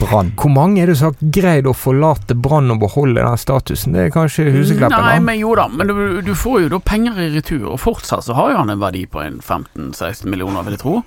Brann? 0.00 0.32
Hvor 0.38 0.50
mange 0.50 0.82
er 0.82 0.90
det 0.90 0.96
som 0.98 1.10
har 1.10 1.32
greid 1.34 1.66
å 1.68 1.74
forlate 1.76 2.34
Brann 2.38 2.72
og 2.74 2.80
beholde 2.82 3.22
den 3.22 3.40
statusen? 3.40 3.94
Det 3.96 4.06
er 4.06 4.12
kanskje 4.14 4.48
Husekleppen? 4.54 4.96
Nei, 4.96 5.16
da? 5.18 5.24
men 5.24 5.40
jo 5.40 5.54
da, 5.58 5.66
men 5.70 5.90
du, 5.90 6.02
du 6.24 6.32
får 6.38 6.64
jo 6.64 6.72
da 6.74 6.80
penger 6.84 7.20
i 7.22 7.28
retur, 7.34 7.66
og 7.74 7.80
fortsatt 7.82 8.26
så 8.26 8.36
har 8.38 8.52
jo 8.52 8.60
han 8.62 8.72
en 8.72 8.82
verdi 8.82 9.04
på 9.10 9.22
en 9.22 9.40
15-16 9.40 10.28
millioner, 10.32 10.66
vil 10.66 10.76
jeg 10.76 10.82
tro. 10.82 10.98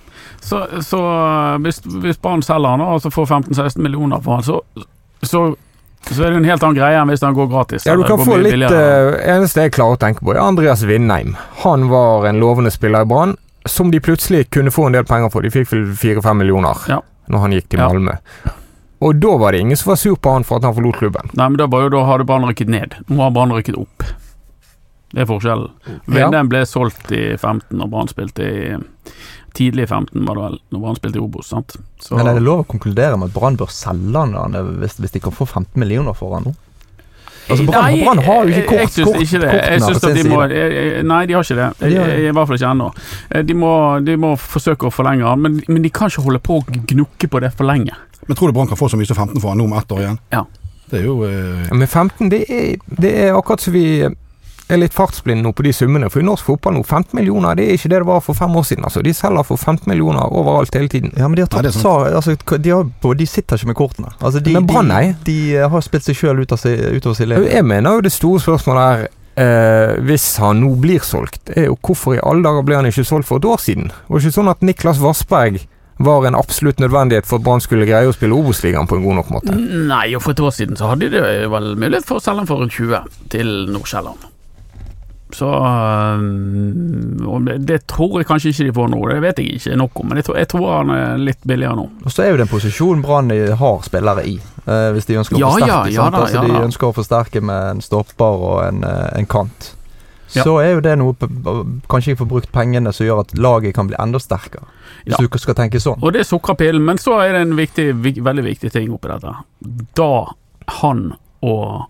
Så, 0.44 0.64
så 0.86 1.02
hvis, 1.64 1.82
hvis 2.04 2.22
Brann 2.22 2.46
selger 2.46 2.76
han 2.76 2.86
og 2.86 3.02
så 3.04 3.14
får 3.14 3.30
15-16 3.42 3.82
millioner 3.84 4.24
for 4.26 4.40
han, 4.40 4.46
så, 4.48 4.88
så, 5.26 5.48
så 6.14 6.24
er 6.26 6.30
det 6.36 6.38
en 6.42 6.46
helt 6.50 6.64
annen 6.64 6.78
greie 6.78 7.00
enn 7.02 7.10
hvis 7.10 7.24
han 7.26 7.34
går 7.38 7.48
gratis. 7.50 7.86
Ja, 7.88 7.96
du 7.98 8.04
kan 8.06 8.20
få 8.22 8.36
litt 8.38 8.62
eh, 8.68 9.16
Eneste 9.36 9.64
jeg 9.66 9.74
klarer 9.74 9.98
å 9.98 10.02
tenke 10.02 10.22
på, 10.22 10.36
er 10.36 10.42
Andreas 10.44 10.84
Vindheim. 10.86 11.34
Han 11.64 11.88
var 11.90 12.28
en 12.30 12.40
lovende 12.44 12.70
spiller 12.74 13.02
i 13.02 13.10
Brann, 13.10 13.34
som 13.66 13.90
de 13.92 14.00
plutselig 14.06 14.50
kunne 14.54 14.72
få 14.72 14.86
en 14.92 15.00
del 15.00 15.08
penger 15.10 15.32
for. 15.34 15.42
De 15.42 15.50
fikk 15.50 15.72
vel 15.74 15.88
fire-fem 15.98 16.38
millioner 16.44 16.78
Ja. 16.92 17.00
når 17.28 17.40
han 17.48 17.52
gikk 17.58 17.70
til 17.74 17.80
Ja. 17.80 17.88
Malmö. 17.90 18.18
Og 19.02 19.18
da 19.20 19.38
var 19.38 19.52
det 19.52 19.60
ingen 19.66 19.76
som 19.78 19.90
var 19.92 19.98
sur 20.00 20.16
på 20.16 20.32
han 20.34 20.44
for 20.48 20.58
at 20.58 20.64
han 20.64 20.74
forlot 20.78 20.96
klubben. 21.02 21.30
Nei, 21.34 21.50
men 21.50 21.58
da, 21.58 21.66
var 21.68 21.82
jo, 21.84 21.90
da 21.90 22.06
hadde 22.06 22.26
Brann 22.26 22.46
rykket 22.48 22.70
ned. 22.70 22.96
Nå 23.10 23.18
har 23.22 23.32
Brann 23.36 23.52
rykket 23.52 23.76
opp. 23.78 24.06
Det 25.16 25.22
er 25.24 25.28
forskjellen. 25.30 25.70
Ja. 25.88 25.98
Vindheim 26.08 26.50
ble 26.50 26.62
solgt 26.66 27.12
i 27.12 27.36
15, 27.38 27.82
og 27.82 27.90
Brann 27.92 28.08
spilte 28.12 28.46
i 28.46 28.78
Tidlig 29.56 29.86
i 29.86 29.88
15, 29.88 30.26
var 30.28 30.36
det 30.36 30.44
vel, 30.50 30.58
når 30.76 30.82
Brann 30.84 30.98
spilte 31.00 31.20
i 31.22 31.24
Obos. 31.24 31.48
sant? 31.54 31.78
Så, 32.04 32.18
Men 32.20 32.28
er 32.28 32.36
det 32.36 32.44
lov 32.44 32.66
å 32.66 32.68
konkludere 32.68 33.16
med 33.18 33.30
at 33.32 33.36
Brann 33.38 33.56
bør 33.60 33.72
selge 33.72 34.26
han 34.36 34.58
hvis, 34.82 34.98
hvis 35.00 35.14
de 35.16 35.22
kan 35.24 35.32
få 35.36 35.48
15 35.48 35.80
millioner 35.80 36.14
for 36.18 36.36
han 36.36 36.50
nå? 36.50 36.56
Altså, 37.46 37.66
Brann, 37.70 37.94
Brann 38.02 38.20
har 38.26 38.40
jo 38.50 38.56
ikke 38.56 38.68
kort, 38.72 38.82
jeg 38.82 38.92
syns 38.96 39.08
kort, 39.08 39.22
ikke 39.22 39.40
det. 39.44 39.50
kortene 39.54 39.72
Jeg 39.72 39.82
synes 39.86 40.04
at 40.04 40.16
sin 40.18 40.26
de 40.26 40.30
må, 40.32 40.40
Nei, 41.14 41.20
de 41.30 41.36
har 41.38 41.46
ikke 41.46 41.58
det. 41.60 41.92
I 41.94 42.32
hvert 42.34 42.50
fall 42.50 42.58
ikke 42.58 42.72
ennå. 42.74 42.88
Eh, 43.30 43.44
De 43.46 43.54
må, 43.62 43.72
de 44.08 44.16
må 44.18 44.32
forsøke 44.42 44.90
å 44.90 44.94
forlenge 44.94 45.28
han, 45.30 45.44
men, 45.46 45.60
men 45.70 45.86
de 45.86 45.92
kan 45.94 46.10
ikke 46.10 46.26
holde 46.26 46.42
på 46.42 46.58
å 46.58 46.66
gnukke 46.90 47.30
på 47.30 47.42
det 47.46 47.54
for 47.54 47.70
lenge. 47.70 47.94
Men 48.26 48.36
tror 48.40 48.50
du 48.50 48.58
Brann 48.58 48.68
kan 48.72 48.80
få 48.80 48.90
så 48.90 48.98
mye 48.98 49.06
som 49.06 49.20
15 49.22 49.38
for 49.44 49.54
han 49.54 49.62
nå 49.62 49.68
med 49.70 49.84
ett 49.84 49.94
år 49.94 50.02
igjen? 50.08 50.20
Det 50.90 51.00
er 51.00 51.06
jo 51.06 51.16
eh, 51.26 51.68
Ja, 51.70 51.78
Men 51.78 51.88
15, 51.88 52.30
det 52.34 52.42
er, 52.50 52.76
det 53.06 53.14
er 53.28 53.38
akkurat 53.38 53.62
som 53.62 53.74
vi 53.78 53.86
er 54.70 54.80
litt 54.82 54.96
fartsblind 54.96 55.44
nå 55.46 55.52
på 55.56 55.66
de 55.66 55.74
summene. 55.76 56.10
For 56.10 56.24
i 56.24 56.26
norsk 56.26 56.48
fotball 56.48 56.78
nå, 56.78 56.84
15 56.84 57.14
millioner, 57.18 57.58
det 57.58 57.68
er 57.68 57.78
ikke 57.78 57.92
det 57.94 58.00
det 58.02 58.08
var 58.10 58.24
for 58.26 58.38
fem 58.38 58.56
år 58.58 58.66
siden. 58.68 58.86
altså. 58.88 59.04
De 59.06 59.14
selger 59.14 59.46
for 59.48 59.58
15 59.62 59.90
millioner 59.90 60.32
overalt 60.32 60.74
hele 60.76 60.90
tiden. 60.92 61.14
Ja, 61.18 61.28
men 61.28 61.38
de 61.38 61.46
har 61.46 61.52
tatt 61.54 61.66
ja, 61.66 61.94
altså, 62.16 62.36
de, 62.58 62.72
har, 62.74 63.14
de 63.22 63.28
sitter 63.28 63.60
ikke 63.60 63.68
med 63.74 63.76
kortene. 63.76 64.14
Altså, 64.22 64.40
de, 64.40 64.56
Men 64.58 64.68
Brann, 64.68 64.90
nei. 64.90 65.04
de, 65.26 65.36
de 65.54 65.70
har 65.70 65.86
spilt 65.86 66.08
seg 66.08 66.18
sjøl 66.18 66.42
ut 66.42 66.56
av 66.56 66.66
utover 66.66 67.20
sin 67.20 67.30
leve. 67.30 67.52
Jeg 67.52 67.68
mener 67.68 68.00
jo 68.00 68.08
det 68.08 68.14
store 68.16 68.42
spørsmålet 68.42 69.06
er 69.06 69.08
eh, 69.46 69.94
hvis 70.10 70.28
han 70.42 70.64
nå 70.64 70.74
blir 70.82 71.06
solgt, 71.06 71.54
er 71.56 71.70
jo 71.70 71.78
hvorfor 71.80 72.18
i 72.18 72.24
alle 72.24 72.46
dager 72.46 72.66
ble 72.68 72.82
han 72.82 72.90
ikke 72.90 73.06
solgt 73.08 73.30
for 73.30 73.42
et 73.42 73.50
år 73.50 73.62
siden? 73.62 73.90
Det 73.94 74.14
var 74.16 74.24
ikke 74.26 74.38
sånn 74.40 74.54
at 74.56 74.66
Niklas 74.66 75.02
Vassberg 75.04 75.62
var 76.06 76.26
en 76.28 76.36
absolutt 76.36 76.82
nødvendighet 76.84 77.28
for 77.28 77.40
at 77.40 77.46
Brann 77.46 77.64
skulle 77.64 77.88
greie 77.88 78.10
å 78.10 78.16
spille 78.16 78.36
Obos-ligaen 78.36 78.88
på 78.90 78.98
en 78.98 79.06
god 79.06 79.22
nok 79.22 79.30
måte. 79.32 79.56
Nei, 79.56 80.10
og 80.18 80.26
for 80.26 80.36
et 80.36 80.44
år 80.44 80.56
siden 80.56 80.80
så 80.80 80.90
hadde 80.92 81.08
de 81.14 81.22
vel 81.52 81.76
mulighet 81.80 82.08
for 82.08 82.20
å 82.20 82.24
selge 82.24 82.44
han 82.44 82.50
for 82.50 82.60
rundt 82.60 82.76
20 82.76 83.30
til 83.32 83.54
Nordsjælland. 83.72 84.32
Så 85.36 85.48
og 87.28 87.46
det, 87.48 87.58
det 87.68 87.80
tror 87.92 88.20
jeg 88.22 88.28
kanskje 88.30 88.54
ikke 88.54 88.68
de 88.70 88.74
får 88.78 88.92
nå, 88.94 89.00
det 89.12 89.22
vet 89.26 89.42
jeg 89.42 89.58
ikke 89.60 89.78
nok 89.82 90.00
om. 90.02 90.10
Men 90.10 90.22
jeg 90.22 90.28
tror, 90.30 90.38
jeg 90.40 90.50
tror 90.54 90.68
han 90.72 90.94
er 90.96 91.22
litt 91.22 91.42
billigere 91.48 91.76
nå. 91.80 91.88
Og 92.06 92.14
så 92.14 92.24
er 92.26 92.32
jo 92.34 92.40
det 92.40 92.46
en 92.48 92.52
posisjon 92.54 93.02
Brann 93.06 93.32
har 93.62 93.82
spillere 93.88 94.26
i, 94.32 94.36
eh, 94.66 94.90
hvis 94.96 95.10
de 95.10 95.18
ønsker 95.22 95.38
å 95.38 95.42
forsterke. 95.42 95.72
ja, 95.72 95.80
ja 95.98 96.10
da, 96.14 96.22
altså, 96.26 96.44
de 96.46 96.62
ønsker 96.70 96.90
å 96.90 96.96
forsterke 96.96 97.42
med 97.44 97.72
en 97.76 97.82
stopper 97.84 98.46
og 98.50 98.62
en, 98.68 98.84
eh, 98.88 99.10
en 99.20 99.28
kant. 99.30 99.72
Ja. 100.36 100.44
Så 100.44 100.56
er 100.60 100.72
jo 100.74 100.80
det 100.84 100.96
noe 100.98 101.14
Kanskje 101.88 102.10
jeg 102.12 102.18
får 102.18 102.28
brukt 102.28 102.50
pengene 102.52 102.92
som 102.92 103.06
gjør 103.06 103.22
at 103.22 103.36
laget 103.38 103.76
kan 103.78 103.88
bli 103.88 103.96
enda 104.02 104.20
sterkere. 104.20 104.66
Hvis 105.06 105.14
Ja. 105.20 105.28
du 105.28 105.38
skal 105.38 105.54
tenke 105.56 105.80
sånn. 105.80 106.02
Og 106.02 106.12
det 106.14 106.22
er 106.22 106.28
sukkerpillen, 106.28 106.82
men 106.84 106.98
så 106.98 107.20
er 107.22 107.34
det 107.34 107.42
en 107.46 107.56
viktig, 107.56 107.94
veldig 108.24 108.44
viktig 108.44 108.72
ting 108.74 108.90
oppi 108.92 109.08
dette. 109.08 109.36
Da 109.96 110.26
han 110.82 111.14
og 111.44 111.86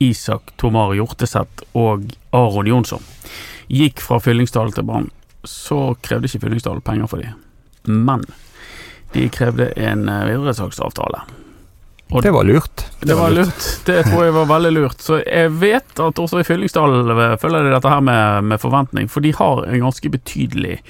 Isak 0.00 0.54
Tomar 0.60 0.94
Hjorteseth 0.96 1.66
og 1.76 2.08
Aron 2.36 2.68
Jonsson 2.70 3.04
gikk 3.70 4.00
fra 4.02 4.18
Fyllingsdal 4.22 4.72
til 4.74 4.86
Brann, 4.88 5.10
så 5.46 5.92
krevde 6.02 6.26
ikke 6.26 6.46
Fyllingsdal 6.46 6.80
penger 6.84 7.10
for 7.10 7.22
dem. 7.22 7.36
Men 7.86 8.24
de 9.14 9.28
krevde 9.32 9.70
en 9.78 10.08
eh, 10.08 10.26
videresalgsavtale. 10.30 11.22
Det 12.22 12.30
var 12.34 12.44
lurt. 12.44 12.86
det 13.00 13.14
var 13.14 13.30
lurt. 13.30 13.66
Det 13.86 14.00
tror 14.08 14.24
jeg 14.24 14.34
var 14.34 14.48
veldig 14.50 14.70
lurt. 14.74 15.02
Så 15.02 15.20
jeg 15.22 15.52
vet 15.60 16.00
at 16.02 16.18
også 16.18 16.40
i 16.40 16.46
Fyllingsdal 16.46 16.96
eh, 17.14 17.36
følger 17.38 17.66
de 17.66 17.74
dette 17.76 17.92
her 17.92 18.02
med, 18.02 18.48
med 18.50 18.62
forventning, 18.62 19.10
for 19.10 19.22
de 19.22 19.34
har 19.36 19.62
en 19.68 19.84
ganske 19.84 20.10
betydelig 20.10 20.80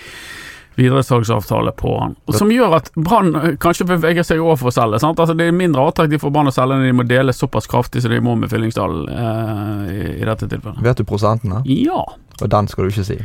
videresalgsavtale 0.78 1.72
på 1.76 1.92
han. 2.00 2.14
Som 2.36 2.50
gjør 2.54 2.76
at 2.78 2.90
Brann 2.94 3.34
eh, 3.36 3.56
kanskje 3.60 3.86
beveger 3.90 4.26
seg 4.26 4.40
over 4.42 4.56
for 4.60 4.70
å 4.70 4.74
selge. 4.74 5.00
Sant? 5.02 5.20
Altså 5.20 5.34
Det 5.36 5.48
er 5.50 5.56
mindre 5.56 5.84
attraktivt 5.90 6.22
for 6.24 6.34
Brann 6.34 6.50
å 6.50 6.54
selge 6.54 6.78
når 6.78 6.90
de 6.90 6.96
må 7.00 7.06
dele 7.08 7.34
såpass 7.36 7.68
kraftig 7.70 8.02
som 8.04 8.14
de 8.14 8.20
må 8.24 8.36
med 8.38 8.50
Fyllingsdal 8.52 8.98
eh, 9.10 9.86
i, 9.92 10.02
i 10.20 10.26
dette 10.28 10.48
tilfellet. 10.50 10.82
Vet 10.86 11.02
du 11.02 11.06
prosentene? 11.08 11.62
Ja. 11.68 12.02
Og 12.40 12.52
den 12.52 12.70
skal 12.70 12.86
du 12.86 12.94
ikke 12.94 13.06
si. 13.10 13.18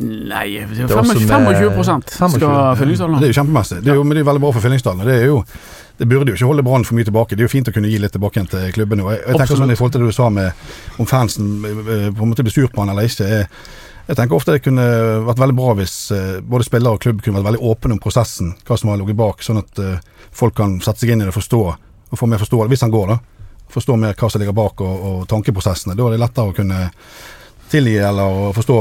Nei, 0.00 0.46
det 0.56 0.62
er 0.64 0.88
Det 0.88 0.96
er 0.96 1.02
25, 1.04 1.44
med- 1.44 1.58
25 1.60 2.02
skal 2.32 2.48
25, 2.48 3.12
ha. 3.12 3.20
Det 3.20 3.28
er 3.28 3.32
jo 3.34 3.36
kjempemessig. 3.42 3.82
Det 3.84 3.92
er 3.92 3.98
jo, 4.00 4.04
men 4.04 4.16
det 4.16 4.22
er 4.24 4.30
veldig 4.30 4.40
bra 4.40 4.52
for 4.56 4.64
Fyllingsdalen. 4.64 5.04
Det 5.04 5.18
er 5.20 5.26
jo 5.28 5.42
det 6.00 6.06
burde 6.08 6.32
jo 6.32 6.36
ikke 6.38 6.46
holde 6.48 6.62
Brann 6.64 6.84
for 6.88 6.96
mye 6.96 7.04
tilbake. 7.04 7.36
Det 7.36 7.42
er 7.44 7.48
jo 7.50 7.52
fint 7.52 7.68
å 7.68 7.72
kunne 7.76 7.88
gi 7.92 7.98
litt 8.00 8.14
tilbake 8.16 8.38
igjen 8.38 8.46
til 8.48 8.70
klubbene. 8.72 9.04
Og 9.04 9.10
jeg, 9.12 9.18
jeg 9.20 9.26
tenker 9.34 9.42
Absolutt. 9.44 9.60
sånn 9.60 9.72
i 9.74 9.76
forhold 9.76 9.92
til 9.92 10.00
det 10.00 10.08
du 10.08 10.16
sa 10.16 10.28
med 10.32 11.02
om 11.02 11.08
fansen 11.10 11.50
eh, 11.66 12.06
på 12.08 12.24
en 12.24 12.30
måte 12.30 12.44
blir 12.46 12.54
sur 12.54 12.70
på 12.72 12.80
han 12.80 12.88
eller 12.94 13.04
ikke. 13.10 13.26
Jeg, 13.28 13.50
jeg 14.06 14.16
tenker 14.18 14.36
ofte 14.36 14.56
det 14.56 14.64
kunne 14.64 14.86
vært 15.26 15.42
veldig 15.42 15.56
bra 15.58 15.74
hvis 15.78 15.96
eh, 16.16 16.38
både 16.42 16.66
spiller 16.66 16.96
og 16.96 17.02
klubb 17.02 17.20
kunne 17.22 17.38
vært 17.38 17.50
veldig 17.52 17.72
åpne 17.72 17.96
om 17.96 18.02
prosessen, 18.02 18.54
hva 18.66 18.78
som 18.78 18.92
har 18.92 19.00
ligget 19.00 19.18
bak, 19.20 19.44
sånn 19.44 19.60
at 19.62 19.82
eh, 19.82 20.00
folk 20.34 20.56
kan 20.58 20.78
sette 20.84 21.04
seg 21.04 21.14
inn 21.14 21.22
i 21.22 21.28
det 21.28 21.34
og 21.34 21.38
forstå, 21.38 21.60
og 22.10 22.18
få 22.18 22.30
mer 22.30 22.42
forståelse, 22.42 22.72
hvis 22.72 22.86
han 22.86 22.94
går, 22.94 23.12
da. 23.12 23.46
Forstå 23.70 23.98
mer 24.02 24.16
hva 24.18 24.30
som 24.32 24.42
ligger 24.42 24.56
bak 24.56 24.82
og, 24.82 25.04
og 25.10 25.20
tankeprosessene. 25.30 25.94
Da 25.94 26.08
er 26.08 26.16
det 26.16 26.24
lettere 26.24 26.50
å 26.50 26.56
kunne 26.56 26.80
tilgi 27.70 28.00
eller 28.02 28.50
forstå. 28.56 28.80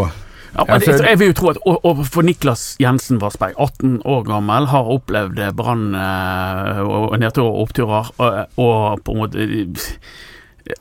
Ja, 0.56 0.66
men 0.66 0.82
jeg, 0.82 0.98
jeg 1.06 1.20
vil 1.22 1.30
jo 1.30 1.36
tro 1.38 1.50
at 1.52 1.60
og, 1.62 1.76
og 1.86 2.00
for 2.10 2.26
Niklas 2.26 2.64
Jensen 2.82 3.20
Vassberg, 3.22 3.54
18 3.54 4.00
år 4.10 4.24
gammel, 4.26 4.66
har 4.72 4.90
opplevd 4.96 5.44
Brann 5.58 5.92
eh, 5.94 6.80
og 6.82 7.12
og 7.12 7.20
nedturer 7.22 7.52
og 7.52 7.68
oppturer, 7.68 8.10
og, 8.18 8.40
og 8.58 9.04
på 9.06 9.14
en 9.14 9.22
måte 9.24 9.50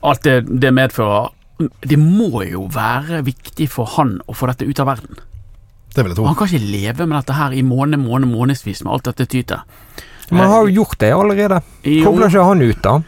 Alt 0.05 0.25
det 0.25 0.41
det 0.61 0.69
medfører. 0.75 1.31
Det 1.59 1.97
må 1.99 2.43
jo 2.47 2.67
være 2.71 3.23
viktig 3.27 3.67
for 3.71 3.89
han 3.97 4.19
å 4.27 4.35
få 4.37 4.47
dette 4.47 4.67
ut 4.67 4.79
av 4.79 4.87
verden. 4.93 5.17
Det 5.95 6.03
vil 6.03 6.11
jeg 6.13 6.19
tro. 6.19 6.27
han 6.29 6.37
kan 6.37 6.47
ikke 6.47 6.71
leve 6.71 7.07
med 7.09 7.17
dette 7.17 7.35
her 7.35 7.51
i 7.57 7.63
måned, 7.65 7.99
måned, 7.99 8.29
månedsvis 8.31 8.83
med 8.85 8.93
alt 8.93 9.09
dette 9.09 9.25
tytet. 9.25 9.59
Man 10.31 10.47
har 10.47 10.67
jo 10.67 10.83
gjort 10.83 10.99
det 11.01 11.09
allerede. 11.11 11.61
Kobler 12.05 12.29
ikke 12.29 12.45
han 12.45 12.61
ut, 12.61 12.81
da? 12.85 12.99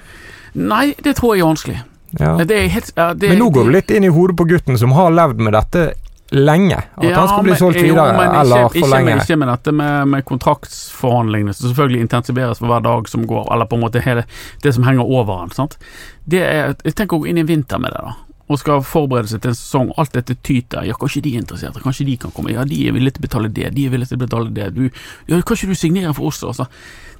Nei, 0.57 0.85
det 0.99 1.15
tror 1.19 1.35
jeg 1.37 1.45
er 1.45 1.51
vanskelig. 1.51 1.81
Ja. 2.19 2.35
Det 2.43 2.57
er 2.57 2.67
helt, 2.73 2.91
ja, 2.97 3.13
det, 3.13 3.29
Men 3.31 3.39
nå 3.39 3.51
går 3.55 3.69
det 3.69 3.75
litt 3.77 3.91
inn 3.95 4.03
i 4.03 4.11
hodet 4.11 4.35
på 4.35 4.47
gutten 4.49 4.77
som 4.81 4.91
har 4.97 5.13
levd 5.15 5.39
med 5.45 5.53
dette 5.55 5.91
lenge. 6.31 6.79
At 6.97 7.03
Ja, 7.05 7.19
han 7.19 7.27
skal 7.29 7.43
bli 7.45 7.51
men- 7.53 7.59
solgt 7.59 7.79
jo, 7.79 7.93
ikke, 7.93 8.39
eller 8.41 8.67
for 8.67 8.75
ikke 8.81 8.89
lenge. 8.89 9.05
Med, 9.15 9.21
ikke 9.23 9.37
med 9.37 9.47
dette 9.51 9.71
med, 9.71 10.07
med 10.07 10.25
kontraktsforhandlingene, 10.25 11.53
som 11.55 11.69
selvfølgelig 11.69 12.01
intensiveres 12.07 12.59
for 12.59 12.67
hver 12.67 12.83
dag 12.83 13.07
som 13.07 13.27
går, 13.27 13.47
eller 13.53 13.65
på 13.65 13.75
en 13.77 13.83
måte 13.85 14.01
hele 14.03 14.25
det 14.63 14.73
som 14.73 14.83
henger 14.83 15.03
over 15.07 15.39
han. 15.43 15.51
Sant? 15.55 15.77
Det 16.25 16.41
er, 16.41 16.75
jeg 16.83 16.95
tenker 16.95 17.15
å 17.15 17.23
gå 17.23 17.31
inn 17.31 17.37
i 17.37 17.45
en 17.45 17.47
vinter 17.51 17.79
med 17.79 17.91
det, 17.95 18.01
da. 18.01 18.15
Og 18.51 18.59
skal 18.59 18.81
forberede 18.83 19.31
seg 19.31 19.43
til 19.43 19.53
en 19.53 19.57
sesong. 19.57 19.93
Alt 20.01 20.17
dette 20.17 20.35
tyter. 20.43 20.83
Ja, 20.87 20.97
kanskje 20.99 21.23
de 21.25 21.35
er 21.35 21.45
interessert, 21.45 21.79
kanskje 21.83 22.09
de 22.09 22.17
kan 22.19 22.33
komme. 22.35 22.51
Ja, 22.55 22.65
de 22.67 22.81
er 22.87 22.95
villige 22.95 23.17
til 23.17 23.23
å 23.23 23.29
betale 23.29 23.53
det, 23.53 23.69
de 23.77 23.87
er 23.87 23.93
villige 23.93 24.11
til 24.11 24.19
å 24.19 24.25
betale 24.25 24.51
det. 24.57 24.71
Du, 24.75 24.83
ja, 25.31 25.39
kanskje 25.47 25.71
du 25.71 25.77
signerer 25.77 26.17
for 26.17 26.31
oss, 26.31 26.43
altså. 26.43 26.67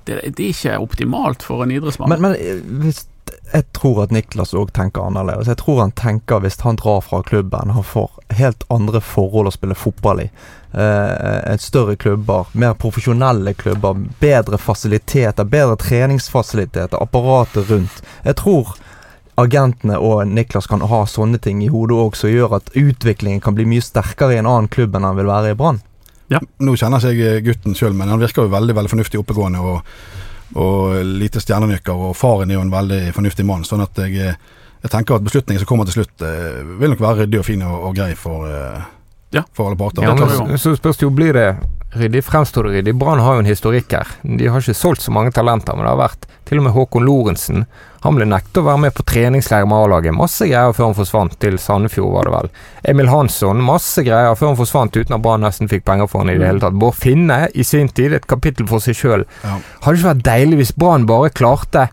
Det, 0.04 0.18
det 0.34 0.44
er 0.44 0.50
ikke 0.50 0.78
optimalt 0.82 1.44
for 1.46 1.62
en 1.64 1.72
idrettsmann. 1.72 2.10
Men, 2.10 2.24
men 2.26 2.38
eh, 2.42 2.62
hvis 2.82 3.04
jeg 3.54 3.66
tror 3.76 4.04
at 4.04 4.14
Niklas 4.16 4.54
òg 4.58 4.72
tenker 4.76 5.04
annerledes. 5.04 5.50
Jeg 5.52 5.60
tror 5.62 5.82
han 5.82 5.94
tenker 5.98 6.42
hvis 6.44 6.60
han 6.64 6.80
drar 6.80 7.02
fra 7.04 7.22
klubben, 7.24 7.74
han 7.76 7.86
får 7.86 8.12
helt 8.40 8.64
andre 8.72 9.02
forhold 9.04 9.52
å 9.52 9.54
spille 9.56 9.78
fotball 9.78 10.24
i. 10.24 10.28
Eh, 10.72 11.58
større 11.60 11.98
klubber, 12.00 12.48
mer 12.54 12.78
profesjonelle 12.80 13.54
klubber, 13.60 14.00
bedre 14.24 14.60
fasiliteter, 14.62 15.44
bedre 15.44 15.76
treningsfasiliteter, 15.80 16.98
apparatet 17.02 17.70
rundt. 17.70 18.02
Jeg 18.24 18.40
tror 18.40 18.76
agentene 19.40 19.98
og 20.00 20.26
Niklas 20.28 20.68
kan 20.68 20.82
ha 20.82 21.04
sånne 21.08 21.40
ting 21.42 21.62
i 21.64 21.70
hodet 21.72 21.98
òg, 21.98 22.16
som 22.20 22.30
gjør 22.32 22.58
at 22.60 22.72
utviklingen 22.78 23.42
kan 23.42 23.56
bli 23.56 23.66
mye 23.70 23.82
sterkere 23.84 24.36
i 24.36 24.42
en 24.42 24.50
annen 24.50 24.68
klubb 24.72 24.96
enn 24.96 25.08
han 25.08 25.18
vil 25.18 25.30
være 25.32 25.54
i 25.54 25.58
Brann. 25.60 25.82
Nå 26.64 26.76
kjenner 26.80 27.04
jeg 27.04 27.44
gutten 27.44 27.76
sjøl, 27.76 27.94
men 27.98 28.08
han 28.08 28.20
virker 28.22 28.46
jo 28.46 28.52
veldig 28.54 28.76
veldig 28.78 28.92
fornuftig 28.94 29.20
oppegående 29.20 29.60
og, 29.60 29.82
og 30.56 31.02
lite 31.04 31.42
stjernenykker. 31.44 31.92
Og 32.08 32.16
faren 32.16 32.52
er 32.52 32.56
jo 32.56 32.62
en 32.64 32.72
veldig 32.72 33.02
fornuftig 33.18 33.44
mann. 33.48 33.66
sånn 33.68 33.84
at 33.84 34.00
jeg, 34.00 34.32
jeg 34.82 34.92
tenker 34.94 35.18
at 35.18 35.26
beslutningen 35.28 35.60
som 35.60 35.68
kommer 35.68 35.90
til 35.90 36.00
slutt, 36.00 36.24
eh, 36.24 36.62
vil 36.80 36.94
nok 36.94 37.04
være 37.04 37.26
ryddig 37.26 37.42
og 37.42 37.46
fin 37.50 37.66
og, 37.68 37.76
og 37.90 37.96
grei 38.00 38.14
for, 38.16 38.48
eh, 38.48 38.82
Ja. 39.36 39.44
for 39.54 39.68
alle 39.68 39.80
parter. 39.80 40.04
Ja, 40.08 40.16
men 40.16 40.58
så, 40.58 40.58
så 40.72 40.76
spørs 40.80 40.98
det 41.00 41.08
jo, 41.08 41.12
blir 41.16 41.34
det 41.36 41.50
ryddig? 41.94 42.24
Fremstår 42.26 42.64
det 42.64 42.70
ryddig? 42.78 42.96
Brann 42.96 43.20
har 43.20 43.38
jo 43.38 43.44
en 43.44 43.50
historikk 43.50 43.94
her. 43.94 44.08
De 44.22 44.48
har 44.48 44.62
ikke 44.62 44.78
solgt 44.78 45.04
så 45.04 45.14
mange 45.14 45.32
talenter, 45.36 45.76
men 45.76 45.86
det 45.86 45.94
har 45.94 46.02
vært 46.02 46.28
til 46.50 46.60
og 46.60 46.66
med 46.66 46.76
Håkon 46.76 47.06
Lorentzen. 47.08 47.66
Han 48.02 48.18
ble 48.18 48.26
nektet 48.26 48.60
å 48.62 48.66
være 48.66 48.82
med 48.86 48.96
på 48.98 49.06
treningsleir 49.08 49.68
med 49.70 49.86
A-laget. 49.86 50.16
Masse 50.18 50.48
greier 50.50 50.74
før 50.76 50.90
han 50.90 50.98
forsvant 50.98 51.38
til 51.44 51.60
Sandefjord, 51.62 52.12
var 52.16 52.28
det 52.28 52.34
vel. 52.36 52.52
Emil 52.94 53.12
Hansson, 53.12 53.62
masse 53.64 54.04
greier 54.08 54.36
før 54.36 54.52
han 54.52 54.60
forsvant 54.60 54.98
uten 54.98 55.16
at 55.18 55.24
Brann 55.24 55.46
nesten 55.46 55.70
fikk 55.72 55.86
penger 55.88 56.10
for 56.12 56.24
han 56.24 56.34
i 56.34 56.38
det 56.40 56.50
hele 56.50 56.64
tatt. 56.64 56.78
Bård 56.82 56.98
Finne, 56.98 57.44
i 57.54 57.64
sin 57.68 57.92
tid, 57.94 58.18
et 58.18 58.30
kapittel 58.30 58.68
for 58.72 58.84
seg 58.84 58.98
sjøl. 58.98 59.26
Ja. 59.46 59.58
Hadde 59.86 60.00
ikke 60.02 60.10
vært 60.10 60.28
deilig 60.28 60.62
hvis 60.64 60.76
Brann 60.82 61.08
bare 61.10 61.30
klarte, 61.32 61.90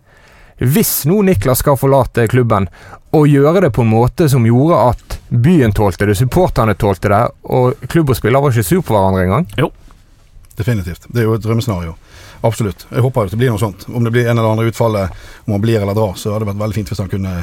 hvis 0.58 1.04
nå 1.06 1.20
Niklas 1.22 1.60
skal 1.62 1.78
forlate 1.78 2.26
klubben, 2.30 2.66
å 3.14 3.24
gjøre 3.28 3.62
det 3.66 3.70
på 3.76 3.84
en 3.84 3.92
måte 3.92 4.26
som 4.28 4.46
gjorde 4.46 4.80
at 4.90 5.18
byen 5.28 5.72
tålte 5.76 6.08
det, 6.08 6.16
supporterne 6.18 6.74
tålte 6.74 7.12
det, 7.12 7.20
og 7.52 7.86
klubb 7.88 8.10
og 8.10 8.18
spiller 8.18 8.42
var 8.42 8.52
ikke 8.52 8.66
sur 8.66 8.82
på 8.82 8.96
hverandre 8.96 9.28
engang? 9.28 9.46
Definitivt. 10.58 11.06
Det 11.08 11.22
er 11.22 11.28
jo 11.28 11.36
et 11.38 11.42
drømmescenario. 11.44 11.94
Absolutt. 12.46 12.86
Jeg 12.90 13.02
håper 13.04 13.26
jo 13.28 13.34
det 13.34 13.38
blir 13.38 13.52
noe 13.54 13.62
sånt. 13.62 13.86
Om 13.86 14.06
det 14.06 14.10
blir 14.14 14.26
en 14.26 14.38
eller 14.38 14.50
andre 14.50 14.72
utfallet, 14.72 15.20
om 15.46 15.54
han 15.54 15.62
blir 15.62 15.80
eller 15.80 15.94
drar, 15.94 16.16
så 16.18 16.32
hadde 16.32 16.42
det 16.44 16.50
vært 16.52 16.62
veldig 16.64 16.78
fint 16.80 16.90
hvis 16.90 17.02
han 17.04 17.12
kunne 17.12 17.34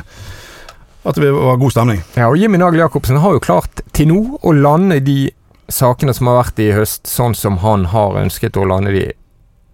At 1.06 1.20
det 1.22 1.32
var 1.32 1.60
god 1.62 1.72
stemning. 1.72 2.02
Ja, 2.18 2.28
og 2.28 2.38
Jimmy 2.42 2.60
Nagel 2.60 2.82
Jacobsen 2.82 3.22
har 3.24 3.38
jo 3.38 3.44
klart 3.44 3.84
til 3.96 4.10
nå 4.10 4.40
å 4.42 4.54
lande 4.58 5.00
de 5.06 5.30
sakene 5.72 6.14
som 6.14 6.28
har 6.28 6.42
vært 6.42 6.60
i 6.60 6.72
høst, 6.76 7.06
sånn 7.08 7.38
som 7.38 7.62
han 7.64 7.88
har 7.94 8.20
ønsket 8.20 8.58
å 8.58 8.66
lande 8.68 8.92
de 8.94 9.06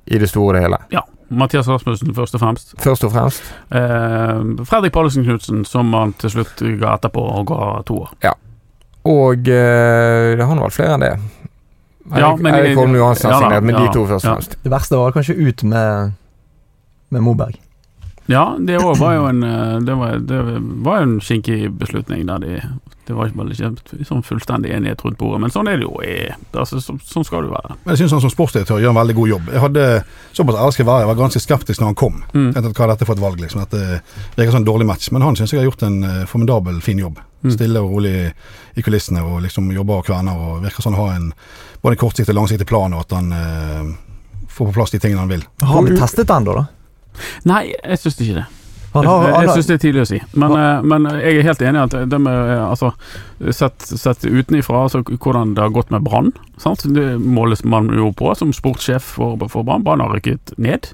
i 0.06 0.20
det 0.22 0.30
store 0.30 0.60
og 0.60 0.68
hele. 0.68 0.82
Ja. 0.94 1.06
Mathias 1.32 1.68
Rasmussen, 1.72 2.12
først 2.12 2.36
og 2.36 2.42
fremst. 2.44 2.74
Først 2.84 3.06
og 3.08 3.14
fremst. 3.14 3.46
Eh, 3.72 4.42
Fredrik 4.68 4.92
Pallesen 4.92 5.24
Knutsen, 5.24 5.64
som 5.66 5.94
han 5.96 6.12
til 6.20 6.34
slutt 6.34 6.60
ga 6.82 6.98
etterpå 6.98 7.24
og 7.24 7.46
ga 7.54 7.70
to 7.88 8.02
år. 8.04 8.10
Ja. 8.26 8.34
Og 9.08 9.48
eh, 9.48 10.34
det 10.36 10.44
har 10.44 10.58
nå 10.58 10.66
vært 10.66 10.76
flere 10.76 10.98
enn 10.98 11.06
det. 11.06 11.14
Ja, 12.20 12.36
men- 12.36 12.56
Erik 12.56 12.78
Holm 12.78 12.96
Johansen 12.96 13.32
har 13.32 13.40
signert, 13.42 13.64
men 13.64 13.76
de 13.76 13.94
to 13.94 14.06
først 14.08 14.26
og 14.26 14.32
fremst. 14.34 14.58
Det 14.64 14.72
verste 14.72 14.96
var 14.98 15.12
kanskje 15.12 15.36
ut 15.48 15.64
med, 15.64 16.12
med 17.10 17.22
Moberg. 17.22 17.56
Ja, 18.32 18.46
det 18.60 18.80
òg 18.80 18.96
var 19.02 19.18
jo 19.18 19.28
en 19.28 19.44
eh, 19.44 19.80
Det 19.86 19.98
var, 20.00 20.22
det 20.24 20.40
var 20.86 21.02
jo 21.02 21.10
en 21.10 21.20
skinkig 21.24 21.66
beslutning 21.82 22.26
der 22.30 22.46
de 22.46 22.56
det 23.12 23.16
var 23.18 23.32
ikke 23.32 24.06
sånn 24.08 24.22
fullstendig 24.24 24.72
enighet 24.72 25.02
rundt 25.04 25.18
bordet, 25.20 25.40
men 25.44 25.52
sånn 25.52 25.68
er 25.68 25.80
det 25.82 25.88
jo. 25.88 25.98
Altså, 26.54 26.80
så, 26.80 26.94
sånn 27.04 27.26
skal 27.28 27.44
det 27.44 27.50
jo 27.50 27.56
være. 27.56 27.76
Men 27.82 27.92
jeg 27.92 28.04
syns 28.04 28.14
han 28.16 28.24
som 28.24 28.32
sportsdirektør 28.32 28.80
gjør 28.80 28.94
en 28.94 29.00
veldig 29.00 29.16
god 29.18 29.32
jobb. 29.32 29.50
Jeg 29.52 29.64
hadde 29.66 29.86
såpass 30.38 30.60
ærlig 30.62 30.76
skal 30.78 30.88
være, 30.88 31.04
jeg 31.04 31.10
var 31.10 31.20
ganske 31.20 31.42
skeptisk 31.44 31.82
når 31.82 31.92
han 31.92 31.98
kom. 32.00 32.22
Mm. 32.32 32.52
Tenkte 32.54 32.72
at 32.72 32.78
Hva 32.78 32.86
er 32.86 32.94
dette 32.94 33.08
for 33.10 33.18
et 33.18 33.24
valg? 33.26 33.42
liksom, 33.42 33.66
at 33.66 33.74
Det 33.74 34.00
virker 34.38 34.54
som 34.54 34.62
en 34.62 34.70
dårlig 34.70 34.88
match. 34.88 35.10
Men 35.12 35.26
han 35.26 35.40
syns 35.40 35.52
jeg 35.52 35.64
har 35.64 35.68
gjort 35.68 35.86
en 35.90 35.98
eh, 36.08 36.24
formidabel 36.30 36.78
fin 36.86 37.02
jobb. 37.02 37.20
Mm. 37.42 37.52
Stille 37.58 37.82
og 37.82 37.96
rolig 37.98 38.16
i 38.78 38.86
kulissene 38.86 39.26
og 39.26 39.42
liksom 39.48 39.74
jobber 39.74 40.00
og 40.00 40.08
kverner. 40.08 40.38
og 40.38 40.62
Virker 40.64 40.86
sånn 40.86 40.96
å 40.96 41.08
ha 41.08 41.16
en 41.18 41.32
både 41.82 41.98
en 41.98 42.04
kortsiktig 42.06 42.36
og 42.36 42.44
langsiktig 42.44 42.70
plan, 42.70 42.94
og 42.94 43.08
at 43.08 43.18
han 43.18 43.34
eh, 43.34 43.90
får 44.48 44.70
på 44.70 44.78
plass 44.78 44.94
de 44.94 45.02
tingene 45.02 45.26
han 45.26 45.34
vil. 45.34 45.44
Har 45.66 45.84
vi 45.84 45.98
testet 45.98 46.30
den, 46.30 46.48
da? 46.48 46.62
da? 46.62 46.70
Nei, 47.50 47.68
jeg 47.74 48.02
syns 48.02 48.20
ikke 48.22 48.40
det. 48.42 48.48
Har, 48.92 49.08
jeg 49.08 49.46
jeg 49.46 49.54
syns 49.56 49.68
det 49.70 49.76
er 49.76 49.82
tidlig 49.86 50.02
å 50.04 50.08
si. 50.10 50.18
Men, 50.36 50.56
eh, 50.60 50.82
men 50.84 51.06
jeg 51.22 51.38
er 51.40 51.46
helt 51.48 51.62
enig 51.64 51.80
i 51.80 51.84
at 51.86 51.94
det 52.12 52.20
med 52.20 52.50
eh, 52.58 52.64
altså, 52.66 52.92
Sett, 53.56 53.88
sett 53.88 54.26
utenifra, 54.28 54.84
altså 54.84 55.00
hvordan 55.08 55.56
det 55.56 55.64
har 55.64 55.72
gått 55.74 55.94
med 55.96 56.04
Brann. 56.06 56.34
Det 56.84 57.08
måles 57.24 57.64
man 57.64 57.88
jo 57.96 58.12
på 58.14 58.36
som 58.38 58.52
sportssjef 58.54 59.16
for, 59.16 59.40
for 59.50 59.64
Brann. 59.66 59.86
Brann 59.88 60.04
har 60.04 60.12
rykket 60.14 60.54
ned 60.62 60.92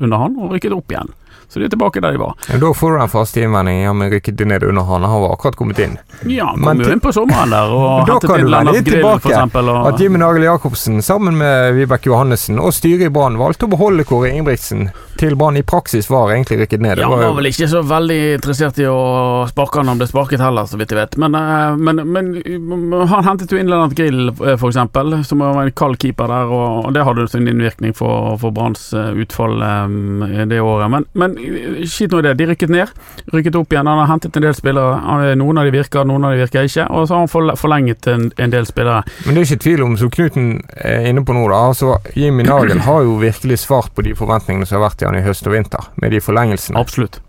under 0.00 0.20
han, 0.20 0.36
og 0.40 0.56
rykket 0.56 0.74
opp 0.74 0.90
igjen. 0.92 1.14
Så 1.50 1.58
de 1.58 1.66
er 1.66 1.72
tilbake 1.72 1.98
der 2.02 2.14
de 2.14 2.18
var. 2.20 2.34
Ja, 2.46 2.58
Da 2.62 2.68
får 2.74 2.92
du 2.92 2.98
den 3.00 3.08
faste 3.10 3.40
innvendingen. 3.42 3.82
Ja, 3.82 3.92
men 3.92 4.10
rykket 4.12 4.36
de 4.38 4.44
ned 4.46 4.62
under 4.62 4.82
han? 4.86 5.02
Han 5.02 5.22
var 5.22 5.32
akkurat 5.34 5.56
kommet 5.58 5.78
inn. 5.82 5.96
Ja, 6.30 6.52
han 6.52 6.60
Men 6.60 6.78
kom 6.78 6.86
jo 6.86 6.92
inn 6.94 7.02
på 7.02 7.12
sommeren 7.14 7.50
der 7.50 7.72
og 7.74 8.06
hentet 8.06 8.34
inn 8.36 8.50
Lennart 8.52 8.84
Grill, 8.86 9.08
eksempel. 9.16 9.70
Og, 9.72 9.88
At 9.90 10.02
Jimmy 10.02 10.20
Nagel 10.22 10.46
Jacobsen 10.46 11.02
sammen 11.02 11.38
med 11.40 11.74
Vibeke 11.74 12.12
Johannessen 12.12 12.62
og 12.62 12.70
styret 12.76 13.08
i 13.08 13.10
Brann 13.10 13.38
valgte 13.40 13.66
å 13.66 13.72
beholde 13.72 14.06
Kåre 14.06 14.30
Ingebrigtsen 14.30 14.92
til 15.20 15.36
Brann 15.36 15.58
i 15.60 15.62
praksis 15.66 16.08
var 16.10 16.32
egentlig 16.32 16.62
rykket 16.62 16.80
ned. 16.80 17.00
Ja, 17.02 17.10
han 17.10 17.20
var 17.20 17.36
vel 17.36 17.50
ikke 17.50 17.68
så 17.68 17.82
veldig 17.84 18.18
interessert 18.38 18.78
i 18.80 18.86
å 18.88 19.46
sparke 19.50 19.82
han 19.82 19.92
om 19.92 20.00
det 20.00 20.08
sparket 20.10 20.40
heller, 20.40 20.68
så 20.68 20.78
vidt 20.80 20.94
jeg 20.94 21.00
vet. 21.00 21.16
Men, 21.20 21.36
eh, 21.36 21.76
men, 21.76 22.00
men 22.08 22.94
han 23.10 23.26
hentet 23.26 23.52
jo 23.52 23.60
inn 23.60 23.68
Lennart 23.70 23.96
Grill, 23.98 24.30
f.eks., 24.32 24.60
for 24.60 24.70
eksempel, 24.72 25.18
som 25.26 25.42
var 25.44 25.60
en 25.62 25.74
kald 25.76 26.00
keeper 26.00 26.30
der, 26.30 26.52
og, 26.54 26.88
det 26.94 27.04
hadde 27.06 27.26
sin 27.30 27.48
innvirkning 27.50 27.92
for, 27.96 28.36
for 28.40 28.54
Branns 28.56 28.90
eh, 28.96 29.12
utfall 29.22 29.60
eh, 29.62 30.46
det 30.50 30.60
året. 30.64 30.90
Men, 30.92 31.06
men 31.12 31.36
skitt 31.88 32.14
nå 32.14 32.22
i 32.22 32.26
det, 32.28 32.34
de 32.40 32.48
rykket 32.52 32.72
ned, 32.72 32.94
rykket 33.34 33.60
opp 33.60 33.72
igjen. 33.74 33.90
Han 33.90 34.02
har 34.02 34.10
hentet 34.10 34.36
en 34.40 34.46
del 34.48 34.56
spillere. 34.56 34.96
Eh, 35.28 35.36
Noen 35.40 35.60
av 35.60 35.68
de 35.68 35.74
virker, 35.74 36.08
noen 36.08 36.24
av 36.26 36.34
de 36.34 36.44
virker 36.44 36.68
ikke. 36.68 36.88
Og 36.96 37.06
så 37.08 37.18
har 37.18 37.26
han 37.26 37.56
forlenget 37.60 38.08
en, 38.10 38.30
en 38.40 38.56
del 38.56 38.68
spillere. 38.68 39.04
Men 39.26 39.36
det 39.36 39.44
er 39.44 39.50
ikke 39.50 39.64
tvil 39.66 39.84
om, 39.84 39.96
som 40.00 40.12
Knuten 40.12 40.50
er 40.80 41.10
inne 41.10 41.24
på 41.26 41.36
nå, 41.36 41.44
da. 41.52 41.62
Altså, 41.70 41.98
Jimmy 42.16 42.48
Nagel 42.48 42.80
har 42.88 43.04
jo 43.06 43.20
virkelig 43.20 43.60
svart 43.66 43.92
på 43.94 44.06
de 44.06 44.16
forventningene 44.18 44.68
som 44.68 44.80
har 44.80 44.88
vært 44.88 45.04
i 45.04 45.09
han 45.10 45.20
i 45.20 45.26
høst 45.26 45.46
og 45.50 45.56
vinter, 45.56 45.90
med 46.00 46.14
de 46.14 46.22
forlengelsene. 46.22 46.78
Absolutt. 46.80 47.20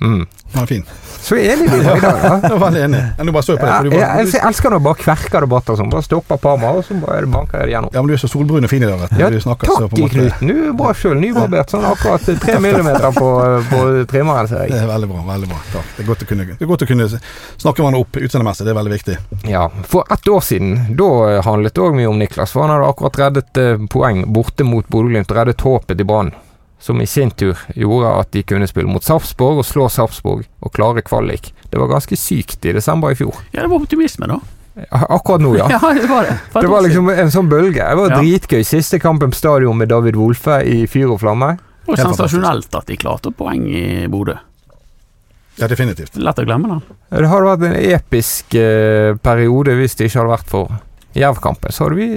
Mm. 0.00 0.24
Den 0.54 0.62
er 0.62 0.66
fin. 0.66 0.84
Så 1.24 1.36
enig 1.38 1.68
vi 1.70 1.78
var 1.86 1.96
i 1.96 2.00
dag, 2.02 2.22
da. 2.42 2.48
Jeg 2.74 2.84
enig. 2.84 3.00
Jeg 3.18 3.26
nå 3.26 3.32
bare 3.34 3.46
så 3.46 3.54
på 3.56 3.64
det. 3.64 3.94
Ja, 3.94 4.08
jeg, 4.18 4.26
jeg, 4.32 4.40
elsker, 4.48 4.70
når 4.74 4.80
du 4.82 4.84
bare 4.88 4.98
kverker 5.00 5.44
debatter 5.46 5.78
sånn. 5.78 5.90
Bare 5.92 6.04
stopper 6.06 6.40
Parma, 6.42 6.72
og 6.78 6.84
så 6.86 6.96
bare 7.00 7.28
banker 7.30 7.62
jeg 7.62 7.70
det 7.70 7.74
gjennom. 7.76 7.92
ja, 7.94 8.02
men 8.02 8.10
du 8.10 8.14
er 8.16 8.20
så 8.22 8.30
solbrun 8.30 8.66
og 8.66 8.72
fin 8.72 8.82
i 8.84 8.88
dag. 8.90 9.00
vet. 9.04 9.14
Ja, 9.22 9.30
Du 9.32 9.38
snakker 9.40 9.70
så 9.70 9.76
Takk 9.84 9.94
på 9.94 10.02
i 10.02 10.08
Knut. 10.12 10.36
Knuten. 10.38 10.50
Du 10.50 10.68
er 10.68 10.76
bra 10.78 10.92
sjøl. 10.98 11.16
Nybarbert 11.22 11.74
sånn 11.74 11.86
akkurat 11.88 12.28
tre 12.44 12.58
millimeter 12.64 13.08
på, 13.16 13.30
på 13.70 13.82
trimmeren, 14.10 14.50
ser 14.50 14.66
Det 14.70 14.80
er 14.82 14.90
veldig 14.90 15.10
bra. 15.14 15.24
veldig 15.32 15.50
bra 15.54 15.60
Takk. 15.72 15.90
Det 15.96 16.04
er 16.04 16.10
godt 16.12 16.26
å 16.26 16.30
kunne, 16.32 16.48
det 16.52 16.60
er 16.68 16.72
godt 16.74 16.86
å 16.86 16.90
kunne 16.90 17.08
snakke 17.14 17.82
hverandre 17.84 18.02
opp 18.04 18.20
utseendemessig. 18.20 18.66
Det 18.68 18.74
er 18.74 18.80
veldig 18.82 18.94
viktig. 18.98 19.18
Ja, 19.54 19.64
For 19.94 20.10
ett 20.14 20.28
år 20.28 20.44
siden, 20.44 20.74
da 20.98 21.10
handlet 21.46 21.74
det 21.78 21.86
òg 21.86 21.96
mye 21.98 22.10
om 22.10 22.18
Niklas. 22.20 22.52
For 22.54 22.66
han 22.66 22.74
hadde 22.76 22.90
akkurat 22.92 23.20
reddet 23.24 23.62
eh, 23.62 23.86
poeng 23.90 24.24
borte 24.34 24.66
mot 24.68 24.86
Bodø-Glimt 24.90 25.32
reddet 25.34 25.64
håpet 25.64 26.02
i 26.02 26.06
Brann. 26.08 26.34
Som 26.84 27.00
i 27.00 27.06
sin 27.08 27.30
tur 27.32 27.56
gjorde 27.72 28.10
at 28.20 28.28
de 28.36 28.42
kunne 28.44 28.66
spille 28.68 28.90
mot 28.92 29.00
Sarpsborg 29.04 29.62
og 29.62 29.64
slå 29.64 29.86
Sarpsborg 29.88 30.44
og 30.60 30.72
klare 30.76 31.00
kvalik. 31.06 31.48
Det 31.72 31.80
var 31.80 31.88
ganske 31.94 32.18
sykt 32.20 32.66
i 32.68 32.74
desember 32.76 33.14
i 33.14 33.16
fjor. 33.16 33.38
Ja, 33.54 33.62
det 33.64 33.70
var 33.72 33.80
optimisme, 33.80 34.28
da. 34.28 34.36
Akkurat 34.90 35.40
nå, 35.40 35.54
ja. 35.60 35.68
det 35.70 36.08
var 36.10 36.26
det. 36.28 36.34
Det 36.52 36.68
var 36.68 36.82
liksom 36.84 37.08
en 37.14 37.30
sånn 37.32 37.48
bølge. 37.48 37.80
Det 37.88 37.96
var 38.02 38.10
Ja. 38.12 38.18
dritgøy. 38.20 38.60
Siste 38.68 38.98
kampen 39.00 39.32
på 39.32 39.38
stadion 39.38 39.78
med 39.80 39.88
David 39.94 40.18
Wolfe 40.20 40.60
i 40.66 40.82
fyr 40.90 41.08
og 41.14 41.22
flamme. 41.24 41.54
Og 41.88 41.96
sensasjonelt 42.00 42.74
at 42.76 42.86
de 42.90 42.96
klarte 43.00 43.32
poeng 43.36 43.64
i 43.70 43.84
Bodø. 44.12 44.34
Ja, 45.60 45.68
definitivt. 45.70 46.16
Lett 46.18 46.40
å 46.42 46.44
glemme 46.44 46.68
da. 46.68 46.78
Det 47.14 47.28
hadde 47.30 47.46
vært 47.52 47.66
en 47.68 47.76
episk 47.94 48.56
eh, 48.58 49.14
periode 49.22 49.76
hvis 49.78 49.94
det 49.96 50.08
ikke 50.10 50.20
hadde 50.24 50.32
vært 50.34 50.50
for 50.50 50.72
Jerv-kampen. 51.14 51.72
Så 51.72 51.84
hadde 51.84 51.96
vi 51.96 52.08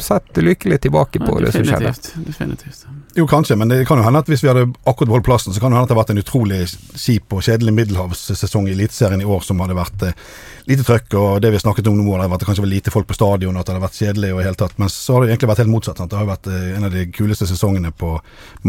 sett 0.00 0.36
lykkelig 0.36 0.80
tilbake 0.80 1.20
på 1.20 1.40
det 1.40 1.52
som 1.52 1.64
skjedde. 1.64 1.92
definitivt. 1.92 2.26
definitivt. 2.26 2.86
Jo, 3.14 3.26
kanskje, 3.26 3.56
men 3.56 3.68
det 3.68 3.84
kan 3.88 4.00
jo 4.00 4.04
hende 4.04 4.20
at 4.20 4.28
hvis 4.28 4.42
vi 4.44 4.48
hadde 4.48 4.66
akkurat 4.84 5.08
beholdt 5.08 5.24
plassen, 5.24 5.52
så 5.52 5.60
kan 5.60 5.72
det 5.72 5.78
hende 5.78 5.86
at 5.86 5.90
det 5.90 5.96
hadde 5.96 6.02
vært 6.02 6.14
en 6.14 6.22
utrolig 6.22 6.60
kjip 7.00 7.32
og 7.36 7.44
kjedelig 7.44 7.74
middelhavssesong 7.78 8.68
i 8.68 8.74
Eliteserien 8.76 9.20
i 9.24 9.28
år 9.28 9.44
som 9.44 9.60
hadde 9.64 9.76
vært 9.76 10.06
eh, 10.08 10.24
lite 10.68 10.84
trøkk, 10.88 11.16
og 11.20 11.42
det 11.44 11.52
vi 11.52 11.60
har 11.60 11.64
snakket 11.64 11.88
om 11.92 11.96
nå, 12.00 12.08
hadde 12.12 12.28
vært 12.28 12.40
at 12.40 12.44
det 12.44 12.48
kanskje 12.50 12.64
var 12.64 12.72
lite 12.72 12.94
folk 12.94 13.08
på 13.08 13.16
stadion, 13.16 13.56
at 13.56 13.68
det 13.68 13.74
hadde 13.74 13.84
vært 13.86 14.00
kjedelig 14.00 14.32
og 14.34 14.40
i 14.40 14.48
hele 14.48 14.60
tatt. 14.60 14.78
Men 14.80 14.92
så 14.92 15.16
har 15.16 15.24
det 15.24 15.34
egentlig 15.34 15.52
vært 15.52 15.62
helt 15.64 15.74
motsatt. 15.74 16.00
Sant? 16.00 16.10
Det 16.12 16.18
har 16.18 16.26
jo 16.26 16.32
vært 16.32 16.50
eh, 16.52 16.66
en 16.78 16.88
av 16.88 16.96
de 16.96 17.06
kuleste 17.12 17.48
sesongene 17.48 17.92
på 17.92 18.16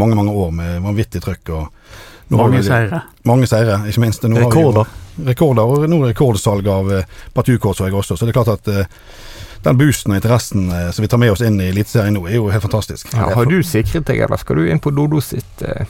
mange, 0.00 0.16
mange 0.20 0.36
år 0.44 0.54
med 0.60 0.78
vanvittig 0.84 1.24
trøkk. 1.24 1.54
og 1.56 2.36
Mange 2.36 2.62
seire. 2.64 3.02
Mange 3.28 3.48
seire, 3.48 3.80
ikke 3.88 4.04
minst. 4.04 4.24
Nå 4.28 4.36
har 4.36 4.44
vi 4.44 4.48
rekorder. 4.48 4.92
rekorder, 5.28 5.62
og 5.64 5.88
nå 5.88 6.00
rekordsalg 6.04 6.68
av 6.72 6.92
eh, 6.92 7.16
partukort, 7.32 7.76
så 7.76 7.88
jeg 7.88 7.96
også. 7.96 8.16
Så 8.16 8.28
det 8.28 8.34
er 8.34 8.40
klart 8.40 8.54
at 8.58 8.72
eh, 8.72 9.00
den 9.64 9.78
boosten 9.78 10.12
og 10.14 10.20
interessen 10.20 10.68
eh, 10.72 10.90
som 10.94 11.02
vi 11.04 11.08
tar 11.10 11.20
med 11.22 11.32
oss 11.34 11.42
inn 11.44 11.60
i 11.60 11.70
Eliteserien 11.72 12.14
nå, 12.14 12.26
er 12.28 12.38
jo 12.38 12.50
helt 12.52 12.62
fantastisk. 12.64 13.08
Ja, 13.14 13.30
har 13.34 13.48
du 13.48 13.58
sikret 13.66 14.06
deg, 14.08 14.20
eller 14.26 14.40
skal 14.40 14.60
du 14.60 14.68
inn 14.70 14.80
på 14.82 14.92
Dodo 14.94 15.20
sitt 15.24 15.64
eh, 15.66 15.88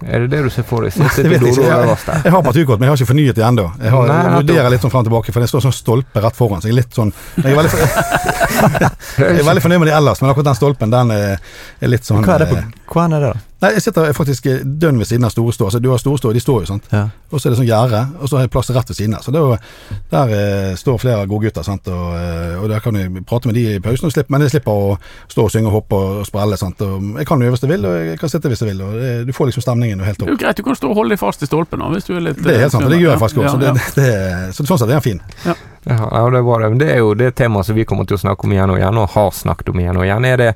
Er 0.00 0.24
det 0.24 0.30
det 0.32 0.38
du 0.46 0.50
ser 0.54 0.64
for 0.64 0.86
deg? 0.86 0.94
Nei, 0.96 1.10
Sitte 1.12 1.26
det 1.28 1.32
vet 1.34 1.42
jeg 1.44 1.56
Dodo 1.58 1.66
ikke. 1.66 1.80
øverst 1.84 2.06
der? 2.08 2.22
Jeg 2.24 2.32
har 2.32 2.44
partikort, 2.46 2.80
men 2.80 2.88
jeg 2.88 2.92
har 2.94 3.02
ikke 3.02 3.10
fornyet 3.10 3.36
det 3.36 3.44
ennå. 3.44 3.66
Jeg, 3.82 3.92
har, 3.92 4.08
Nei, 4.08 4.32
vurderer 4.38 4.72
litt 4.72 4.86
sånn 4.86 4.94
fram 4.94 5.04
og 5.04 5.10
tilbake, 5.10 5.34
for 5.36 5.44
det 5.44 5.50
står 5.52 5.66
sånn 5.66 5.76
stolpe 5.76 6.22
rett 6.24 6.38
foran. 6.38 6.62
Så 6.64 6.70
jeg 6.70 6.76
er 6.76 6.80
litt 6.80 6.96
sånn 6.96 7.12
Jeg 7.36 7.52
er 7.52 7.60
veldig, 7.60 7.90
jeg 9.20 9.36
er 9.42 9.46
veldig 9.50 9.66
fornøyd 9.66 9.84
med 9.84 9.92
det 9.92 9.98
ellers, 10.00 10.24
men 10.24 10.32
akkurat 10.32 10.50
den 10.52 10.58
stolpen, 10.62 10.96
den 10.96 11.14
er, 11.18 11.54
litt 11.92 12.08
sånn 12.08 12.24
Hva 12.24 12.38
er 12.38 12.46
det 12.46 12.50
eh, 12.56 12.66
på 12.88 12.96
Hva 12.96 13.06
er 13.10 13.16
det, 13.18 13.22
da? 13.28 13.36
Nei, 13.60 13.74
jeg 13.76 13.82
sitter 13.84 14.14
faktisk 14.16 14.46
eh, 14.48 14.62
dønn 14.64 14.96
ved 14.96 15.08
siden 15.08 15.26
av 15.28 15.34
Storestå. 15.34 15.66
Altså, 15.68 15.80
du 15.84 15.90
har 15.92 16.00
Storestå, 16.00 16.30
de 16.32 16.40
står 16.40 16.62
jo, 16.62 16.68
sant. 16.70 16.86
Ja. 16.94 17.02
Og 17.28 17.36
så 17.36 17.48
er 17.48 17.52
det 17.52 17.58
sånn 17.58 17.68
gjerde, 17.68 17.98
og 18.16 18.30
så 18.30 18.38
har 18.38 18.46
jeg 18.46 18.52
plass 18.54 18.70
rett 18.72 18.88
ved 18.88 18.96
siden 18.96 19.16
av. 19.18 19.24
Så 19.26 19.34
det 19.34 19.40
er 19.40 19.44
jo, 19.44 19.98
der 20.14 20.32
eh, 20.36 20.70
står 20.80 21.00
flere 21.02 21.26
godgutter, 21.28 21.66
sant. 21.66 21.90
Og, 21.92 22.06
eh, 22.16 22.54
og 22.56 22.70
der 22.72 22.80
kan 22.80 22.96
jeg 22.96 23.24
prate 23.28 23.50
med 23.50 23.58
de 23.58 23.66
i 23.74 23.82
pausen, 23.84 24.08
og 24.08 24.14
slippe, 24.14 24.32
men 24.32 24.46
jeg 24.46 24.54
slipper 24.54 24.72
å 24.72 24.94
stå 25.28 25.44
og 25.44 25.52
synge 25.52 25.68
og 25.68 25.76
hoppe 25.76 26.00
og 26.00 26.22
sprelle. 26.28 26.56
Sant? 26.60 26.80
Og 26.86 27.20
jeg 27.20 27.28
kan 27.28 27.44
jo 27.44 27.52
hvis 27.52 27.66
jeg 27.66 27.72
vil, 27.74 27.84
og 27.90 27.98
jeg 28.08 28.22
kan 28.22 28.32
sitte 28.32 28.54
hvis 28.54 28.64
jeg 28.64 28.72
vil. 28.72 28.80
Og 28.86 28.96
det, 28.96 29.12
du 29.28 29.34
får 29.36 29.52
liksom 29.52 29.66
stemningen 29.66 30.00
og 30.00 30.08
helt 30.08 30.22
Det 30.24 30.30
er 30.30 30.34
jo 30.34 30.40
greit, 30.40 30.56
du 30.56 30.64
kan 30.64 30.80
stå 30.80 30.92
og 30.94 31.00
holde 31.02 31.16
deg 31.16 31.20
fast 31.20 31.44
i 31.44 31.50
stolpen 31.50 31.84
hvis 31.90 32.08
du 32.08 32.14
er 32.16 32.24
litt 32.30 32.40
Det 32.40 32.54
er 32.54 32.64
helt 32.64 32.72
sant, 32.72 32.86
og 32.86 32.92
det 32.92 33.00
gjør 33.00 33.12
jeg 33.12 33.20
faktisk 33.20 33.40
Ja, 33.40 33.50
også. 33.50 33.60
Så, 33.60 33.66
ja, 33.66 33.72
det, 33.76 33.88
det, 33.96 34.04
det, 34.08 34.54
så 34.56 34.64
sånn 34.64 34.80
sett 34.80 34.88
er 34.88 34.96
den 34.96 35.04
fin. 35.04 35.20
Ja, 35.44 35.56
ja, 35.90 35.98
det 36.08 36.40
er 36.40 36.62
det. 36.64 36.70
Men 36.70 36.80
det 36.80 36.92
er 36.94 37.02
jo 37.04 37.12
det 37.18 37.34
temaet 37.36 37.68
som 37.68 37.76
vi 37.76 37.84
kommer 37.88 38.08
til 38.08 38.16
å 38.16 38.24
snakke 38.24 38.48
om 38.48 38.56
igjen 38.56 38.72
og 38.72 38.80
igjen, 38.80 39.00
og 39.04 39.12
har 39.18 39.34
snakket 39.36 39.74
om 39.74 39.84
igjen 39.84 40.00
og 40.00 40.08
igjen. 40.08 40.28
Er 40.32 40.40
det 40.40 40.54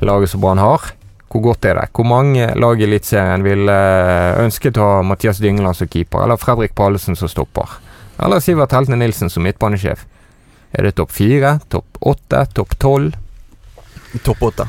laget 0.00 0.32
som 0.32 0.40
Brann 0.40 0.62
har? 0.62 0.94
Hvor 1.28 1.42
godt 1.44 1.66
er 1.68 1.76
det? 1.76 1.88
Hvor 1.92 2.06
mange 2.08 2.46
lag 2.56 2.80
i 2.80 2.86
Eliteserien 2.86 3.44
ville 3.44 3.74
eh, 3.74 4.38
ønsket 4.44 4.78
å 4.80 4.86
ha 4.86 5.02
Mathias 5.04 5.42
Dyngeland 5.44 5.76
som 5.76 5.90
keeper, 5.90 6.24
eller 6.24 6.40
Fredrik 6.40 6.74
Pallesen 6.78 7.18
som 7.20 7.28
stopper? 7.28 7.78
Eller 8.18 8.40
Sivert 8.40 8.72
Heltene 8.72 8.96
Nilsen 9.02 9.30
som 9.30 9.44
midtbanesjef? 9.44 10.06
Er 10.72 10.88
det 10.88 10.96
topp 10.96 11.12
fire, 11.12 11.58
topp 11.68 12.00
åtte, 12.00 12.44
topp 12.56 12.74
tolv? 12.80 13.16
Topp 14.24 14.42
åtte. 14.48 14.68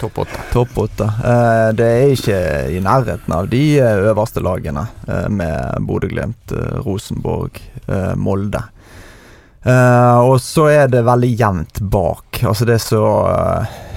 Topp 0.00 0.18
åtte. 0.24 0.40
Topp 0.52 0.78
åtte. 0.78 1.04
Eh, 1.04 1.68
det 1.76 1.86
er 1.88 2.14
ikke 2.14 2.40
i 2.72 2.80
nærheten 2.84 3.32
av 3.36 3.48
de 3.52 3.62
eh, 3.80 4.00
øverste 4.10 4.42
lagene, 4.44 4.86
eh, 5.08 5.28
med 5.32 5.86
Bodø-Glimt, 5.88 6.52
eh, 6.52 6.80
Rosenborg, 6.84 7.60
eh, 7.86 8.12
Molde. 8.16 8.60
Eh, 9.66 10.18
og 10.20 10.36
så 10.40 10.68
er 10.72 10.92
det 10.92 11.04
veldig 11.06 11.32
jevnt 11.36 11.80
bak. 11.80 12.42
Altså, 12.44 12.68
det 12.68 12.76
er 12.76 12.84
så 12.84 13.04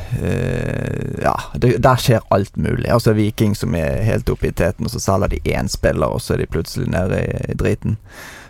Ja, 0.10 1.36
det, 1.54 1.76
der 1.84 2.00
skjer 2.02 2.24
alt 2.34 2.58
mulig. 2.58 2.88
Altså 2.90 3.14
Viking 3.14 3.54
som 3.56 3.76
er 3.78 4.02
helt 4.08 4.30
oppe 4.32 4.50
i 4.50 4.54
teten, 4.56 4.88
og 4.88 4.94
så 4.94 5.02
selger 5.04 5.36
de 5.36 5.40
én 5.54 5.70
spiller, 5.70 6.10
og 6.10 6.22
så 6.24 6.34
er 6.34 6.44
de 6.44 6.50
plutselig 6.50 6.90
nede 6.90 7.20
i, 7.22 7.52
i 7.54 7.58
driten. 7.60 7.98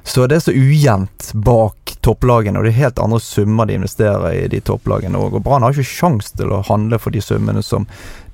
Så 0.04 0.28
det 0.28 0.40
er 0.40 0.46
så 0.48 0.56
ujevnt 0.56 1.32
bak 1.34 1.94
topplagene, 2.02 2.60
og 2.60 2.66
det 2.66 2.72
er 2.72 2.84
helt 2.86 3.02
andre 3.04 3.20
summer 3.22 3.68
de 3.68 3.76
investerer 3.78 4.32
i 4.32 4.48
de 4.50 4.62
topplagene 4.66 5.20
òg. 5.20 5.36
Og 5.38 5.44
Brann 5.46 5.66
har 5.66 5.76
ikke 5.76 5.86
sjanse 5.86 6.34
til 6.40 6.54
å 6.54 6.64
handle 6.70 7.00
for 7.02 7.14
de 7.14 7.22
summene 7.22 7.64
som 7.66 7.88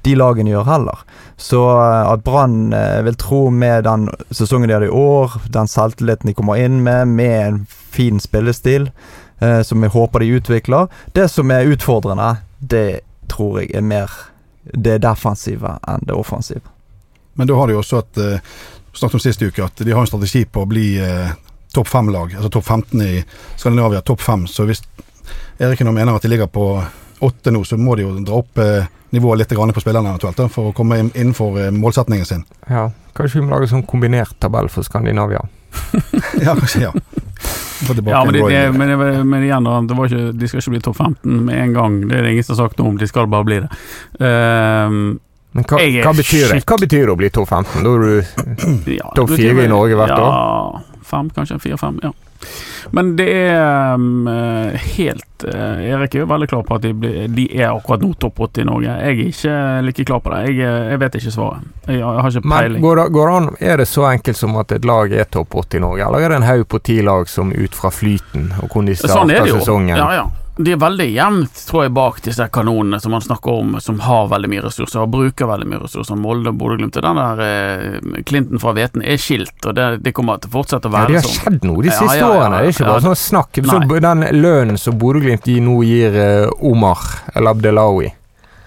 de 0.05 0.13
lagene 0.15 0.53
gjør 0.53 0.67
heller. 0.69 1.01
Så 1.41 1.59
eh, 1.73 2.11
at 2.13 2.23
Brann 2.25 2.73
eh, 2.77 3.01
vil 3.07 3.17
tro 3.19 3.41
med 3.49 3.88
den 3.88 4.07
sesongen 4.29 4.69
de 4.69 4.77
hadde 4.77 4.91
i 4.91 4.93
år, 4.93 5.39
den 5.51 5.69
selvtilliten 5.71 6.29
de 6.29 6.38
kommer 6.38 6.61
inn 6.61 6.83
med, 6.85 7.09
med 7.17 7.35
en 7.41 7.59
fin 7.69 8.21
spillestil, 8.21 8.91
eh, 9.41 9.61
som 9.65 9.83
jeg 9.83 9.95
håper 9.95 10.21
de 10.21 10.35
utvikler 10.38 10.88
Det 11.15 11.27
som 11.31 11.51
er 11.51 11.71
utfordrende, 11.73 12.35
det 12.59 13.01
tror 13.31 13.61
jeg 13.61 13.73
er 13.75 13.85
mer 13.85 14.11
det 14.73 14.97
defensive 15.03 15.75
enn 15.88 16.07
det 16.07 16.15
offensive. 16.15 16.65
Men 17.35 17.47
da 17.47 17.57
har 17.59 17.67
de 17.67 17.77
også 17.77 17.99
at 18.01 18.17
eh, 18.21 18.53
snakket 18.95 19.19
om 19.19 19.23
sist 19.23 19.41
uke, 19.43 19.63
at 19.63 19.83
de 19.83 19.91
har 19.91 20.01
en 20.01 20.09
strategi 20.09 20.45
på 20.45 20.63
å 20.63 20.69
bli 20.69 20.95
eh, 21.03 21.33
topp 21.75 21.89
fem-lag. 21.91 22.35
Altså 22.35 22.49
topp 22.49 22.65
15 22.65 23.01
i 23.03 23.23
Skandinavia, 23.55 24.01
topp 24.01 24.23
fem. 24.23 24.47
Så 24.47 24.65
hvis 24.69 24.83
Erik 25.59 25.83
nå 25.83 25.91
mener 25.91 26.15
at 26.15 26.23
de 26.23 26.31
ligger 26.31 26.47
på 26.51 26.69
åtte 27.19 27.51
nå, 27.51 27.63
så 27.63 27.77
må 27.77 27.95
de 27.95 28.05
jo 28.05 28.13
dra 28.23 28.39
opp 28.39 28.59
eh, 28.63 28.88
nivået 29.15 29.43
litt 29.43 29.53
på 29.55 29.83
spillerne 29.83 30.11
eventuelt, 30.11 30.38
da, 30.38 30.47
for 30.51 30.71
å 30.71 30.75
komme 30.75 30.99
inn, 30.99 31.11
innenfor 31.15 31.59
eh, 31.61 31.71
målsetningen 31.71 32.25
sin. 32.25 32.43
Ja, 32.69 32.89
kanskje 33.15 33.39
vi 33.39 33.45
må 33.45 33.55
lage 33.55 33.69
sånn 33.71 33.85
kombinert 33.88 34.35
tabell 34.39 34.69
for 34.69 34.83
Skandinavia. 34.88 35.43
Ja, 36.45 36.55
kanskje, 36.55 36.88
ja. 36.88 36.91
Ja, 38.11 38.23
men, 38.25 38.33
det, 38.33 38.41
det, 38.49 38.77
men, 38.77 38.88
det- 38.99 39.25
men 39.25 39.43
igjen, 39.43 39.63
det 39.88 39.97
var 39.97 40.07
ikke, 40.07 40.31
de 40.39 40.47
skal 40.47 40.61
ikke 40.63 40.73
bli 40.75 40.79
topp 40.88 40.97
15 40.97 41.45
med 41.45 41.55
en 41.63 41.73
gang. 41.73 41.97
Det 42.07 42.17
er 42.17 42.21
det 42.27 42.31
ingen 42.35 42.43
som 42.47 42.55
har 42.57 42.67
sagt 42.69 42.79
noe 42.79 42.88
om, 42.93 42.97
de 43.01 43.07
skal 43.07 43.27
bare 43.27 43.43
bli 43.47 43.59
det. 43.65 43.69
Ehm, 44.19 45.19
Men 45.55 45.63
hva, 45.69 45.77
hva 46.03 46.13
betyr 46.17 46.49
det? 46.51 46.63
Hva 46.67 46.77
betyr 46.81 47.05
det 47.05 47.13
å 47.13 47.19
bli 47.19 47.29
topp 47.31 47.49
15? 47.49 47.83
Da 47.83 47.91
er 47.95 47.99
du 48.05 48.91
ja, 48.97 49.11
Topp 49.15 49.29
4 49.35 49.63
i 49.63 49.67
Norge 49.71 49.95
hvert 49.99 50.11
ja, 50.11 50.81
Fem, 51.05 51.29
kanskje. 51.35 51.59
Fire-fem. 51.63 51.99
ja. 52.03 52.11
Men 52.95 53.15
det 53.19 53.27
er 53.27 53.97
um, 53.99 54.27
helt 54.95 55.43
uh, 55.43 55.81
Erik 55.84 56.13
er 56.15 56.21
jo 56.21 56.27
veldig 56.29 56.47
klar 56.47 56.62
på 56.63 56.77
at 56.77 56.86
de, 56.86 56.93
blir, 56.95 57.25
de 57.27 57.45
er 57.51 57.73
akkurat 57.73 58.03
nå 58.05 58.13
topp 58.23 58.39
80 58.45 58.63
i 58.63 58.67
Norge. 58.69 58.93
Jeg 58.93 59.17
er 59.17 59.34
ikke 59.34 59.55
like 59.89 60.05
klar 60.08 60.21
på 60.23 60.31
det. 60.31 60.39
Jeg, 60.47 60.62
eh, 60.63 60.91
jeg 60.93 61.01
vet 61.01 61.17
ikke 61.19 61.34
svaret. 61.36 61.67
Jeg, 61.89 61.99
jeg 61.99 62.23
har 62.23 62.31
ikke 62.31 62.47
Men 62.47 62.58
peiling. 62.58 62.86
går 62.86 63.01
det, 63.01 63.05
går 63.17 63.27
det 63.31 63.36
an, 63.36 63.49
er 63.60 63.84
det 63.84 63.89
så 63.91 64.08
enkelt 64.13 64.39
som 64.39 64.55
at 64.62 64.71
et 64.71 64.88
lag 64.88 65.12
er 65.12 65.27
topp 65.27 65.60
80 65.65 65.79
i 65.79 65.84
Norge, 65.84 66.08
eller 66.08 66.23
er 66.23 66.34
det 66.34 66.39
en 66.39 66.47
haug 66.47 66.65
på 66.71 66.81
ti 66.88 66.97
lag 67.03 67.29
som 67.29 67.51
ut 67.51 67.75
fra 67.75 67.91
flyten 67.91 68.49
og 68.62 68.69
hvordan 68.69 68.91
de 68.91 68.97
starter 69.01 69.19
Sånn 69.19 69.36
er 69.36 69.51
sesongen? 69.51 69.95
Ja, 69.99 70.10
ja. 70.21 70.25
De 70.57 70.71
er 70.71 70.77
veldig 70.79 71.05
jevnt, 71.11 71.57
tror 71.67 71.83
jeg, 71.83 71.91
bak 71.97 72.21
disse 72.23 72.45
kanonene 72.55 72.95
som 73.03 73.11
man 73.11 73.23
snakker 73.23 73.57
om, 73.59 73.73
som 73.83 73.97
har 74.05 74.29
veldig 74.31 74.49
mye 74.53 74.61
ressurser 74.63 75.01
og 75.01 75.09
bruker 75.11 75.49
veldig 75.49 75.67
mye 75.67 75.81
ressurser. 75.81 76.15
Molde 76.15 76.53
og 76.53 76.61
Bodø-Glimt. 76.61 76.95
Den 77.03 77.19
der 77.19 77.41
eh, 77.43 78.23
Clinton 78.23 78.61
fra 78.63 78.71
Veten 78.77 79.03
er 79.03 79.19
skilt, 79.19 79.57
og 79.67 79.75
det, 79.75 79.89
det 80.05 80.13
kommer 80.15 80.39
til 80.39 80.53
å 80.53 80.55
fortsette 80.55 80.87
å 80.87 80.93
være 80.95 81.09
sånn. 81.09 81.11
Ja, 81.11 81.19
det 81.19 81.25
har 81.25 81.27
sånn. 81.27 81.41
skjedd 81.41 81.67
noe 81.67 81.83
de 81.83 81.91
Ja, 81.91 81.97
siste 81.99 82.21
ja, 82.21 82.23
ja, 82.23 82.31
årene. 82.37 82.61
Det 82.61 82.69
er 82.69 82.77
ikke 82.77 82.85
ja. 82.85 82.93
bare 82.93 83.05
sånn 83.09 83.21
snakk. 83.25 83.61
Så 83.67 84.01
den 84.07 84.25
lønnen 84.39 84.79
som 84.79 84.99
Bodø-Glimt 85.03 85.51
nå 85.67 85.77
gir 85.89 86.19
eh, 86.23 86.71
Omar 86.71 87.03
El 87.35 87.51
Abdelawi, 87.51 88.13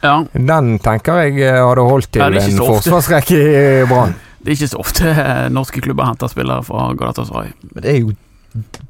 Ja, 0.05 0.21
den 0.31 0.77
tenker 0.85 1.25
jeg 1.25 1.41
eh, 1.41 1.57
hadde 1.65 1.89
holdt 1.89 2.13
til 2.13 2.23
Ja, 2.23 2.45
en 2.45 2.65
forsvarsrekke 2.69 3.41
i 3.41 3.85
Brann. 3.89 4.13
det 4.45 4.53
er 4.53 4.61
ikke 4.61 4.73
så 4.77 4.85
ofte 4.85 5.17
norske 5.57 5.81
klubber 5.89 6.13
henter 6.13 6.29
spillere 6.29 6.61
fra 6.69 6.91
Galatasaray. 7.01 7.57
Men 7.73 7.85
det 7.85 7.95
er 7.97 8.03
jo 8.05 8.13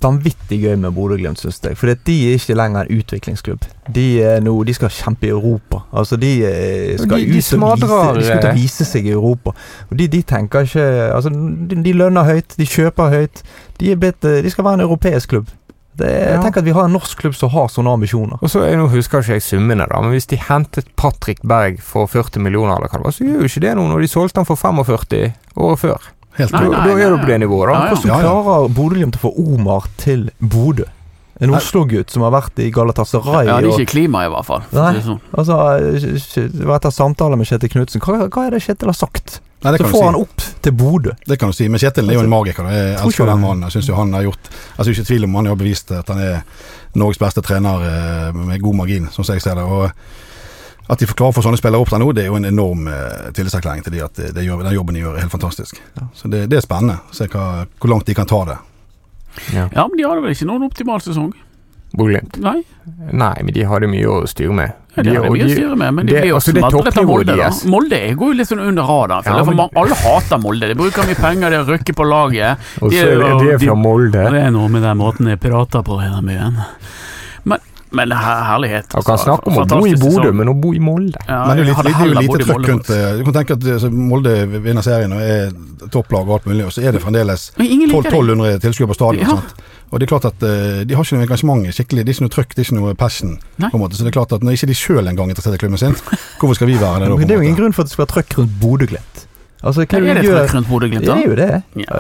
vanvittig 0.03 0.61
gøy 0.63 0.77
med 0.81 0.93
Bodø-Glimt, 0.95 1.41
syns 1.43 1.59
jeg. 1.65 1.77
For 1.77 1.91
de 2.07 2.17
er 2.29 2.39
ikke 2.39 2.55
lenger 2.57 2.87
en 2.87 2.99
utviklingsklubb. 3.01 3.65
De, 3.95 4.05
er 4.23 4.41
no, 4.45 4.57
de 4.65 4.75
skal 4.77 4.89
kjempe 4.95 5.27
i 5.29 5.33
Europa. 5.35 5.83
Altså, 5.93 6.17
de 6.21 6.33
eh, 6.47 6.97
skal 6.99 7.19
De- 7.19 7.25
de 7.25 7.29
ut 7.29 7.29
og 7.29 7.35
vise, 7.35 7.57
de 7.57 7.87
skal 8.25 8.39
ut 8.39 8.45
og 8.51 8.55
vise 8.63 8.85
seg 8.89 9.07
i 9.07 9.15
Europa. 9.17 9.55
Og 9.91 9.99
de, 9.99 10.09
de 10.09 10.23
tenker 10.23 10.61
ikke 10.69 10.89
Altså, 11.15 11.31
de, 11.31 11.93
lønner 11.97 12.25
høyt, 12.25 12.55
de 12.59 12.67
kjøper 12.67 13.11
høyt. 13.15 13.43
De, 13.81 13.97
blitt, 13.97 14.23
de 14.23 14.51
skal 14.51 14.65
være 14.65 14.75
en 14.81 14.87
europeisk 14.89 15.29
klubb. 15.35 15.49
Det, 15.99 16.07
Ja. 16.07 16.37
Jeg 16.37 16.43
tenker 16.45 16.61
at 16.63 16.65
vi 16.65 16.71
har 16.77 16.85
en 16.87 16.93
norsk 16.95 17.19
klubb 17.19 17.35
som 17.35 17.51
har 17.51 17.67
sånne 17.75 17.91
ambisjoner. 17.91 18.39
Og 18.41 18.49
så, 18.51 18.61
jeg- 18.65 18.77
Nå 18.79 18.87
husker 18.93 19.19
ikke 19.19 19.33
jeg 19.33 19.43
summene, 19.43 19.87
da, 19.91 20.01
men 20.01 20.11
hvis 20.15 20.27
de 20.31 20.37
hentet 20.37 20.87
Patrick 20.97 21.41
Berg 21.43 21.81
for 21.83 22.07
40 22.07 22.39
millioner, 22.41 22.77
eller 22.77 22.87
hva 22.89 22.99
det 23.01 23.05
var, 23.05 23.11
så 23.17 23.25
gjør 23.27 23.41
jo 23.43 23.49
ikke 23.51 23.61
det 23.67 23.75
noe 23.77 23.89
når 23.91 24.01
de 24.01 24.09
solgte 24.09 24.37
han 24.39 24.47
for 24.47 24.55
45 24.55 25.33
året 25.57 25.79
før. 25.83 25.99
Helt 26.39 26.55
Nei, 26.55 26.63
Da, 26.71 26.85
da 26.87 26.95
er 26.99 27.11
du 27.11 27.19
på 27.19 27.27
det 27.27 27.41
nivået, 27.43 27.73
da. 27.73 27.75
Ja, 27.75 27.89
ja. 27.89 27.99
Hvordan 27.99 28.23
klarer 28.23 28.71
Bodø-Glimt 28.77 29.19
å 29.19 29.25
få 29.27 29.33
Omar 29.43 29.89
til 30.01 30.29
Bodø? 30.39 30.87
En 31.41 31.53
Oslo-gutt 31.55 32.11
som 32.11 32.25
har 32.27 32.33
vært 32.35 32.59
i 32.59 32.71
Galatasaray 32.75 33.47
Ja, 33.47 33.61
det 33.63 33.69
er 33.71 33.77
ikke 33.85 33.93
klima, 33.93 34.25
i 34.27 34.31
hvert 34.33 34.47
fall. 34.47 34.65
det 34.73 35.05
sånn. 35.05 35.21
Altså, 35.39 35.59
det 36.51 36.65
var 36.67 36.81
etter 36.81 36.95
samtale 36.95 37.39
med 37.39 37.47
Kjetil 37.47 37.71
Knutsen. 37.77 38.03
Hva, 38.03 38.25
hva 38.27 38.47
er 38.49 38.57
det 38.57 38.65
Kjetil 38.65 38.91
har 38.91 38.99
sagt? 38.99 39.39
Nei, 39.63 39.73
Så 39.79 39.87
får 39.91 39.99
si. 39.99 40.05
han 40.07 40.19
opp 40.19 40.43
til 40.63 40.75
Bodø. 40.79 41.15
Det 41.27 41.39
kan 41.39 41.51
du 41.51 41.57
si. 41.57 41.67
Men 41.71 41.83
Kjetil 41.83 42.11
er 42.11 42.19
jo 42.19 42.25
en 42.27 42.31
magiker. 42.31 42.67
Jeg 42.71 42.99
elsker 43.03 43.27
den 43.31 43.41
mannen. 43.43 43.67
Jeg 43.67 43.79
synes 43.79 43.89
jo 43.91 43.99
han 43.99 44.13
har 44.15 44.27
gjort 44.27 44.51
Jeg 44.51 44.79
Altså 44.79 44.93
ikke 44.95 45.07
tvil 45.11 45.25
om 45.27 45.35
han 45.39 45.51
har 45.51 45.59
bevist 45.59 45.91
at 45.95 46.11
han 46.15 46.23
er 46.23 46.43
Norges 46.99 47.19
beste 47.23 47.43
trener 47.43 47.87
eh, 47.87 48.39
med 48.39 48.63
god 48.63 48.79
margin, 48.79 49.09
sånn 49.15 49.27
som 49.27 49.35
jeg 49.35 49.43
ser 49.43 49.59
det. 49.59 49.67
Og 49.67 49.91
at 50.89 50.99
de 50.99 51.07
får 51.07 51.15
klare 51.19 51.33
å 51.35 51.37
få 51.37 51.43
sånne 51.45 51.59
spillere 51.61 51.81
opp 51.85 51.91
der 51.93 52.01
nå, 52.01 52.13
det 52.17 52.23
er 52.25 52.31
jo 52.33 52.37
en 52.41 52.49
enorm 52.49 52.87
eh, 52.89 53.31
tillitserklæring 53.37 53.83
til 53.85 53.93
de 53.93 54.05
at 54.05 54.15
det, 54.17 54.31
det 54.35 54.45
gjør, 54.47 54.63
den 54.65 54.73
jobben 54.79 54.95
de 54.97 55.01
gjør, 55.05 55.17
er 55.19 55.27
helt 55.27 55.35
fantastisk. 55.35 55.81
Så 56.17 56.29
det, 56.33 56.47
det 56.49 56.57
er 56.59 56.65
spennende 56.65 57.01
å 57.05 57.15
se 57.15 57.27
hva, 57.29 57.67
hvor 57.79 57.93
langt 57.93 58.07
de 58.09 58.15
kan 58.17 58.27
ta 58.27 58.45
det. 58.49 58.59
Ja. 59.53 59.69
Ja, 59.75 59.85
men 59.87 59.97
de 60.01 60.05
hadde 60.09 60.25
vel 60.25 60.33
ikke 60.35 60.49
noen 60.49 60.65
optimal 60.67 61.01
sesong? 61.05 61.35
Bodø-Glimt. 61.97 62.37
Nei, 62.45 62.59
Nei, 63.17 63.35
men 63.45 63.55
de 63.57 63.63
hadde 63.65 63.89
mye 63.89 64.09
å 64.13 64.17
styre 64.29 64.53
med. 64.53 64.73
ja, 64.97 65.03
det 65.03 65.13
De- 65.13 65.17
har 65.17 65.25
de 65.25 65.31
mye 65.33 65.45
å 65.47 65.53
styre 65.53 65.77
med, 65.79 65.95
men 65.95 66.07
de 66.07 66.13
det- 66.13 66.21
blir 66.23 66.29
jo 66.29 66.37
altså, 66.37 66.53
det 66.53 66.61
smadret 66.65 66.99
av 66.99 67.07
Molde. 67.09 67.37
da. 67.39 67.49
Molde 67.73 68.01
går 68.21 68.33
jo 68.33 68.37
litt 68.41 68.49
sånn 68.49 68.61
under 68.65 68.83
radaren. 68.89 69.25
Ja, 69.25 69.45
for 69.45 69.55
men- 69.55 69.71
alle 69.83 69.95
hater 69.95 70.39
Molde. 70.43 70.69
De 70.69 70.75
bruker 70.75 71.07
mye 71.09 71.15
penger, 71.17 71.51
de 71.51 71.61
rykker 71.73 71.95
på 71.97 72.05
laget. 72.09 72.59
Og 72.83 72.93
så 72.93 73.05
er 73.07 73.17
de 73.17 73.31
er 73.53 73.59
de- 73.59 73.67
fra 73.67 73.75
Molde. 73.77 74.25
Det 74.33 74.43
er 74.43 74.51
noe 74.51 74.69
med 74.69 74.83
den 74.83 74.99
måten 75.01 75.25
de 75.31 75.37
prater 75.37 75.83
på 75.83 76.01
hele 76.03 76.21
byen. 76.29 76.59
Men, 77.91 78.13
her, 78.13 78.43
herlighet. 78.45 78.89
Du 78.91 78.99
kan 79.01 79.15
altså. 79.15 79.25
snakke 79.25 79.49
om 79.49 79.59
å 79.63 79.65
bo 79.71 79.87
i 79.89 79.95
Bodø, 79.97 80.33
men 80.37 80.51
å 80.53 80.55
bo 80.59 80.75
i 80.77 80.81
Molde 80.83 81.17
Ja, 81.25 81.39
Men 81.49 81.57
det 81.57 81.63
er 81.63 81.71
jo 81.71 81.85
litt, 81.87 81.97
heller 81.97 82.21
lite 82.27 82.45
trøkk 82.45 82.69
rundt 82.69 82.91
eh, 82.93 83.07
Du 83.17 83.25
kan 83.29 83.39
tenke 83.39 83.57
at 83.57 83.67
altså, 83.77 83.91
Molde 83.93 84.35
vinner 84.53 84.85
serien 84.85 85.15
og 85.17 85.23
er 85.25 85.55
topplag 85.95 86.29
og 86.29 86.39
alt 86.39 86.51
mulig, 86.51 86.67
og 86.67 86.75
så 86.75 86.85
er 86.85 86.97
det 86.97 87.03
fremdeles 87.05 87.49
Men 87.57 87.73
ingen 87.79 87.93
liker 87.93 88.11
det. 88.11 88.15
1200 88.19 88.63
tilskuere 88.67 88.93
på 88.93 88.99
stadion. 88.99 89.25
Ja. 89.25 89.77
Og 89.89 90.01
det 90.01 90.05
er 90.05 90.13
klart 90.13 90.29
at 90.29 90.45
eh, 90.45 90.83
De 90.85 90.97
har 90.97 91.07
ikke 91.07 91.17
noe 91.17 91.27
engasjement 91.29 91.65
skikkelig, 91.73 92.05
det 92.05 92.13
er 92.13 92.19
ikke 92.19 92.27
noe 92.27 92.35
trøkk, 92.35 92.53
det 92.53 92.63
er 92.65 92.69
ikke 92.69 92.81
noe 92.81 92.97
passion. 92.99 93.39
Nei. 93.57 93.71
på 93.71 93.79
en 93.79 93.85
måte, 93.85 93.97
Så 93.97 94.05
det 94.05 94.13
er 94.13 94.19
klart 94.19 94.35
at 94.37 94.45
Når 94.45 94.59
ikke 94.59 94.71
de 94.73 94.77
sjøl 94.77 95.05
engang 95.05 95.31
er 95.31 95.37
interessert 95.37 95.57
i 95.57 95.63
klubben 95.63 95.81
sin, 95.81 95.97
hvorfor 96.41 96.61
skal 96.61 96.71
vi 96.71 96.77
være 96.77 97.05
det 97.05 97.09
da? 97.09 97.15
på 97.15 97.23
Men 97.23 97.31
det 97.31 97.37
er 97.37 97.41
jo 97.41 97.49
ingen 97.49 97.61
grunn 97.63 97.77
for 97.77 97.85
at 97.85 97.91
det 97.91 97.97
skal 97.97 98.05
være 98.05 98.15
trøkk 98.17 98.39
rundt 98.43 98.61
Bodø-Glimt. 98.63 99.25
Altså, 99.59 99.83
hva 99.83 99.99
Er 99.99 100.05
er 100.05 100.15
det 100.15 100.23
det 100.23 100.23
du 100.23 100.37
trøkk 100.37 100.53
rundt 100.55 100.69
Bodø-Glimt, 100.71 101.03
Det 101.03 101.15
er 101.15 101.25
jo 101.27 101.35
det. 101.35 101.63
Ja. 101.83 101.97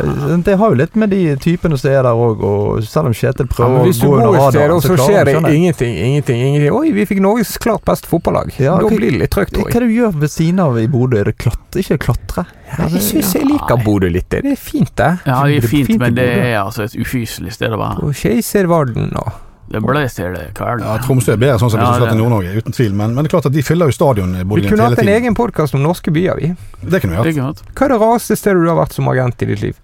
Det 0.46 0.54
har 0.60 0.68
jo 0.70 0.76
litt 0.78 0.94
med 0.94 1.10
de 1.10 1.22
typene 1.42 1.78
som 1.80 1.90
er 1.90 2.04
der 2.06 2.14
òg, 2.14 2.42
og 2.46 2.84
selv 2.86 3.10
om 3.10 3.16
Kjetil 3.18 3.48
Ja, 3.48 3.54
prøver 3.56 3.72
men 3.72 3.80
å 3.80 3.86
hvis 3.88 3.98
du 3.98 4.06
gå 4.06 4.12
under 4.14 4.28
bor 4.28 4.36
et 4.36 4.44
sted, 4.52 4.60
radaren, 4.60 4.82
så 4.84 4.92
klarer 4.94 5.08
skjer 5.08 5.24
det 5.24 5.34
det. 5.42 5.54
ingenting, 5.56 5.96
ingenting, 5.96 6.42
ingenting 6.46 6.76
Oi, 6.78 6.92
vi 6.94 7.06
fikk 7.10 7.22
Norges 7.24 7.56
klart 7.58 7.82
beste 7.88 8.06
fotballag. 8.06 8.54
Ja, 8.62 8.76
da 8.78 8.92
blir 8.92 9.10
det 9.10 9.24
litt 9.24 9.34
trøkt. 9.34 9.58
Hva 9.58 9.66
det 9.74 9.88
du 9.88 9.96
gjør 9.96 10.14
ved 10.22 10.30
siden 10.30 10.62
av 10.62 10.78
i 10.78 10.86
Bodø? 10.86 11.18
Er 11.18 11.32
det 11.32 11.36
klatre? 11.42 11.82
Ikke 11.82 11.98
klatre? 12.06 12.46
Jeg 12.78 13.02
syns 13.02 13.34
jeg 13.34 13.50
liker 13.50 13.82
Bodø 13.82 14.12
litt. 14.12 14.30
Det 14.30 14.44
er 14.54 14.60
fint, 14.60 14.94
det. 14.94 15.10
Ja, 15.26 15.42
det 15.48 15.58
er 15.58 15.66
fint, 15.66 15.90
fint 15.90 16.00
men 16.04 16.14
det 16.14 16.28
er 16.30 16.60
altså 16.62 16.86
et 16.86 16.94
ufyselig 16.94 17.58
sted 17.58 17.74
å 17.74 17.80
være. 17.82 18.06
Og 18.06 18.14
Keiservarden 18.22 19.10
og 19.18 19.32
Det 19.70 19.80
blåser 19.84 20.32
det 20.32 20.44
kvelden. 20.56 20.86
Ja, 20.86 20.96
Tromsø 21.04 21.32
er 21.34 21.40
bedre 21.42 21.58
sånn 21.60 21.70
som 21.70 21.80
Ja, 21.80 21.92
det 21.92 22.00
det- 22.00 22.08
til 22.14 22.18
Nord-Norge, 22.22 22.54
uten 22.56 22.72
tvil. 22.72 22.92
Men, 22.94 23.14
men 23.14 23.24
det 23.24 23.28
er 23.28 23.34
klart 23.36 23.46
at 23.46 23.52
de 23.52 23.62
fyller 23.62 23.86
jo 23.90 23.92
stadion 23.92 24.34
eh, 24.34 24.44
Vi 24.44 24.62
tiden. 24.62 24.62
Vi 24.62 24.68
kunne 24.76 24.88
hatt 24.88 24.98
en 24.98 25.08
egen 25.08 25.34
podkast 25.34 25.74
om 25.74 25.82
norske 25.82 26.10
byer, 26.10 26.36
vi. 26.40 26.54
Det 26.82 27.00
kunne 27.02 27.12
vi 27.12 27.16
hatt. 27.16 27.26
er. 27.26 27.62
Hva 27.74 27.84
er 27.84 27.88
det 27.92 28.00
rareste 28.00 28.36
stedet 28.36 28.62
du 28.64 28.68
har 28.68 28.78
vært 28.80 28.92
som 28.96 29.08
agent 29.12 29.42
i 29.42 29.46
ditt 29.46 29.60
liv? 29.62 29.76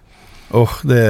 Åh, 0.54 0.70
det 0.84 1.02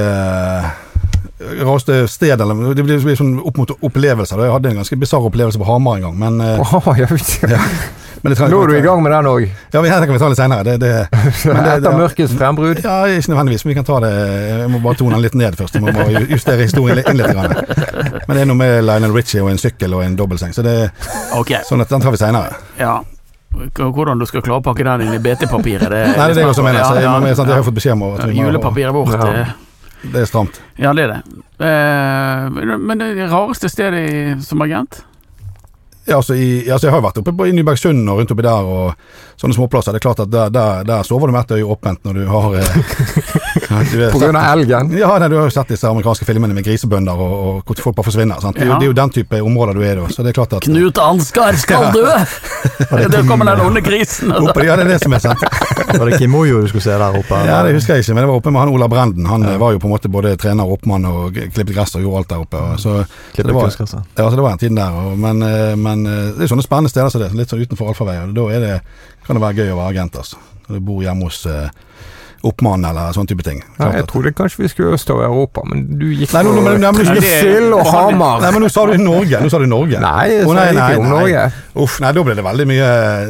Raste 1.65 2.07
sted, 2.07 2.41
eller 2.41 2.73
Det 2.75 2.83
blir, 2.85 3.15
sånn 3.15 3.35
opp 3.45 3.57
mot 3.57 3.71
opplevelser. 3.81 4.37
da. 4.37 4.43
Jeg 4.49 4.53
hadde 4.55 4.69
en 4.73 4.81
ganske 4.81 4.97
bisarr 4.99 5.27
opplevelse 5.29 5.59
på 5.61 5.65
Hamar 5.69 5.97
en 5.97 6.01
gang, 6.09 6.17
men, 6.19 6.41
ikke. 6.41 7.49
Ja. 7.49 7.61
men 8.23 8.33
Nå 8.33 8.61
er 8.63 8.67
du 8.67 8.75
i 8.77 8.81
gang 8.81 9.03
med 9.03 9.11
den 9.11 9.25
òg. 9.29 9.49
Ja, 9.73 9.81
vi- 9.81 9.89
det 9.89 10.05
kan 10.07 10.13
vi 10.13 10.19
ta 10.19 10.27
litt 10.27 10.37
senere. 10.37 10.63
Det, 10.63 10.79
det, 10.79 10.93
det- 11.11 11.55
Etter 11.77 11.97
mørkets 11.97 12.33
frembrudd. 12.33 12.83
ja, 12.83 13.03
ikke 13.05 13.33
nødvendigvis, 13.33 13.65
men 13.65 13.73
vi 13.73 13.75
kan 13.75 13.85
ta 13.85 13.99
det 13.99 14.13
Jeg 14.59 14.69
må 14.69 14.81
bare 14.81 14.95
tone 14.95 15.11
den 15.15 15.21
litt 15.21 15.35
ned 15.35 15.55
først. 15.55 15.73
Jeg 15.75 15.83
må 15.83 15.93
bare 15.93 16.25
justere 16.29 16.63
historien 16.65 16.97
inn 17.05 17.17
litt. 17.17 17.33
Grann. 17.35 17.53
Men 18.27 18.37
det 18.37 18.41
er 18.41 18.45
noe 18.49 18.55
med 18.57 18.83
Lionel 18.85 19.13
Richie 19.13 19.41
og 19.43 19.51
en 19.51 19.57
sykkel 19.61 19.93
og 19.93 20.03
en 20.05 20.15
dobbeltseng, 20.17 20.53
så 20.55 20.63
det 20.63 20.91
okay. 21.35 21.61
sånn 21.69 21.81
at 21.81 21.89
den 21.89 22.01
tar 22.01 22.11
vi 22.15 22.17
senere. 22.17 22.55
ja. 22.79 23.01
Hvordan 23.55 24.19
du 24.19 24.25
skal 24.27 24.41
klare 24.43 24.59
å 24.59 24.63
pakke 24.65 24.83
den 24.83 25.05
inn 25.05 25.13
i 25.15 25.19
BT-papiret, 25.23 25.87
det 25.87 26.01
Nei, 26.09 26.11
det 26.11 26.23
er 26.25 26.33
det 26.33 26.41
jeg 26.43 26.49
også 26.51 26.63
mener. 26.65 26.81
Så 26.83 26.95
jeg, 26.97 27.03
Ja, 27.05 27.13
ja, 27.15 27.21
ja, 27.23 27.35
jeg 27.39 27.55
har 27.55 27.63
fått 27.63 27.77
beskjed 27.77 27.93
om 27.95 28.01
at 28.09 28.25
ja, 28.25 28.33
Julepapiret 28.43 28.91
vårt, 28.93 29.13
Ja. 29.15 29.45
Det 30.13 30.21
er 30.21 30.29
stramt. 30.29 30.61
Ja, 30.77 30.93
det 30.93 31.03
er 31.07 31.13
det. 31.15 31.19
Eh, 31.65 32.77
men- 32.77 32.97
det 32.99 33.29
rareste 33.31 33.69
stedet 33.69 34.01
i, 34.11 34.41
som 34.43 34.61
agent? 34.61 35.03
Ja, 36.05 36.17
altså, 36.19 36.35
i, 36.37 36.69
altså 36.69 36.85
Jeg 36.85 36.91
har 36.93 36.99
jo 37.01 37.07
vært 37.07 37.17
oppe 37.17 37.31
på, 37.33 37.47
i 37.49 37.53
Nybergsund 37.57 38.09
og 38.09 38.19
rundt 38.19 38.31
oppi 38.35 38.43
der 38.45 38.67
og 38.69 38.93
sånne 39.41 39.55
småplasser. 39.57 39.95
Det 39.95 40.01
er 40.03 40.05
klart 40.05 40.19
at 40.21 40.29
der, 40.29 40.51
der, 40.53 40.83
der 40.85 41.01
sover 41.07 41.27
du 41.27 41.33
med 41.33 41.41
ett 41.41 41.55
øye 41.57 41.65
åpent 41.65 42.03
når 42.05 42.13
du 42.19 42.25
har 42.29 42.59
eh, 42.59 43.64
På 44.15 44.19
grunn 44.21 44.35
av 44.39 44.47
elgen. 44.57 44.91
Ja, 44.97 45.11
nei, 45.21 45.27
du 45.31 45.35
har 45.39 45.47
jo 45.49 45.53
sett 45.53 45.71
disse 45.73 45.87
amerikanske 45.89 46.25
filmene 46.27 46.53
med 46.57 46.65
grisebønder 46.67 47.19
og, 47.25 47.33
og 47.47 47.61
hvor 47.69 47.81
folk 47.87 47.95
bare 47.99 48.07
forsvinner. 48.09 48.39
Sant? 48.43 48.55
Det, 48.59 48.65
er 48.65 48.71
jo- 48.71 48.79
det 48.79 48.87
er 48.87 48.91
jo 48.91 48.97
den 49.01 49.13
type 49.15 49.41
områder 49.41 49.77
du 49.77 49.81
er 49.85 49.93
i 49.93 49.99
da. 50.01 50.07
Så 50.13 50.23
det 50.25 50.33
klart 50.37 50.53
at 50.57 50.65
Knut 50.67 50.97
Ansgar 51.01 51.57
skal 51.61 51.91
dø! 51.95 52.05
Der 53.15 53.23
kommer 53.27 53.45
den 53.49 53.61
onde 53.65 53.81
grisen. 53.81 54.31
altså. 54.31 54.49
Oppe, 54.51 54.65
ja, 54.65 54.75
det 54.75 54.85
er 54.85 54.89
det 54.95 54.99
som 55.03 55.13
er 55.15 55.21
sant. 55.23 55.43
Var 55.95 56.09
det 56.09 56.17
Kimoyo 56.19 56.61
du 56.63 56.67
skulle 56.71 56.83
se 56.83 56.91
der 56.97 57.17
oppe? 57.19 57.37
Ja, 57.47 57.61
Det 57.65 57.73
husker 57.77 57.95
jeg 57.95 58.03
ikke, 58.05 58.15
men 58.17 58.25
det 58.25 58.29
var 58.31 58.39
oppe 58.41 58.51
med 58.53 58.61
han 58.65 58.71
Ola 58.73 58.87
Brenden. 58.91 59.25
Han 59.29 59.45
ja. 59.47 59.55
var 59.61 59.75
jo 59.75 59.79
på 59.83 59.87
en 59.89 59.93
måte 59.95 60.11
både 60.11 60.33
trener 60.41 60.65
og 60.67 60.77
oppmann 60.79 61.05
og 61.09 61.37
klippet 61.37 61.73
gress 61.75 61.95
og 61.97 62.03
gjorde 62.05 62.23
alt 62.23 62.31
der 62.33 62.43
oppe. 62.45 62.61
Og 62.73 62.79
så, 62.81 62.95
Klippet 63.35 63.51
det 63.51 63.55
var- 63.55 63.71
ja, 63.71 64.29
så 64.29 64.35
det 64.35 64.43
var 64.45 64.51
en 64.51 64.61
tid 64.61 64.75
der. 64.75 64.99
Og, 65.01 65.17
men, 65.19 65.41
eh, 65.45 65.75
men 65.79 66.05
eh, 66.09 66.31
det 66.37 66.45
er 66.47 66.51
sånne 66.51 66.65
spennende 66.65 66.91
steder 66.91 67.09
som 67.13 67.23
det. 67.23 67.31
Litt 67.37 67.51
sånn 67.53 67.63
utenfor 67.63 67.91
allfarvei. 67.93 68.17
Og 68.25 68.35
da 68.37 68.47
er 68.55 68.65
det, 68.65 68.75
kan 69.27 69.37
det 69.39 69.43
være 69.45 69.61
gøy 69.63 69.73
å 69.75 69.79
være 69.81 69.93
agent. 69.95 70.19
altså. 70.23 70.41
Når 70.67 70.79
du 70.79 70.85
bor 70.89 71.03
hjemme 71.05 71.29
hos 71.29 71.43
eh, 71.45 71.69
oppmann 72.45 72.85
eller 72.85 73.11
sånn 73.15 73.27
type 73.29 73.43
ting. 73.45 73.61
Ja, 73.79 73.91
jeg 73.97 74.07
trodde 74.11 74.31
kanskje 74.37 74.63
vi 74.63 74.69
skulle 74.71 74.95
østover 74.97 75.25
i 75.25 75.29
Europa, 75.29 75.63
men 75.67 75.85
du 75.99 76.05
gikk 76.13 76.33
Nei, 76.35 76.43
nå- 76.43 76.53
nå- 76.55 76.63
men- 76.67 76.81
nei, 76.81 76.91
men- 76.91 77.21
Sild 77.25 77.73
og 77.73 77.85
Hamar. 77.89 78.41
Nei, 78.41 78.51
men 78.51 78.61
nå 78.65 78.69
sa 78.71 78.85
du 78.85 78.97
Norge. 79.01 79.39
Nå 79.41 79.49
sa 79.51 79.59
du 79.59 79.65
Norge. 79.67 79.99
Nei, 79.99 80.27
jeg 80.29 80.45
sa 80.45 80.67
ikke 80.71 80.99
om. 80.99 81.09
Norge. 81.09 81.45
Uff, 81.75 81.99
nei, 81.99 82.11
da 82.15 82.23
ble 82.23 82.35
det 82.35 82.43
veldig 82.45 82.65
mye 82.69 82.85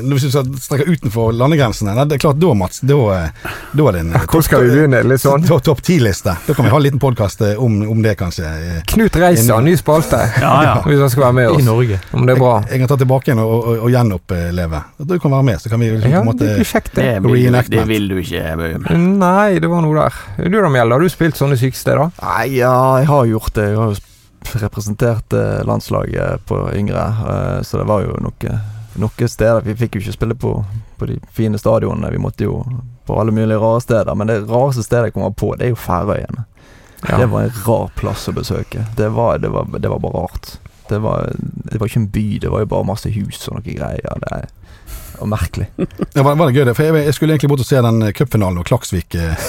Hvis 0.06 0.22
du 0.22 0.30
skal 0.30 0.44
strekke 0.62 0.86
utenfor 0.86 1.32
landegrensene 1.34 1.96
nei, 1.96 2.04
Det 2.06 2.20
er 2.20 2.22
klart, 2.28 2.38
da, 2.40 2.52
Mats, 2.54 2.80
da, 2.86 2.94
eh, 3.16 3.50
da 3.74 3.88
er 3.88 3.92
det 3.96 4.02
en 4.04 4.12
Hvor 4.30 4.44
skal 4.46 4.62
vi 4.62 4.70
begynne? 4.76 5.00
Litt 5.10 5.24
sånn? 5.24 5.46
Topp 5.50 5.64
top 5.66 5.82
ti-liste. 5.82 6.36
Da 6.46 6.54
kan 6.54 6.66
vi 6.66 6.70
ha 6.70 6.78
en 6.78 6.84
liten 6.86 7.00
podkast 7.02 7.42
om, 7.58 7.80
om 7.90 8.02
det, 8.04 8.14
kanskje. 8.20 8.46
Eh, 8.46 8.82
Knut 8.86 9.16
Reiser, 9.18 9.62
ny 9.66 9.74
spalte. 9.76 10.20
Ja, 10.46 10.54
ja. 10.64 10.76
Hvis 10.86 11.00
han 11.00 11.10
skal 11.10 11.24
være 11.24 11.34
med 11.40 11.50
oss. 11.56 11.62
I. 11.64 11.66
Norge. 11.66 12.00
Om 12.14 12.26
det 12.28 12.36
er 12.36 12.40
bra. 12.40 12.54
Jeg, 12.62 12.70
jeg 12.76 12.80
kan 12.84 12.88
ta 12.94 12.98
tilbake 13.02 13.32
igjen 13.32 13.42
og, 13.42 13.54
og, 13.66 13.80
og 13.88 13.90
gjenoppleve. 13.96 14.84
Du 15.10 15.16
kan 15.20 15.32
være 15.32 15.44
med, 15.50 15.62
så 15.62 15.70
kan 15.72 15.80
vi 15.82 15.90
liksom, 15.96 16.12
Ja, 16.12 16.22
på 16.22 16.22
en 16.22 16.30
måte 16.30 16.46
det. 16.46 16.68
Det 16.96 17.24
vil, 17.24 17.52
det 17.70 17.88
vil 17.88 18.08
du 18.10 18.16
ikke, 18.22 18.44
Bøhum. 18.62 18.86
Nei, 19.06 19.60
det 19.62 19.70
var 19.70 19.84
noe 19.86 19.96
der. 19.98 20.20
Du 20.50 20.58
da, 20.58 20.70
Mjell, 20.72 20.94
har 20.96 21.04
du 21.04 21.12
spilt 21.12 21.38
sånne 21.40 21.58
sykesteder? 21.60 22.12
Nei, 22.22 22.46
ja, 22.58 22.76
jeg 23.02 23.10
har 23.12 23.30
gjort 23.30 23.54
det. 23.58 23.70
Jeg 23.72 23.80
har 23.80 23.94
jo 23.94 24.60
representert 24.62 25.34
eh, 25.34 25.62
landslaget 25.66 26.46
på 26.50 26.60
yngre, 26.74 27.06
eh, 27.34 27.62
så 27.66 27.82
det 27.82 27.88
var 27.90 28.06
jo 28.06 28.18
noe, 28.22 28.58
noe 29.02 29.30
steder 29.30 29.66
Vi 29.66 29.74
fikk 29.80 29.98
jo 29.98 30.04
ikke 30.04 30.18
spille 30.18 30.38
på, 30.38 30.52
på 31.00 31.10
de 31.10 31.18
fine 31.34 31.58
stadionene, 31.62 32.12
vi 32.14 32.22
måtte 32.22 32.46
jo 32.46 32.60
på 33.06 33.18
alle 33.20 33.34
mulige 33.36 33.62
rare 33.62 33.82
steder. 33.82 34.16
Men 34.16 34.32
det 34.32 34.42
rareste 34.50 34.86
stedet 34.86 35.10
jeg 35.10 35.18
kommer 35.18 35.34
på, 35.38 35.54
det 35.58 35.70
er 35.70 35.76
jo 35.76 35.82
Færøyene. 35.82 36.46
Ja. 37.06 37.18
Det 37.22 37.28
var 37.30 37.46
en 37.46 37.58
rar 37.66 37.90
plass 37.98 38.30
å 38.30 38.34
besøke. 38.34 38.86
Det 38.98 39.10
var, 39.14 39.38
det 39.38 39.52
var, 39.54 39.68
det 39.78 39.90
var 39.92 40.02
bare 40.02 40.24
rart. 40.26 40.56
Det 40.90 41.00
var, 41.02 41.32
det 41.38 41.80
var 41.82 41.90
ikke 41.90 42.02
en 42.02 42.12
by, 42.14 42.28
det 42.42 42.50
var 42.54 42.64
jo 42.64 42.72
bare 42.74 42.88
masse 42.88 43.10
hus 43.14 43.48
og 43.50 43.60
noe 43.60 43.66
greier. 43.66 44.22
Det 44.24 44.32
er 44.40 44.48
og 45.20 45.30
merkelig. 45.32 45.68
Ja, 46.16 46.24
var, 46.24 46.36
var 46.40 46.48
det 46.50 46.56
gøy 46.58 46.66
det? 46.70 46.76
For 46.78 46.84
jeg, 46.88 47.06
jeg 47.06 47.14
skulle 47.18 47.34
egentlig 47.36 47.50
bort 47.52 47.64
og 47.64 47.68
se 47.70 47.82
den 47.86 48.02
eh, 48.08 48.12
cupfinalen 48.16 48.60
og 48.62 48.66
Klaksvik 48.70 49.16
eh, 49.20 49.46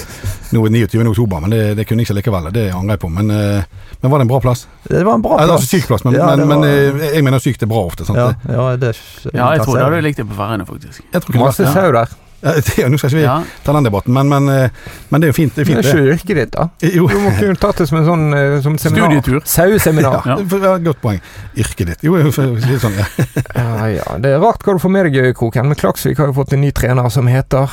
nå 0.55 0.62
29. 0.68 1.02
oktober, 1.12 1.40
men 1.44 1.55
det, 1.55 1.62
det 1.79 1.87
kunne 1.88 2.02
jeg 2.05 2.09
ikke 2.11 2.18
likevel. 2.20 2.50
Det 2.55 2.66
angrer 2.74 2.96
jeg 2.96 3.02
på. 3.07 3.11
Men, 3.16 3.31
eh, 3.31 3.64
men 4.02 4.12
var 4.12 4.18
det 4.22 4.26
en 4.29 4.33
bra 4.35 4.40
plass? 4.44 4.66
Det 4.87 5.02
var 5.07 5.14
en 5.18 5.24
bra 5.24 5.38
plass. 5.40 5.50
altså 5.57 5.70
syk 5.79 5.88
plass, 5.90 6.05
men, 6.07 6.14
Ja, 6.18 6.26
men, 6.31 6.38
det 6.44 6.46
men 6.52 6.61
var- 6.66 7.02
eh, 7.07 7.16
jeg 7.16 7.24
mener 7.26 7.42
sykt 7.42 7.62
er 7.66 7.70
bra 7.72 7.83
ofte. 7.88 8.07
Sant? 8.09 8.18
Ja, 8.18 8.33
ja, 8.52 8.68
det, 8.76 8.94
Ja, 9.33 9.50
jeg 9.57 9.64
tror 9.66 9.76
det 9.81 9.85
hadde 9.88 10.02
likt 10.07 10.22
det 10.22 10.29
på 10.31 10.38
Færøyene, 10.38 10.66
faktisk. 10.68 11.02
Jeg 11.12 11.22
tror 11.22 11.35
ikke 11.35 11.44
Masse 11.44 11.64
det. 11.66 11.72
sau 11.74 11.92
der. 11.92 12.14
Ja, 12.42 12.53
nå 12.90 12.99
skal 13.01 13.09
ikke 13.11 13.16
vi 13.16 13.22
Ja. 13.22 13.37
ta 13.64 13.72
den 13.72 13.85
debatten, 13.88 14.12
men, 14.12 14.29
men, 14.29 14.49
eh, 14.53 14.70
men 15.11 15.20
det 15.20 15.27
er 15.29 15.33
jo 15.33 15.37
fint. 15.38 15.55
Det 15.57 15.62
er 15.62 15.64
Det 15.64 15.72
fint 15.72 15.79
er 15.79 15.83
det. 15.83 16.03
ikke 16.03 16.12
yrket 16.14 16.37
ditt, 16.37 16.51
da. 16.53 16.66
Jo. 16.94 17.07
Du 17.09 17.18
må 17.18 17.31
kunne 17.38 17.57
tatt 17.57 17.79
det 17.81 17.87
som 17.88 17.99
en 17.99 18.05
sånn 18.07 18.27
eh, 18.37 18.61
som 18.62 18.75
et 18.77 18.81
seminar. 18.85 19.11
Studietur. 19.14 19.40
Saueseminar. 19.46 20.27
Ja, 20.27 20.37
ja, 20.66 20.75
godt 20.85 21.01
poeng. 21.03 21.20
Yrket 21.57 21.87
ditt. 21.94 22.05
Jo, 22.07 22.16
jo, 22.20 22.29
litt 22.61 22.81
sånn, 22.85 22.99
ja. 23.01 23.07
Ja, 23.57 23.87
ja. 23.96 24.18
Det 24.22 24.35
er 24.37 24.38
rart 24.44 24.62
hva 24.62 24.77
du 24.77 24.83
får 24.85 24.92
med 24.92 25.09
deg, 25.11 25.33
Kroken, 25.37 25.66
men 25.72 25.79
Klaksvik 25.81 26.18
har 26.20 26.29
jo 26.31 26.37
fått 26.37 26.53
en 26.53 26.61
ny 26.61 26.70
trener 26.77 27.09
som 27.11 27.27
heter 27.27 27.72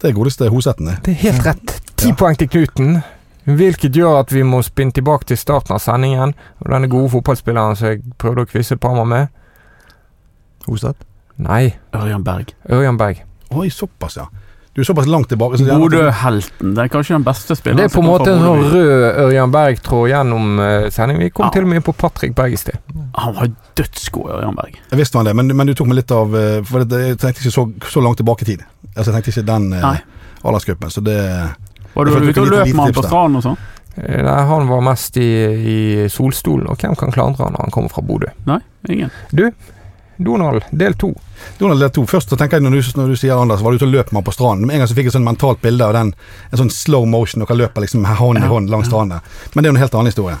Det 0.00 0.10
er 0.10 0.14
godeste 0.16 0.48
Hosetten, 0.52 0.86
det. 0.92 0.96
Det 1.02 1.12
er 1.16 1.20
helt 1.32 1.44
rett. 1.46 1.76
Ti 1.96 2.08
Ja. 2.12 2.14
poeng 2.14 2.36
til 2.38 2.48
Knuten. 2.48 3.02
Hvilket 3.46 3.94
gjør 3.94 4.20
at 4.20 4.32
vi 4.34 4.42
må 4.42 4.58
spinne 4.62 4.92
tilbake 4.92 5.24
til 5.30 5.36
starten 5.38 5.72
av 5.76 5.80
sendingen. 5.80 6.34
Og 6.62 6.70
denne 6.70 6.88
gode 6.90 7.10
fotballspilleren 7.10 7.76
som 7.78 7.88
jeg 7.88 8.00
prøvde 8.18 8.42
å 8.42 8.48
kvisse 8.50 8.76
Parma 8.76 9.04
par 9.04 9.06
med 9.06 9.28
med. 10.68 10.94
Nei, 11.38 11.74
Ørjan 11.94 12.24
Berg. 12.24 12.52
Ørjan 12.72 12.96
Berg. 13.00 13.22
Oi, 13.56 13.68
såpass, 13.70 14.16
ja. 14.16 14.26
Du 14.76 14.82
er 14.82 14.84
såpass 14.84 15.06
langt 15.08 15.28
tilbake. 15.32 15.56
så 15.56 15.64
Bodø-helten. 15.80 16.74
Det 16.76 16.82
er 16.82 16.88
kanskje 16.92 17.14
den 17.14 17.24
beste 17.24 17.54
spilleren 17.56 17.78
Det 17.80 17.84
er 17.88 17.94
på 17.94 18.02
en 18.02 18.08
måte 18.10 18.32
en 18.34 18.42
sånn 18.44 18.64
rød 18.74 19.20
Ørjan 19.22 19.52
Berg-tråd 19.54 20.10
gjennom 20.10 20.58
uh, 20.60 20.88
sendingen. 20.92 21.22
Vi 21.24 21.30
kom 21.30 21.46
Ja. 21.46 21.50
til 21.54 21.64
og 21.64 21.68
med 21.70 21.76
inn 21.80 21.86
på 21.86 21.94
Patrick 21.96 22.34
Bergestad. 22.36 22.76
Han 23.16 23.34
var 23.38 23.48
dødsgod, 23.80 24.28
Ørjan 24.36 24.58
Berg. 24.58 24.76
Jeg 24.90 24.98
visste 25.00 25.16
han 25.16 25.24
det, 25.30 25.32
men, 25.38 25.48
men 25.56 25.66
du 25.66 25.72
tok 25.78 25.88
meg 25.88 26.02
litt 26.02 26.12
av 26.12 26.34
eh, 26.36 26.58
For 26.68 26.84
jeg 26.84 27.16
tenkte 27.22 27.40
ikke 27.40 27.54
så, 27.54 27.64
så 27.88 28.02
langt 28.04 28.20
tilbake 28.20 28.44
i 28.44 28.50
tid. 28.50 28.66
Altså, 28.96 29.12
jeg 29.12 29.16
tenkte 29.16 29.32
ikke 29.32 29.46
den 29.48 29.70
eh, 29.78 29.86
Nei. 29.86 30.42
aldersgruppen, 30.44 30.92
så 30.92 31.00
det 31.04 31.16
Var 31.94 32.04
du 32.04 32.12
ute 32.12 32.40
og 32.44 32.52
løp 32.52 32.66
med 32.68 32.82
han 32.84 32.92
på 32.98 33.06
stranden 33.06 33.40
og 33.40 33.46
sånn? 33.48 33.56
Eh, 33.96 34.20
Nei, 34.28 34.36
han 34.52 34.68
var 34.68 34.84
mest 34.84 35.16
i, 35.16 35.30
i 35.56 35.78
solstolen, 36.12 36.68
og 36.68 36.76
hvem 36.84 36.96
kan 37.00 37.16
klandre 37.16 37.46
han 37.48 37.56
når 37.56 37.64
han 37.64 37.72
kommer 37.72 37.88
fra 37.96 38.04
Bodø? 38.04 38.28
Nei, 38.44 38.60
ingen. 38.92 39.08
Donald, 40.16 40.64
del 40.70 40.94
to. 40.94 41.12
Donald 41.58 41.80
del 41.80 41.90
2. 41.90 42.06
Først 42.08 42.30
så 42.32 42.36
tenker 42.40 42.56
jeg 42.58 42.64
når 42.64 42.76
du, 42.78 42.90
når 42.96 43.12
du 43.12 43.16
sier 43.20 43.36
Anders, 43.36 43.60
var 43.62 43.72
du 43.72 43.76
ute 43.80 43.86
og 43.88 43.92
løp 43.92 44.12
med 44.12 44.22
han 44.22 44.26
på 44.28 44.32
stranden. 44.34 44.66
Med 44.66 44.76
en 44.76 44.82
gang 44.84 44.88
så 44.88 44.96
fikk 44.96 45.08
jeg 45.08 45.12
et 45.12 45.18
sånn 45.18 45.26
mentalt 45.28 45.60
bilde 45.62 45.84
av 45.84 45.92
den 45.96 46.14
En 46.50 46.60
sånn 46.62 46.72
slow 46.72 47.04
motion, 47.06 47.44
dere 47.44 47.58
løper 47.60 47.84
liksom 47.84 48.06
hånd 48.08 48.40
i 48.40 48.48
hånd 48.48 48.72
langs 48.72 48.88
stranden. 48.88 49.20
Men 49.52 49.62
det 49.62 49.68
er 49.68 49.72
jo 49.72 49.76
en 49.76 49.82
helt 49.84 49.98
annen 49.98 50.12
historie. 50.12 50.38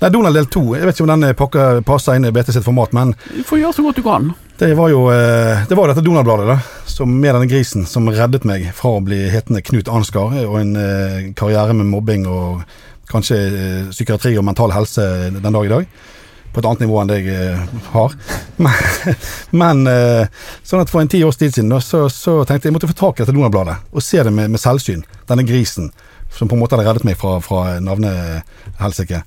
Nei, 0.00 0.08
Donald 0.08 0.38
del 0.38 0.46
2. 0.48 0.62
Jeg 0.78 0.88
vet 0.88 0.96
ikke 0.96 1.04
om 1.04 1.10
den 1.12 1.34
pakka 1.36 1.64
passer 1.84 2.16
inn 2.16 2.24
i 2.24 2.32
BT 2.32 2.54
sitt 2.56 2.64
format, 2.64 2.94
men 2.96 3.12
Du 3.28 3.42
får 3.44 3.60
gjøre 3.60 3.76
så 3.76 3.82
godt 3.84 3.98
du 4.00 4.04
kan. 4.06 4.30
det 4.62 4.70
var 4.78 4.88
jo 4.88 5.02
eh, 5.12 5.66
Det 5.68 5.76
var 5.76 5.92
dette 5.92 6.04
Donald-bladet, 6.04 6.46
da. 6.48 6.56
Som 6.88 7.12
med 7.20 7.34
denne 7.34 7.48
grisen 7.50 7.84
som 7.86 8.08
reddet 8.08 8.46
meg 8.48 8.70
fra 8.76 8.94
å 8.96 9.02
bli 9.04 9.26
hetende 9.28 9.60
Knut 9.60 9.88
Ansgar 9.92 10.32
og 10.46 10.56
en 10.62 10.72
eh, 10.76 11.34
karriere 11.36 11.76
med 11.76 11.90
mobbing 11.92 12.24
og 12.26 12.62
kanskje 13.12 13.36
eh, 13.36 13.90
psykiatri 13.90 14.38
og 14.40 14.46
mental 14.48 14.72
helse 14.72 15.04
den 15.36 15.52
dag 15.52 15.68
i 15.68 15.74
dag. 15.74 15.86
På 16.50 16.60
et 16.60 16.66
annet 16.66 16.82
nivå 16.84 16.98
enn 17.00 17.10
det 17.10 17.20
jeg 17.20 17.34
eh, 17.34 17.74
har. 17.94 18.14
Men, 18.60 19.14
men 19.56 19.78
eh, 19.88 20.26
sånn 20.66 20.82
at 20.82 20.90
for 20.92 21.00
en 21.00 21.08
ti 21.08 21.22
års 21.24 21.38
tid 21.40 21.54
siden 21.54 21.72
så, 21.80 22.02
så 22.12 22.42
tenkte 22.44 22.66
jeg 22.66 22.74
jeg 22.74 22.74
måtte 22.74 22.90
få 22.90 22.96
tak 22.98 23.16
i 23.16 23.22
dette 23.22 23.32
Donald-bladet 23.32 23.94
og 23.96 24.04
se 24.04 24.20
det 24.20 24.32
med, 24.36 24.50
med 24.52 24.60
selvsyn. 24.60 25.00
Denne 25.30 25.46
grisen 25.48 25.88
som 26.36 26.50
på 26.50 26.58
en 26.58 26.60
måte 26.60 26.76
hadde 26.76 26.84
reddet 26.90 27.06
meg 27.08 27.16
fra, 27.16 27.38
fra 27.40 27.78
navnehelsike. 27.80 29.22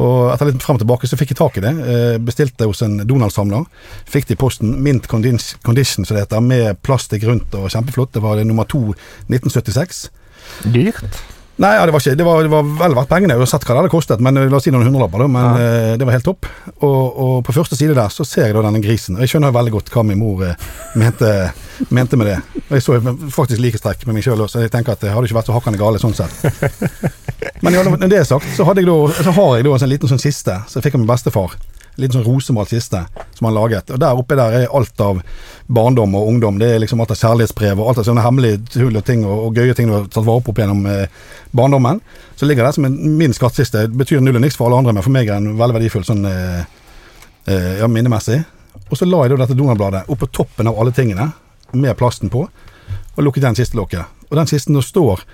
Og 0.00 0.32
etter 0.32 0.48
litt 0.48 0.64
frem 0.64 0.78
og 0.78 0.82
tilbake 0.82 1.08
så 1.10 1.18
fikk 1.18 1.34
jeg 1.34 1.38
tak 1.38 1.58
i 1.60 1.64
det. 1.64 1.74
Eh, 1.92 2.16
Bestilte 2.22 2.66
hos 2.70 2.82
en 2.86 2.98
Donald-samler. 3.06 3.68
Fikk 4.10 4.30
det 4.30 4.38
i 4.38 4.40
posten. 4.40 4.74
Mint 4.82 5.06
condition, 5.10 6.06
som 6.06 6.16
det 6.16 6.24
heter, 6.24 6.42
med 6.42 6.80
plastikk 6.86 7.28
rundt 7.28 7.54
og 7.58 7.70
kjempeflott. 7.70 8.14
Det 8.16 8.24
var 8.24 8.40
det 8.40 8.48
nummer 8.48 8.66
to 8.66 8.88
1976. 9.28 10.08
Dyrt. 10.74 11.22
Nei, 11.62 11.70
ja, 11.76 11.84
det 11.86 11.92
var 11.94 12.02
ikke 12.02 12.16
Det 12.18 12.24
var, 12.26 12.40
det 12.42 12.50
var 12.50 12.64
vel 12.66 12.96
verdt 12.98 13.10
pengene. 13.10 13.34
Jeg 13.36 13.44
har 13.44 13.50
sett 13.52 13.66
hva 13.66 13.76
det 13.76 13.82
hadde 13.84 13.92
kostet, 13.92 14.22
men 14.24 14.40
eh, 14.40 14.48
la 14.50 14.58
oss 14.58 14.66
si 14.66 14.72
noen 14.74 14.88
hundrelapper, 14.88 15.22
da. 15.22 15.28
Men 15.30 15.60
eh, 15.62 15.90
det 16.00 16.06
var 16.08 16.16
helt 16.16 16.26
topp. 16.26 16.48
Og, 16.80 17.02
og 17.26 17.34
på 17.46 17.54
første 17.54 17.78
side 17.78 17.94
der 17.94 18.10
så 18.10 18.26
ser 18.26 18.48
jeg 18.48 18.56
da 18.56 18.64
denne 18.66 18.82
grisen. 18.82 19.14
Og 19.14 19.22
jeg 19.22 19.34
skjønner 19.34 19.52
jo 19.52 19.58
veldig 19.58 19.74
godt 19.76 19.92
hva 19.94 20.02
min 20.06 20.18
mor 20.18 20.42
eh, 20.48 20.66
mente, 20.98 21.30
mente 21.94 22.18
med 22.18 22.32
det. 22.32 22.38
Og 22.64 22.74
jeg 22.74 22.86
så 22.86 22.98
faktisk 23.36 23.62
likhetstrekk 23.62 24.02
med 24.08 24.18
meg 24.18 24.26
sjøl 24.26 24.42
òg, 24.42 24.50
så 24.50 24.64
jeg 24.64 24.72
tenker 24.74 24.96
at 24.96 25.06
jeg 25.06 25.14
hadde 25.14 25.30
ikke 25.30 25.38
vært 25.38 25.52
så 25.52 25.58
hakkande 25.58 25.82
gale 25.82 26.02
sånn 26.02 26.16
sett. 26.18 26.42
Men 27.64 27.76
ja, 27.76 27.84
når 27.86 28.10
det 28.10 28.18
er 28.24 28.26
sagt, 28.26 28.50
så, 28.56 28.66
da, 28.66 28.98
så 29.14 29.36
har 29.38 29.54
jeg 29.54 29.68
da 29.68 29.76
en 29.76 29.84
sånn 29.84 29.94
liten 29.94 30.10
sånn 30.10 30.22
siste 30.22 30.58
som 30.66 30.80
jeg 30.80 30.88
fikk 30.88 30.98
av 30.98 31.04
min 31.04 31.10
bestefar. 31.10 31.54
Liten 31.96 32.16
sånn 32.16 32.26
rosemalt 32.26 32.72
kiste 32.74 33.04
som 33.36 33.46
han 33.46 33.54
laget. 33.54 33.92
Og 33.94 34.00
der 34.02 34.18
oppe 34.18 34.38
der 34.38 34.56
er 34.58 34.72
alt 34.74 35.00
av 35.00 35.20
barndom 35.66 36.16
og 36.18 36.28
ungdom. 36.32 36.58
Det 36.58 36.72
er 36.74 36.82
liksom 36.82 37.02
alt 37.02 37.14
av 37.14 37.20
kjærlighetsbrev 37.20 37.78
og 37.78 37.90
alt 37.90 38.02
av 38.02 38.08
sånne 38.08 38.24
hemmelige 38.24 38.82
hull 38.82 38.98
og 38.98 39.04
ting 39.06 39.22
og, 39.26 39.34
og 39.46 39.60
gøye 39.60 39.76
ting 39.78 39.90
du 39.90 39.94
har 39.96 40.08
tatt 40.08 40.26
vare 40.26 40.42
på 40.42 40.54
opp 40.54 40.62
gjennom 40.62 40.82
eh, 40.90 41.20
barndommen. 41.54 42.00
Så 42.34 42.48
ligger 42.48 42.66
det 42.66 42.74
som 42.76 42.88
en, 42.88 42.96
min 43.18 43.36
skattkiste. 43.36 43.86
Betyr 43.94 44.24
null 44.24 44.40
og 44.40 44.44
niks 44.44 44.58
for 44.58 44.68
alle 44.68 44.82
andre, 44.82 44.96
men 44.96 45.06
for 45.06 45.14
meg 45.14 45.30
er 45.30 45.38
den 45.38 45.58
veldig 45.60 45.78
verdifull 45.78 46.06
sånn 46.06 46.26
eh, 46.30 46.66
eh, 47.46 47.70
ja, 47.80 47.90
minnemessig. 47.90 48.42
Og 48.90 48.98
så 48.98 49.06
la 49.08 49.24
jeg 49.24 49.34
da 49.34 49.44
dette 49.44 49.56
donorbladet 49.58 50.04
oppå 50.12 50.28
toppen 50.34 50.68
av 50.70 50.80
alle 50.80 50.94
tingene, 50.94 51.30
med 51.74 51.96
plasten 51.98 52.30
på, 52.30 52.44
og 53.14 53.22
lukket 53.22 53.42
igjen 53.42 53.56
kistelokket. 53.58 54.26
Og 54.28 54.36
den 54.38 54.46
kisten 54.50 54.76
da 54.76 54.82
står 54.84 55.24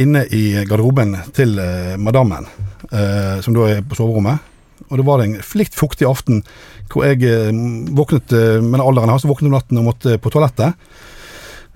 inne 0.00 0.24
i 0.32 0.52
garderoben 0.68 1.16
til 1.36 1.58
eh, 1.58 1.96
madammen, 1.98 2.46
eh, 2.90 3.40
som 3.44 3.56
da 3.56 3.68
er 3.70 3.84
på 3.86 3.98
soverommet. 3.98 4.49
Og 4.88 4.98
det 4.98 5.06
var 5.06 5.22
en 5.24 5.38
litt 5.60 5.76
fuktig 5.76 6.08
aften 6.08 6.42
hvor 6.90 7.06
jeg 7.06 7.22
eh, 7.26 7.50
våknet 7.94 8.32
eh, 8.34 8.58
med 8.58 8.78
den 8.78 8.84
alderen 8.84 9.18
så 9.20 9.30
våknet 9.30 9.50
om 9.50 9.56
natten 9.58 9.80
og 9.80 9.90
måtte 9.92 10.16
på 10.18 10.32
toalettet. 10.32 10.78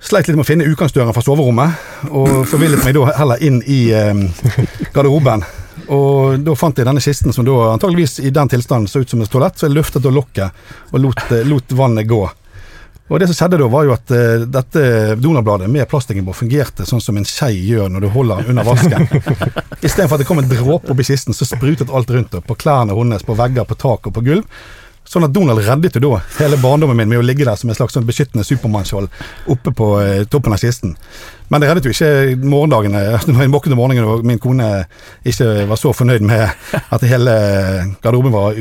Sleit 0.05 0.29
litt 0.29 0.37
med 0.37 0.45
å 0.45 0.49
finne 0.49 0.67
utgangsdøren 0.69 1.15
fra 1.17 1.23
soverommet, 1.25 1.85
og 2.13 2.43
forvillet 2.51 2.83
meg 2.85 2.97
da 2.97 3.07
heller 3.17 3.45
inn 3.47 3.63
i 3.65 3.87
eh, 3.95 4.11
garderoben. 4.93 5.45
Og 5.95 6.43
da 6.45 6.57
fant 6.59 6.79
jeg 6.79 6.87
denne 6.89 7.03
kisten 7.03 7.33
som 7.35 7.47
da 7.47 7.71
antageligvis 7.73 8.19
i 8.21 8.33
den 8.35 8.51
tilstanden 8.51 8.91
så 8.91 9.03
ut 9.05 9.11
som 9.11 9.23
et 9.25 9.31
toalett, 9.33 9.57
så 9.59 9.69
jeg 9.69 9.77
løftet 9.77 10.05
da 10.05 10.13
lokket 10.13 10.93
og 10.93 11.01
lot, 11.03 11.25
lot 11.49 11.77
vannet 11.79 12.09
gå. 12.11 12.23
Og 13.13 13.21
det 13.21 13.27
som 13.29 13.37
skjedde 13.37 13.59
da, 13.61 13.67
var 13.69 13.85
jo 13.85 13.93
at 13.93 14.13
uh, 14.15 14.45
dette 14.49 14.85
Donald-bladet 15.21 15.69
med 15.71 15.89
plastikken 15.91 16.25
på 16.25 16.37
fungerte 16.39 16.87
sånn 16.89 17.03
som 17.05 17.19
en 17.21 17.27
skei 17.29 17.53
gjør 17.67 17.91
når 17.93 18.07
du 18.07 18.09
holder 18.15 18.41
den 18.41 18.55
under 18.55 18.69
vasken. 18.71 19.05
Istedenfor 19.85 20.17
at 20.17 20.23
det 20.23 20.29
kom 20.29 20.41
en 20.41 20.49
dråpe 20.49 20.95
oppi 20.95 21.05
kisten, 21.05 21.37
så 21.37 21.49
sprutet 21.49 21.93
alt 21.93 22.13
rundt 22.15 22.33
det. 22.33 22.41
På 22.49 22.57
klærne 22.57 22.97
hennes, 22.97 23.27
på 23.27 23.37
vegger, 23.37 23.69
på 23.69 23.77
tak 23.77 24.09
og 24.09 24.17
på 24.17 24.25
gulv. 24.25 24.49
Sånn 25.05 25.27
at 25.27 25.35
Donald 25.37 25.61
reddet 25.61 25.99
jo 25.99 26.01
da 26.01 26.21
hele 26.39 26.57
barndommen 26.63 26.97
min 26.97 27.11
med 27.11 27.21
å 27.21 27.25
ligge 27.25 27.45
der 27.45 27.59
som 27.61 27.71
en 27.71 27.77
slags 27.77 27.93
sånn 27.97 28.07
beskyttende 28.09 28.45
Supermann-skjold 28.47 29.11
oppe 29.53 29.73
på 29.77 29.89
eh, 30.01 30.23
toppen 30.33 30.57
av 30.57 30.63
kisten. 30.63 30.95
Men 31.53 31.61
det 31.61 31.69
reddet 31.69 31.87
jo 31.87 31.93
ikke 31.93 32.39
morgendagene. 32.41 33.03
Når 33.29 33.45
jeg 33.45 33.53
våknet 33.53 33.77
om 33.77 33.83
morgenen 33.83 34.09
og 34.09 34.25
min 34.27 34.41
kone 34.43 34.69
ikke 35.29 35.67
var 35.69 35.81
så 35.81 35.93
fornøyd 35.97 36.25
med 36.25 36.49
at 36.95 37.05
hele 37.09 37.37
garderoben 38.01 38.33
var 38.33 38.57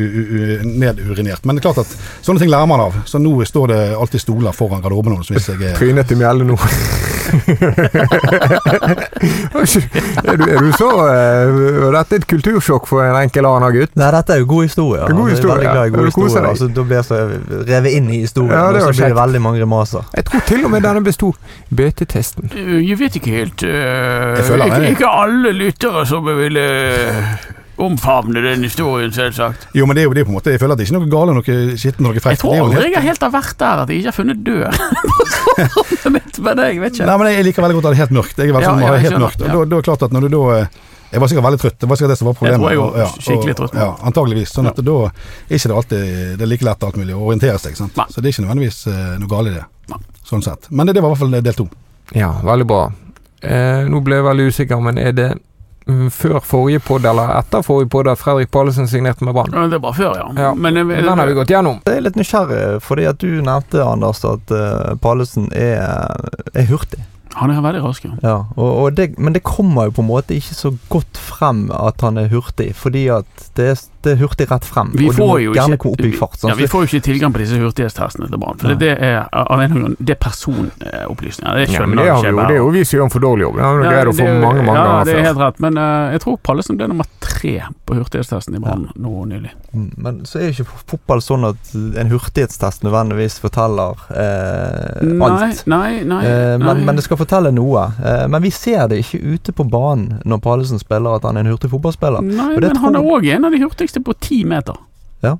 nedurinert. 0.67 1.47
Men 1.47 1.55
det 1.55 1.63
er 1.63 1.69
klart 1.69 1.85
at 1.85 1.95
sånne 2.25 2.43
ting 2.43 2.51
lærer 2.51 2.69
man 2.69 2.83
av. 2.89 3.03
Så 3.07 3.23
nå 3.23 3.37
står 3.47 3.71
det 3.71 3.81
alltid 3.95 4.25
stoler 4.27 4.55
foran 4.55 4.83
garderoben 4.83 5.15
hennes 5.15 5.31
hvis 5.31 5.53
jeg 5.53 5.71
er 5.71 5.79
Trynet 5.79 6.11
til 6.11 6.19
Mjelle 6.19 6.51
nå. 6.51 6.59
er, 10.23 10.37
du, 10.37 10.43
er 10.43 10.59
du 10.59 10.71
så 10.75 10.89
uh, 10.89 11.91
Dette 11.93 12.15
er 12.15 12.19
et 12.21 12.27
kultursjokk 12.29 12.87
for 12.89 13.03
en 13.05 13.15
enkel 13.21 13.45
annen 13.47 13.73
gutt? 13.75 13.91
Nei, 13.99 14.09
dette 14.15 14.33
er 14.35 14.39
jo 14.43 14.47
god 14.49 14.63
historie. 14.67 15.01
God 15.09 15.29
historie, 15.31 15.63
ja. 15.67 15.73
God 15.93 16.05
Du 16.09 16.11
koser 16.15 16.39
deg. 16.41 16.49
Altså, 16.53 16.65
da 16.73 16.81
blir 16.87 16.97
jeg 16.99 17.05
så 17.07 17.15
revet 17.69 17.91
inn 17.97 18.07
i 18.11 18.13
historien, 18.23 18.53
Ja, 18.53 18.57
og 18.69 18.73
så 18.81 18.91
blir 18.93 19.07
det 19.13 19.19
veldig 19.21 19.41
mange 19.45 19.57
grimaser. 19.63 20.03
Jeg 20.17 20.23
tror 20.29 20.41
til 20.49 20.61
og 20.67 20.71
med 20.73 20.81
denne 20.87 21.01
besto 21.05 21.27
BT-testen. 21.69 22.43
Eh, 22.53 22.79
Jeg 22.89 22.97
vet 22.99 23.13
ikke 23.21 23.33
helt 23.39 23.59
Uh, 23.63 23.67
Jeg 24.37 24.43
føler 24.47 24.65
ikke, 24.65 24.89
ikke 24.97 25.09
alle 25.23 25.49
lyttere 25.55 26.01
som 26.09 26.23
ville 26.37 26.63
omfavne 27.85 28.41
den 28.43 28.63
historien, 28.63 29.11
selvsagt. 29.15 29.67
Jo, 29.75 29.85
men 29.85 29.95
det 29.95 30.03
er 30.03 30.07
jo 30.09 30.13
det 30.17 30.23
på 30.25 30.31
en 30.33 30.37
måte 30.37 30.51
Jeg 30.53 30.59
føler 30.61 30.73
at 30.73 30.79
det 30.81 30.85
er 30.87 30.91
ikke 30.91 30.99
noe 30.99 31.11
galt 31.11 31.33
noe 31.37 31.77
skittent, 31.77 31.99
noe 32.05 32.13
frekt. 32.23 32.37
Jeg 32.37 32.41
tror 32.43 32.55
aldri 32.63 32.81
helt- 32.81 32.95
jeg 32.97 33.03
helt 33.09 33.21
har 33.27 33.31
vært 33.35 33.57
der 33.63 33.83
at 33.83 33.89
jeg 33.89 33.97
ikke 34.03 34.11
har 34.11 34.17
funnet 34.19 34.43
død. 34.43 34.63
men 36.43 36.57
jeg 36.63 36.79
vet 36.81 36.93
ikke. 36.97 37.05
Nei, 37.07 37.17
men 37.17 37.27
jeg 37.33 37.45
liker 37.47 37.63
veldig 37.65 37.77
godt 37.77 37.85
at 37.85 37.93
det 37.93 37.97
er 37.99 38.03
helt 38.03 38.15
mørkt. 38.17 38.37
Jeg 38.39 38.49
er 38.49 38.53
veldig 38.57 38.65
Ja, 38.67 38.73
sånn, 38.73 38.81
ja, 38.83 38.93
jeg 38.97 39.05
helt 39.07 39.21
mørkt. 39.23 39.41
Og 39.41 39.47
Ja. 39.47 39.53
da, 39.53 39.65
da 39.65 39.75
er 39.77 39.81
det 39.81 39.87
klart 39.89 40.03
at 40.07 40.11
når 40.15 40.21
du 40.21 40.29
da 40.37 40.43
eh, 40.61 40.67
Jeg 41.13 41.21
var 41.21 41.27
sikkert 41.29 41.45
veldig 41.45 41.59
trøtt. 41.61 41.77
Det 41.77 41.87
var 41.89 41.95
sikkert 41.99 42.09
det 42.09 42.17
som 42.17 42.25
var 42.25 42.33
problemet. 42.33 42.57
Jeg 42.57 42.77
tror 42.79 42.95
jeg 42.97 43.05
var 43.05 43.19
skikkelig 43.21 43.55
trøtt. 43.59 43.75
Ja, 43.77 43.89
antageligvis. 44.09 44.49
Sånn 44.55 44.65
at 44.71 44.79
da 44.81 44.95
er 45.05 45.53
ikke 45.59 45.69
det 45.69 45.75
alltid 45.77 46.37
Det 46.39 46.41
er 46.41 46.49
like 46.49 46.65
lett 46.65 46.83
alt 46.87 46.95
mulig 46.97 47.13
å 47.13 47.21
orientere 47.27 47.59
seg. 47.61 47.75
Sant? 47.77 47.95
Nei. 47.99 48.05
Så 48.09 48.17
det 48.21 48.25
er 48.25 48.33
ikke 48.33 48.45
nødvendigvis 48.47 48.79
eh, 48.89 49.17
noe 49.21 49.29
galt 49.29 49.51
i 49.51 49.53
det. 49.53 49.63
Nei. 49.93 49.99
Sånn 50.25 50.41
sett. 50.41 50.65
Men 50.71 50.87
det, 50.89 50.95
det 50.97 51.03
var 51.03 51.11
i 51.11 51.13
hvert 51.13 51.21
fall 51.21 51.37
del 51.43 51.53
to. 51.53 51.67
Ja, 52.17 52.31
veldig 52.41 52.65
bra. 52.67 52.81
eh, 53.43 53.83
Nå 53.93 54.01
ble 54.03 54.15
jeg 54.15 54.25
veldig 54.25 54.47
usikker, 54.49 54.81
men 54.81 54.97
er 54.97 55.11
det 55.13 55.29
før 56.15 56.39
forrige 56.47 56.79
podd 56.83 57.05
eller 57.09 57.33
etter 57.39 57.63
forrige 57.65 57.89
podd 57.91 58.07
at 58.11 58.19
Fredrik 58.21 58.51
Pallesen 58.53 58.87
signerte 58.87 59.25
med 59.27 59.33
Brann? 59.35 59.51
Ja, 59.53 59.67
Det 59.67 59.81
var 59.83 59.93
før, 59.97 60.13
ja. 60.17 60.27
Ja. 60.39 60.53
Men 60.55 60.75
jeg, 60.79 60.87
Den 61.03 61.17
har 61.19 61.27
vi 61.27 61.33
gått 61.37 61.51
gjennom. 61.51 61.81
Jeg 61.85 61.97
er 61.99 62.05
litt 62.07 62.19
nysgjerrig, 62.19 62.61
fordi 62.83 63.07
at 63.09 63.19
du 63.23 63.27
nevnte, 63.43 63.83
Anders, 63.83 64.23
at 64.25 64.53
uh, 64.53 64.93
Pallesen 65.03 65.49
er, 65.51 66.13
er 66.53 66.69
hurtig. 66.69 67.03
han 67.35 67.49
er 67.49 67.61
veldig 67.65 67.81
rask, 67.83 68.03
ja. 68.05 68.11
Ja, 68.21 68.35
og, 68.55 68.69
og 68.83 68.95
det, 68.97 69.17
men 69.17 69.33
det 69.33 69.43
kommer 69.43 69.87
jo 69.89 69.95
på 69.97 70.03
en 70.03 70.11
måte 70.11 70.35
ikke 70.37 70.53
så 70.55 70.69
godt 70.93 71.17
frem 71.17 71.65
at 71.73 72.01
han 72.05 72.17
er 72.21 72.29
hurtig, 72.29 72.71
fordi 72.77 73.07
at 73.09 73.47
det 73.57 73.71
er, 73.73 73.79
det 74.03 74.11
er 74.15 74.19
hurtig 74.23 74.47
rett 74.51 74.65
frem. 74.67 74.91
Vi 74.97 75.07
og 75.09 75.15
får 75.17 75.33
jo 75.43 75.53
gjerne 75.55 75.77
ikke, 75.79 75.91
opp 75.93 76.01
i 76.05 76.11
fart. 76.17 76.37
ja, 76.37 76.41
Sånn. 76.43 76.57
vi 76.59 76.67
får 76.71 76.83
jo 76.85 76.89
ikke 76.91 77.05
tilgang 77.07 77.33
på 77.35 77.41
disse 77.43 77.59
hurtighetstestene 77.61 78.29
til 78.29 78.41
barn. 78.41 78.57
For 78.59 78.67
Nei. 78.73 78.77
det, 78.81 78.91
det 78.99 79.09
er 79.13 79.27
av 79.31 79.61
en 79.63 79.73
grunn 79.73 79.95
Det 79.99 80.15
er 80.15 80.21
personopplysninger. 80.23 81.55
Det 81.55 81.63
Ja, 81.63 81.67
det 81.67 81.77
har 81.77 81.87
vi 81.87 82.29
jo. 82.29 82.37
Det 82.47 82.55
er 82.55 82.61
jo 82.61 82.69
vi 82.73 82.83
som 82.85 82.97
gjør 82.99 83.03
en 83.07 83.13
for 83.13 83.19
dårlig 83.23 83.45
jobb. 83.47 83.55
Det 83.55 83.63
Ja, 83.63 83.71
det 83.77 83.93
er 83.93 84.05
jo- 84.05 84.39
mange 84.43 84.63
mange 84.63 84.79
ja, 84.83 85.03
det 85.03 85.15
er 85.15 85.23
helt 85.29 85.37
rett. 85.39 85.59
Men 85.59 85.77
uh, 85.77 86.11
jeg 86.13 86.21
tror 86.21 86.37
Pallesen 86.43 86.77
ble 86.77 86.87
nummer 86.87 87.05
tre 87.19 87.53
på 87.85 87.95
hurtighetstesten 87.97 88.55
i 88.55 88.59
Brann 88.59 88.89
nå 88.95 89.25
nylig. 89.25 89.51
Mm, 89.73 89.91
Men 89.97 90.21
så 90.25 90.39
er 90.39 90.51
jo 90.51 90.63
ikke 90.63 90.83
fotball 90.93 91.21
sånn 91.21 91.45
at 91.49 91.73
en 91.99 92.09
hurtighetstest 92.11 92.83
nødvendigvis 92.83 93.39
forteller 93.43 93.99
eh, 94.13 95.03
Nei, 95.03 95.29
alt. 95.29 95.63
nei, 95.67 96.03
nei. 96.07 96.21
Eh, 96.25 96.57
men, 96.57 96.67
nei. 96.67 96.85
men 96.87 96.95
det 96.99 97.03
skal 97.03 97.17
fortelle 97.19 97.51
noe. 97.51 97.85
Eh, 98.03 98.27
men 98.31 98.41
vi 98.43 98.51
ser 98.53 98.87
det 98.91 99.01
ikke 99.03 99.19
ute 99.35 99.51
på 99.55 99.65
banen 99.69 100.21
når 100.25 100.41
Pallesen 100.43 100.79
spiller 100.81 101.17
at 101.17 101.23
han 101.27 101.37
er 101.37 101.45
en 101.45 101.51
hurtig 101.53 101.69
fotballspiller. 101.73 102.21
Nei, 102.23 102.49
men 102.57 102.69
tror... 102.69 102.81
han 102.85 102.95
er 102.99 103.09
òg 103.15 103.27
en 103.35 103.45
av 103.49 103.51
de 103.55 103.61
hurtigste 103.63 103.92
på 104.01 104.13
ti 104.13 104.43
meter. 104.45 104.79
Ja. 105.21 105.37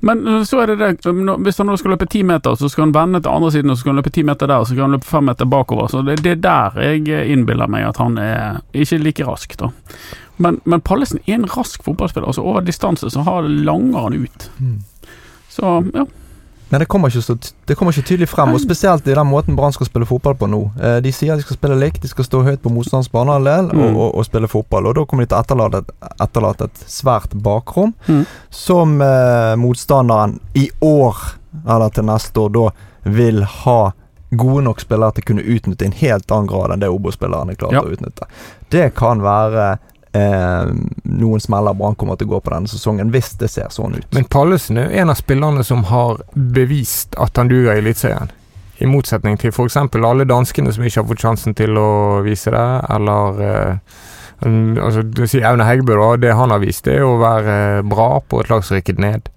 Men 0.00 0.28
uh, 0.28 0.42
så 0.44 0.60
er 0.60 0.66
det 0.66 0.76
det 0.76 1.12
Hvis 1.44 1.58
han 1.58 1.70
nå 1.70 1.76
skal 1.80 1.94
løpe 1.94 2.08
ti 2.10 2.22
meter, 2.26 2.56
så 2.58 2.68
skal 2.68 2.88
han 2.88 2.94
vende 2.96 3.22
til 3.22 3.32
andre 3.32 3.52
siden, 3.52 3.70
og 3.70 3.76
så 3.76 3.84
skal 3.84 3.94
han 3.94 4.02
løpe 4.02 4.12
ti 4.12 4.26
meter 4.26 4.50
der, 4.50 4.58
og 4.58 4.66
så 4.66 4.74
skal 4.74 4.86
han 4.86 4.98
løpe 4.98 5.08
fem 5.08 5.24
meter 5.30 5.48
bakover. 5.48 5.88
Så 5.88 6.02
det, 6.06 6.20
det 6.24 6.36
er 6.36 6.44
der 6.44 6.78
jeg 6.82 7.08
eh, 7.08 7.32
innbiller 7.32 7.70
meg 7.70 7.88
at 7.88 8.02
han 8.02 8.18
er 8.20 8.60
ikke 8.76 9.00
like 9.02 9.26
rask, 9.26 9.56
da. 9.60 9.70
Men, 10.36 10.60
men 10.68 10.82
Pallesen 10.84 11.22
er 11.24 11.38
en 11.38 11.48
rask 11.48 11.82
fotballspiller. 11.84 12.28
Altså 12.28 12.44
Over 12.44 12.66
distanse 12.66 13.10
så 13.10 13.24
har 13.24 13.48
langer 13.48 14.08
han 14.08 14.20
ut. 14.26 14.50
Så 15.48 15.78
ja. 15.94 16.04
Men 16.70 16.80
det 16.82 16.88
kommer, 16.90 17.08
ikke 17.08 17.22
så, 17.22 17.36
det 17.66 17.76
kommer 17.78 17.92
ikke 17.94 18.08
tydelig 18.08 18.26
frem, 18.28 18.50
og 18.52 18.58
spesielt 18.60 19.06
i 19.06 19.14
den 19.14 19.28
måten 19.30 19.54
Brann 19.56 19.72
skal 19.72 19.86
spille 19.86 20.06
fotball 20.06 20.34
på 20.34 20.48
nå. 20.50 20.60
Eh, 20.82 20.96
de 21.04 21.12
sier 21.14 21.36
de 21.38 21.42
skal 21.46 21.56
spille 21.56 21.76
likt, 21.78 22.00
de 22.02 22.08
skal 22.10 22.24
stå 22.26 22.40
høyt 22.42 22.62
på 22.64 22.72
motstanderens 22.74 23.08
banehalvdel 23.12 23.68
og, 23.70 23.76
Mm. 23.92 23.96
og, 23.96 24.14
og 24.18 24.24
spille 24.26 24.48
fotball. 24.50 24.86
Og 24.90 24.94
da 24.98 25.04
kommer 25.04 25.22
de 25.24 25.30
til 25.30 25.38
å 25.38 25.42
etterlate, 25.44 25.78
et- 25.78 26.20
etterlate 26.26 26.64
et 26.64 26.82
svært 26.90 27.36
bakrom, 27.42 27.94
Mm. 28.08 28.24
som 28.50 29.00
eh, 29.00 29.54
motstanderen 29.56 30.40
i 30.54 30.68
år, 30.82 31.16
eller 31.68 31.88
til 31.88 32.04
neste 32.04 32.36
år, 32.40 32.50
da 32.52 32.68
vil 33.10 33.42
ha 33.44 33.92
gode 34.36 34.64
nok 34.64 34.80
spillere 34.80 35.12
til 35.14 35.22
å 35.22 35.26
kunne 35.26 35.46
utnytte 35.46 35.82
i 35.82 35.86
en 35.86 35.92
helt 36.02 36.26
annen 36.34 36.48
grad 36.50 36.72
enn 36.74 36.80
det 36.80 36.88
Obo-spillerne 36.90 37.54
klarte 37.56 37.72
Ja. 37.78 37.82
å 37.82 37.92
utnytte. 37.94 38.26
Det 38.70 38.94
kan 38.96 39.20
være 39.22 39.78
eh, 40.12 40.72
noen 41.04 41.42
smeller 41.42 41.76
Brann 41.76 41.96
kommer 41.98 42.18
til 42.18 42.28
å 42.28 42.36
gå 42.36 42.40
på 42.44 42.54
denne 42.54 42.70
sesongen, 42.70 43.12
hvis 43.14 43.34
det 43.40 43.50
ser 43.52 43.70
sånn 43.74 43.98
ut. 43.98 44.08
Men 44.14 44.28
Pallesen 44.30 44.80
er 44.82 44.94
en 45.02 45.12
av 45.12 45.18
spillerne 45.20 45.64
som 45.66 45.86
har 45.90 46.22
bevist 46.34 47.16
at 47.20 47.38
han 47.40 47.50
duger 47.52 47.74
i 47.74 47.82
Eliteserien. 47.82 48.32
I 48.78 48.88
motsetning 48.90 49.38
til 49.40 49.54
f.eks. 49.54 49.78
alle 49.78 50.28
danskene 50.28 50.72
som 50.74 50.84
ikke 50.84 51.00
har 51.00 51.08
fått 51.08 51.24
sjansen 51.24 51.56
til 51.56 51.78
å 51.80 52.20
vise 52.26 52.52
det, 52.52 52.66
eller 52.92 53.40
eh, 53.46 54.02
altså, 54.44 55.02
du 55.02 55.24
sier 55.24 55.48
Aune 55.48 55.64
Heggebø, 55.64 55.96
da. 55.96 56.10
Det 56.26 56.34
han 56.36 56.52
har 56.52 56.60
vist, 56.62 56.84
det 56.84 56.98
er 56.98 57.06
å 57.06 57.16
være 57.20 57.56
bra 57.88 58.20
på 58.20 58.42
et 58.42 58.52
lag 58.52 58.64
som 58.64 58.76
rykket 58.76 59.00
ned. 59.02 59.30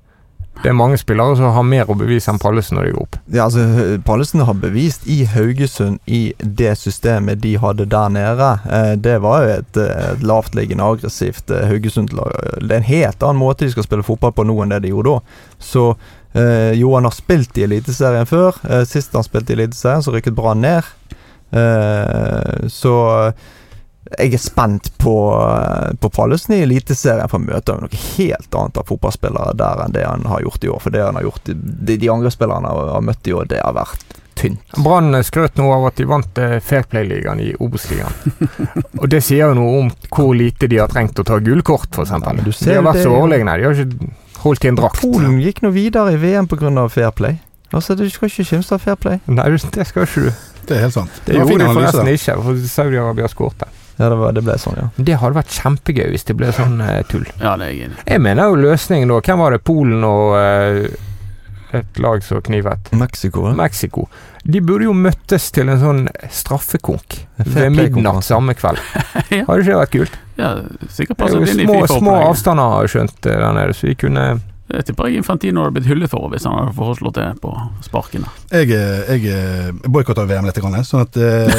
Det 0.59 0.67
er 0.67 0.75
mange 0.75 0.97
spillere 0.99 1.37
som 1.39 1.53
har 1.55 1.63
mer 1.63 1.87
å 1.87 1.95
bevise 1.95 2.27
enn 2.27 2.39
Pallesen 2.41 2.75
når 2.75 2.89
de 2.89 2.91
går 2.91 3.03
opp. 3.05 3.17
Ja, 3.31 3.45
altså 3.45 3.95
Pallesen 4.03 4.41
har 4.43 4.57
bevist 4.59 5.05
i 5.07 5.21
Haugesund 5.31 6.01
i 6.03 6.33
det 6.43 6.73
systemet 6.81 7.39
de 7.45 7.53
hadde 7.63 7.85
der 7.87 8.11
nede. 8.11 8.49
Eh, 8.67 8.91
det 8.99 9.15
var 9.23 9.45
jo 9.45 9.53
et, 9.53 9.79
et 9.79 10.25
lavtliggende, 10.27 10.83
aggressivt 10.83 11.53
eh, 11.55 11.63
Haugesund-lag. 11.69 12.35
Det 12.59 12.75
er 12.75 12.81
en 12.81 12.89
helt 12.89 13.23
annen 13.23 13.39
måte 13.39 13.63
de 13.63 13.71
skal 13.71 13.87
spille 13.87 14.03
fotball 14.03 14.35
på 14.35 14.43
nå 14.49 14.57
enn 14.65 14.75
det 14.75 14.81
de 14.83 14.91
gjorde 14.91 15.15
da. 15.15 15.39
Så 15.63 15.85
eh, 16.35 16.75
jo, 16.75 16.91
han 16.97 17.07
har 17.07 17.15
spilt 17.15 17.55
i 17.55 17.63
Eliteserien 17.69 18.27
før. 18.27 18.59
Eh, 18.67 18.83
sist 18.89 19.15
han 19.15 19.23
spilte 19.23 19.55
i 19.55 19.61
Eliteserien, 19.61 20.03
så 20.03 20.11
rykket 20.17 20.35
Brann 20.35 20.59
ned. 20.67 20.91
Eh, 21.55 22.67
så 22.67 22.97
jeg 24.17 24.33
er 24.33 24.41
spent 24.41 24.91
på, 24.97 25.15
eh, 25.35 25.93
på 25.99 26.09
Pallesen 26.09 26.55
i 26.55 26.61
Eliteserien, 26.63 27.29
for 27.29 27.39
å 27.39 27.45
møte 27.45 27.75
noe 27.77 28.01
helt 28.17 28.55
annet 28.55 28.79
av 28.79 28.87
fotballspillere 28.89 29.53
der 29.59 29.83
enn 29.83 29.93
det 29.93 30.05
han 30.07 30.25
har 30.25 30.41
gjort 30.41 30.63
i 30.63 30.71
år. 30.71 30.79
For 30.81 30.95
det 30.95 31.03
han 31.03 31.19
har 31.19 31.27
gjort 31.27 31.51
De, 31.51 31.97
de 31.97 32.09
andre 32.09 32.31
spillerne 32.33 32.71
han 32.71 32.93
har 32.95 33.05
møtt 33.05 33.27
i 33.27 33.35
år, 33.35 33.45
det 33.51 33.61
har 33.61 33.75
vært 33.77 34.17
tynt. 34.39 34.61
Brann 34.79 35.11
skrøt 35.23 35.59
nå 35.59 35.67
av 35.73 35.89
at 35.91 35.99
de 35.99 36.07
vant 36.09 36.41
eh, 36.41 36.57
Fairplay-ligaen 36.63 37.43
i 37.43 37.51
Obos-ligaen. 37.59 38.15
og 39.01 39.05
det 39.11 39.21
sier 39.25 39.51
jo 39.51 39.59
noe 39.59 39.83
om 39.83 39.91
hvor 40.07 40.31
lite 40.37 40.71
de 40.71 40.79
har 40.81 40.89
trengt 40.91 41.19
å 41.19 41.27
ta 41.27 41.37
gullkort, 41.43 41.91
f.eks. 41.91 42.15
Ja, 42.15 42.33
De 42.39 42.79
har 42.79 42.87
vært 42.87 43.03
så 43.03 43.13
overlegne. 43.13 43.57
De 43.59 43.67
har 43.67 43.83
ikke 43.83 44.13
holdt 44.45 44.65
i 44.65 44.71
en 44.71 44.79
drakt. 44.79 45.03
Polen 45.03 45.41
gikk 45.43 45.61
nå 45.65 45.73
videre 45.75 46.15
i 46.15 46.21
VM 46.21 46.47
pga. 46.49 46.87
fair 46.89 47.11
play. 47.11 47.41
Altså, 47.75 47.95
Du 47.95 48.07
skal 48.09 48.31
ikke 48.31 48.47
kimse 48.55 48.73
av 48.73 48.81
fair 48.81 48.95
play. 48.95 49.19
Nei, 49.27 49.49
det 49.75 49.85
skal 49.87 50.07
ikke 50.07 50.29
du. 50.29 50.47
Det 50.69 50.77
er 50.77 50.87
helt 50.87 50.95
sant. 50.95 51.21
Det 51.25 51.33
det 51.33 51.43
gjorde 51.43 51.65
de 51.65 51.73
forresten 51.73 52.09
ikke, 52.13 52.39
for 52.45 52.65
Saudi-Arabia 52.71 53.29
skårte. 53.29 53.69
Ja, 53.99 54.07
det, 54.07 54.15
var, 54.15 54.31
det 54.31 54.45
ble 54.47 54.55
sånn, 54.61 54.77
ja. 54.79 54.87
Det 54.95 55.19
hadde 55.19 55.35
vært 55.35 55.53
kjempegøy 55.59 56.05
hvis 56.13 56.23
det 56.29 56.35
ble 56.39 56.53
sånn 56.55 56.79
uh, 56.79 57.01
tull. 57.11 57.25
Ja, 57.41 57.57
det 57.59 57.67
er 57.67 57.73
jeg 57.75 57.89
enig. 57.89 58.01
Jeg 58.07 58.23
mener 58.23 58.47
jo 58.53 58.59
løsningen 58.63 59.11
da 59.11 59.19
Hvem 59.27 59.41
var 59.43 59.55
det? 59.55 59.59
Polen 59.67 60.05
og 60.07 60.37
uh, 60.39 61.09
et 61.75 61.99
lag 62.01 62.23
som 62.23 62.41
knivet? 62.41 62.91
Mexico, 62.97 63.43
Ja. 63.49 63.53
Mexico. 63.59 64.07
De 64.43 64.61
burde 64.63 64.87
jo 64.87 64.93
møttes 64.95 65.49
til 65.51 65.67
en 65.69 65.81
sånn 65.81 66.05
straffekonk 66.31 67.17
ved 67.43 67.75
midnatt 67.75 68.23
samme 68.25 68.55
kveld. 68.57 68.79
Ja. 69.29 69.43
Hadde 69.45 69.59
ikke 69.61 69.69
det 69.69 69.79
vært 69.81 69.91
kult? 69.93 70.15
Ja, 70.39 70.53
sikkert 70.89 71.11
Det 71.11 71.13
er 71.13 71.19
passet 71.19 71.35
jo 71.35 71.51
inn 71.51 71.59
i 71.59 71.65
små, 71.67 71.99
små 71.99 72.13
avstander, 72.31 72.71
har 72.71 72.87
jeg 72.87 72.93
skjønt, 72.95 73.19
eh, 73.27 73.35
der 73.43 73.51
nede, 73.53 73.75
så 73.77 73.85
vi 73.89 73.93
kunne 73.99 74.23
Jeg 74.69 74.85
tipper 74.85 75.07
jeg 75.09 75.17
Infantino 75.23 75.63
hadde 75.65 75.73
blitt 75.79 75.87
hyllet 75.89 76.11
for 76.11 76.29
hvis 76.29 76.45
han 76.45 76.53
hadde 76.59 76.75
foreslått 76.77 77.15
det 77.17 77.27
på 77.41 77.53
sparkene. 77.85 78.29
Jeg, 78.53 78.69
eh, 78.75 79.15
jeg 79.17 79.73
boikotter 79.89 80.27
VM 80.29 80.45
litt, 80.45 80.59
sånn 80.85 81.01
at 81.07 81.17
eh, 81.17 81.49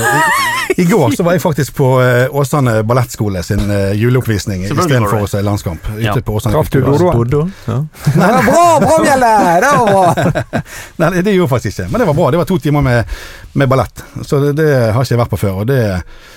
i, 0.71 0.83
I 0.83 0.87
går 0.87 1.17
så 1.19 1.27
var 1.27 1.35
jeg 1.35 1.43
faktisk 1.43 1.75
på 1.81 1.89
eh, 2.05 2.29
Åsane 2.31 2.77
ballettskole 2.87 3.43
sin 3.43 3.65
eh, 3.67 3.93
juleoppvisning 3.99 4.63
istedenfor 4.69 5.25
å 5.27 5.31
se 5.31 5.43
landskamp. 5.43 5.91
Ute 5.97 6.05
Ja. 6.07 6.15
på 6.23 6.37
Åsane 6.39 6.55
Traff 6.55 6.71
du. 6.71 6.81
Dodo? 6.87 7.43
Ja. 7.67 7.81
Nei, 8.15 8.31
bra, 8.47 8.65
bra, 8.85 8.97
Bjelle! 9.03 9.33
Det 9.61 9.73
var 9.75 9.91
bra! 9.91 10.63
Nei, 11.03 11.11
det 11.23 11.35
gjorde 11.35 11.49
jeg 11.49 11.53
faktisk 11.57 11.75
ikke, 11.81 11.91
men 11.91 12.05
det 12.05 12.09
var 12.13 12.19
bra. 12.23 12.31
Det 12.31 12.41
var 12.45 12.49
to 12.53 12.59
timer 12.63 12.85
med, 12.87 13.15
med 13.59 13.69
ballett. 13.75 14.05
Så 14.23 14.39
det, 14.45 14.55
det 14.63 14.71
har 14.95 15.03
ikke 15.03 15.17
jeg 15.17 15.23
vært 15.25 15.35
på 15.35 15.41
før. 15.43 15.63
Og 15.65 15.67
det, 15.71 15.81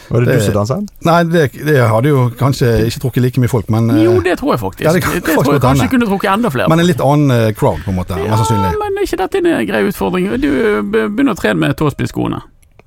Var 0.10 0.20
det, 0.26 0.28
Det- 0.34 0.40
du 0.42 0.46
som 0.50 0.58
danset? 0.58 0.90
nei, 1.06 1.20
det, 1.30 1.46
det 1.70 1.78
hadde 1.90 2.10
jo 2.12 2.26
kanskje 2.40 2.74
ikke 2.90 3.04
trukket 3.06 3.24
like 3.28 3.42
mye 3.44 3.52
folk, 3.52 3.70
men, 3.74 3.90
eh, 3.94 4.04
Jo, 4.08 4.18
det 4.26 4.38
tror 4.42 4.56
jeg 4.56 4.62
faktisk. 4.66 4.84
Ja, 4.88 4.94
det 4.98 5.04
det, 5.06 5.24
kan 5.30 5.38
tror 5.44 5.54
jeg 5.58 5.64
kanskje 5.64 5.88
kunne 5.94 6.10
trukket 6.10 6.34
enda 6.34 6.50
flere. 6.54 6.63
Men 6.70 6.80
en 6.84 6.88
litt 6.88 7.02
annen 7.04 7.32
eh, 7.32 7.52
crowd, 7.58 7.84
på 7.86 7.92
en 7.94 7.98
måte. 8.00 8.18
ja, 8.20 8.38
sannsynlig. 8.40 8.74
men 8.80 8.98
er 9.02 9.08
ikke 9.08 9.22
dette 9.24 9.42
en 9.44 9.68
grei 9.68 9.84
utfordring? 9.90 10.30
Du 10.42 10.50
begynner 10.94 11.34
å 11.34 11.40
trene 11.40 11.60
med 11.60 11.78
tåspillskoene. 11.80 12.42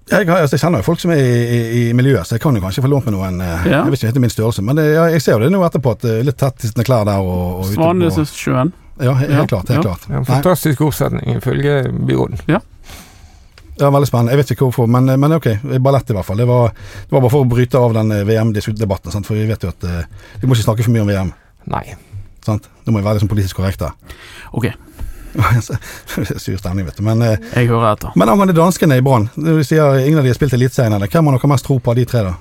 Jeg, 0.07 0.29
altså, 0.31 0.55
jeg 0.55 0.61
kjenner 0.63 0.79
jo 0.79 0.87
folk 0.87 1.01
som 1.03 1.11
er 1.11 1.19
i, 1.19 1.31
i, 1.43 1.61
i 1.89 1.93
miljøet, 1.99 2.23
så 2.29 2.37
jeg 2.37 2.43
kan 2.45 2.55
jo 2.55 2.61
kanskje 2.63 2.85
få 2.85 2.91
lånt 2.93 3.09
med 3.09 3.17
noen 3.17 3.41
eh, 3.43 3.65
Ja. 3.67 3.81
Jeg 3.83 3.91
vet 3.91 3.99
ikke 3.99 4.11
helt 4.13 4.21
min 4.23 4.31
størrelse, 4.31 4.63
men 4.63 4.79
det, 4.79 4.85
ja, 4.95 5.09
jeg 5.11 5.23
ser 5.25 5.35
jo 5.35 5.41
det 5.43 5.51
nå 5.51 5.65
etterpå, 5.67 5.97
at 5.97 6.05
det 6.07 6.13
litt 6.29 6.39
tettsittende 6.39 6.85
klær 6.87 7.09
der. 7.09 7.19
Og, 7.27 7.65
og 7.65 7.73
Svanesjøen. 7.73 8.71
Ja, 9.03 9.13
helt 9.19 9.33
Ja, 9.35 9.43
klart. 9.51 9.69
helt 9.69 9.83
ja. 9.83 9.83
klart. 9.91 10.07
Ja, 10.09 10.23
fantastisk 10.25 10.81
ordsetning 10.87 11.35
ifølge 11.37 11.83
byråden. 11.93 12.39
ja, 12.49 13.91
veldig 13.91 14.07
spennende. 14.09 14.33
Jeg 14.33 14.41
vet 14.45 14.51
ikke 14.55 14.65
hvorfor, 14.71 14.87
men, 14.89 15.11
men 15.21 15.35
ok. 15.37 15.49
Ballett, 15.85 16.09
i 16.11 16.17
hvert 16.17 16.25
fall. 16.25 16.39
Det 16.41 16.47
var, 16.49 16.71
det 16.71 17.13
var 17.13 17.21
bare 17.27 17.35
for 17.35 17.45
å 17.45 17.51
bryte 17.51 17.77
av 17.83 17.93
den 17.99 18.15
eh, 18.17 18.23
VM-debatten, 18.31 19.27
for 19.27 19.35
vi 19.37 19.45
vet 19.51 19.67
jo 19.67 19.75
at 19.75 19.85
eh, 19.91 20.07
vi 20.41 20.47
må 20.49 20.55
ikke 20.57 20.69
snakke 20.71 20.87
for 20.87 20.95
mye 20.95 21.03
om 21.05 21.11
VM. 21.13 21.35
Nei. 21.75 21.85
Sant? 22.47 22.69
Det 22.87 22.93
må 22.95 23.01
jo 23.03 23.07
være 23.09 23.19
liksom 23.19 23.31
politisk 23.33 23.59
da 23.83 23.91
Ok, 24.55 24.71
Sur 26.41 26.57
stemning, 26.57 26.87
vet 26.87 26.97
du. 26.97 27.03
Men, 27.05 27.21
eh, 27.23 27.37
jeg 27.55 27.69
hører 27.69 27.93
etter. 27.93 28.13
men 28.17 28.29
angående 28.33 28.55
danskene 28.57 28.97
i 28.97 29.03
Brann. 29.05 29.29
Du 29.37 29.59
sier 29.65 29.99
ingen 30.07 30.19
av 30.19 30.25
de 30.25 30.31
har 30.33 30.39
spilt 30.39 30.55
Eliteserien 30.57 30.95
ennå. 30.97 31.09
Hvem 31.13 31.27
har 31.29 31.37
dere 31.39 31.51
mest 31.53 31.67
tro 31.67 31.77
på 31.79 31.93
av 31.93 31.99
de 31.99 32.05
tre, 32.09 32.23
da? 32.25 32.33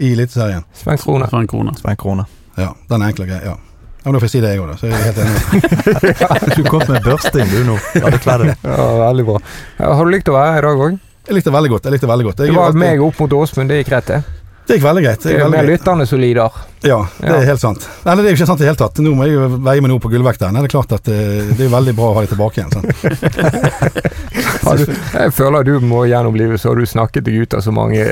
I 0.00 0.12
Eliteserien? 0.14 0.64
Sven 0.72 0.96
Krone. 1.02 1.28
Svein 1.28 1.46
krone. 1.50 1.74
Svein 1.76 1.96
Krone. 2.00 2.24
Ja, 2.56 2.70
den 2.88 3.02
er 3.04 3.12
greia. 3.12 3.40
Ja. 3.44 3.52
ja, 3.58 4.04
men 4.06 4.16
da 4.16 4.22
får 4.22 4.28
jeg 4.30 4.34
si 4.36 4.40
det, 4.46 4.54
jeg 4.54 4.62
òg, 4.64 4.72
da. 4.72 4.76
Så 4.80 4.88
er 4.88 4.96
jeg 4.96 5.04
helt 5.10 5.20
enig. 5.26 6.56
Du 6.56 6.62
kom 6.70 6.82
med 6.88 7.02
børsting, 7.04 7.48
du 7.52 7.62
nå. 7.68 7.76
Ja, 8.00 8.08
det 8.12 8.20
kledde 8.24 8.48
deg. 8.48 8.64
Ja, 8.64 8.88
veldig 9.06 9.26
bra. 9.28 9.38
Ja, 9.78 9.92
har 9.98 10.04
du 10.08 10.14
likt 10.16 10.28
å 10.32 10.36
være 10.38 10.54
her 10.56 10.64
i 10.64 10.70
dag 10.70 10.86
òg? 10.88 11.00
Jeg 11.28 11.36
likte 11.36 11.50
det 11.52 11.54
veldig 11.58 11.70
godt. 11.76 11.84
jeg 11.86 11.92
likte 11.94 12.06
det 12.08 12.12
veldig 12.16 12.26
godt. 12.30 12.38
Jeg 12.40 12.48
Det 12.48 12.54
er 12.54 12.58
var 12.58 12.70
alltid- 12.72 12.80
meg 12.82 13.02
opp 13.06 13.20
mot 13.22 13.36
Åsmund, 13.42 13.68
det 13.70 13.82
gikk 13.84 13.92
rett, 13.92 14.06
det. 14.10 14.22
Det 14.66 14.76
gikk 14.76 14.84
veldig 14.84 15.02
greit. 15.04 15.22
Det 15.22 15.32
Det 15.36 15.42
er 15.42 15.96
mer 15.96 16.04
som 16.06 16.20
lider. 16.20 16.60
Ja, 16.82 16.98
det 17.20 17.30
er 17.30 17.44
helt 17.46 17.60
sant. 17.62 17.84
Nei, 18.04 18.14
det 18.18 18.24
er 18.24 18.32
jo 18.32 18.36
ikke 18.40 18.46
sant 18.46 18.60
i 18.60 18.64
det 18.64 18.70
hele 18.72 18.78
tatt. 18.80 18.98
Nå 19.02 19.12
må 19.14 19.26
jeg 19.26 19.36
jo 19.36 19.48
veie 19.62 19.82
meg 19.82 19.90
nå 19.92 19.98
på 20.02 20.10
gullvekt 20.10 20.42
der. 20.42 20.54
Det 20.56 20.62
er 20.66 20.72
klart 20.72 20.94
at 20.96 21.10
eh, 21.10 21.50
det 21.54 21.66
er 21.66 21.70
veldig 21.70 21.94
bra 21.98 22.08
å 22.10 22.16
ha 22.16 22.24
dem 22.24 22.32
tilbake 22.32 22.58
igjen. 22.58 22.72
Sant? 22.74 22.86
Jeg 25.12 25.32
føler 25.36 25.66
du 25.66 25.72
må 25.84 26.04
gjennom 26.08 26.36
livet, 26.38 26.60
så 26.62 26.70
har 26.70 26.78
du 26.78 26.86
snakket 26.88 27.26
deg 27.26 27.42
ut 27.44 27.56
av 27.58 27.64
så 27.64 27.74
mange 27.74 28.02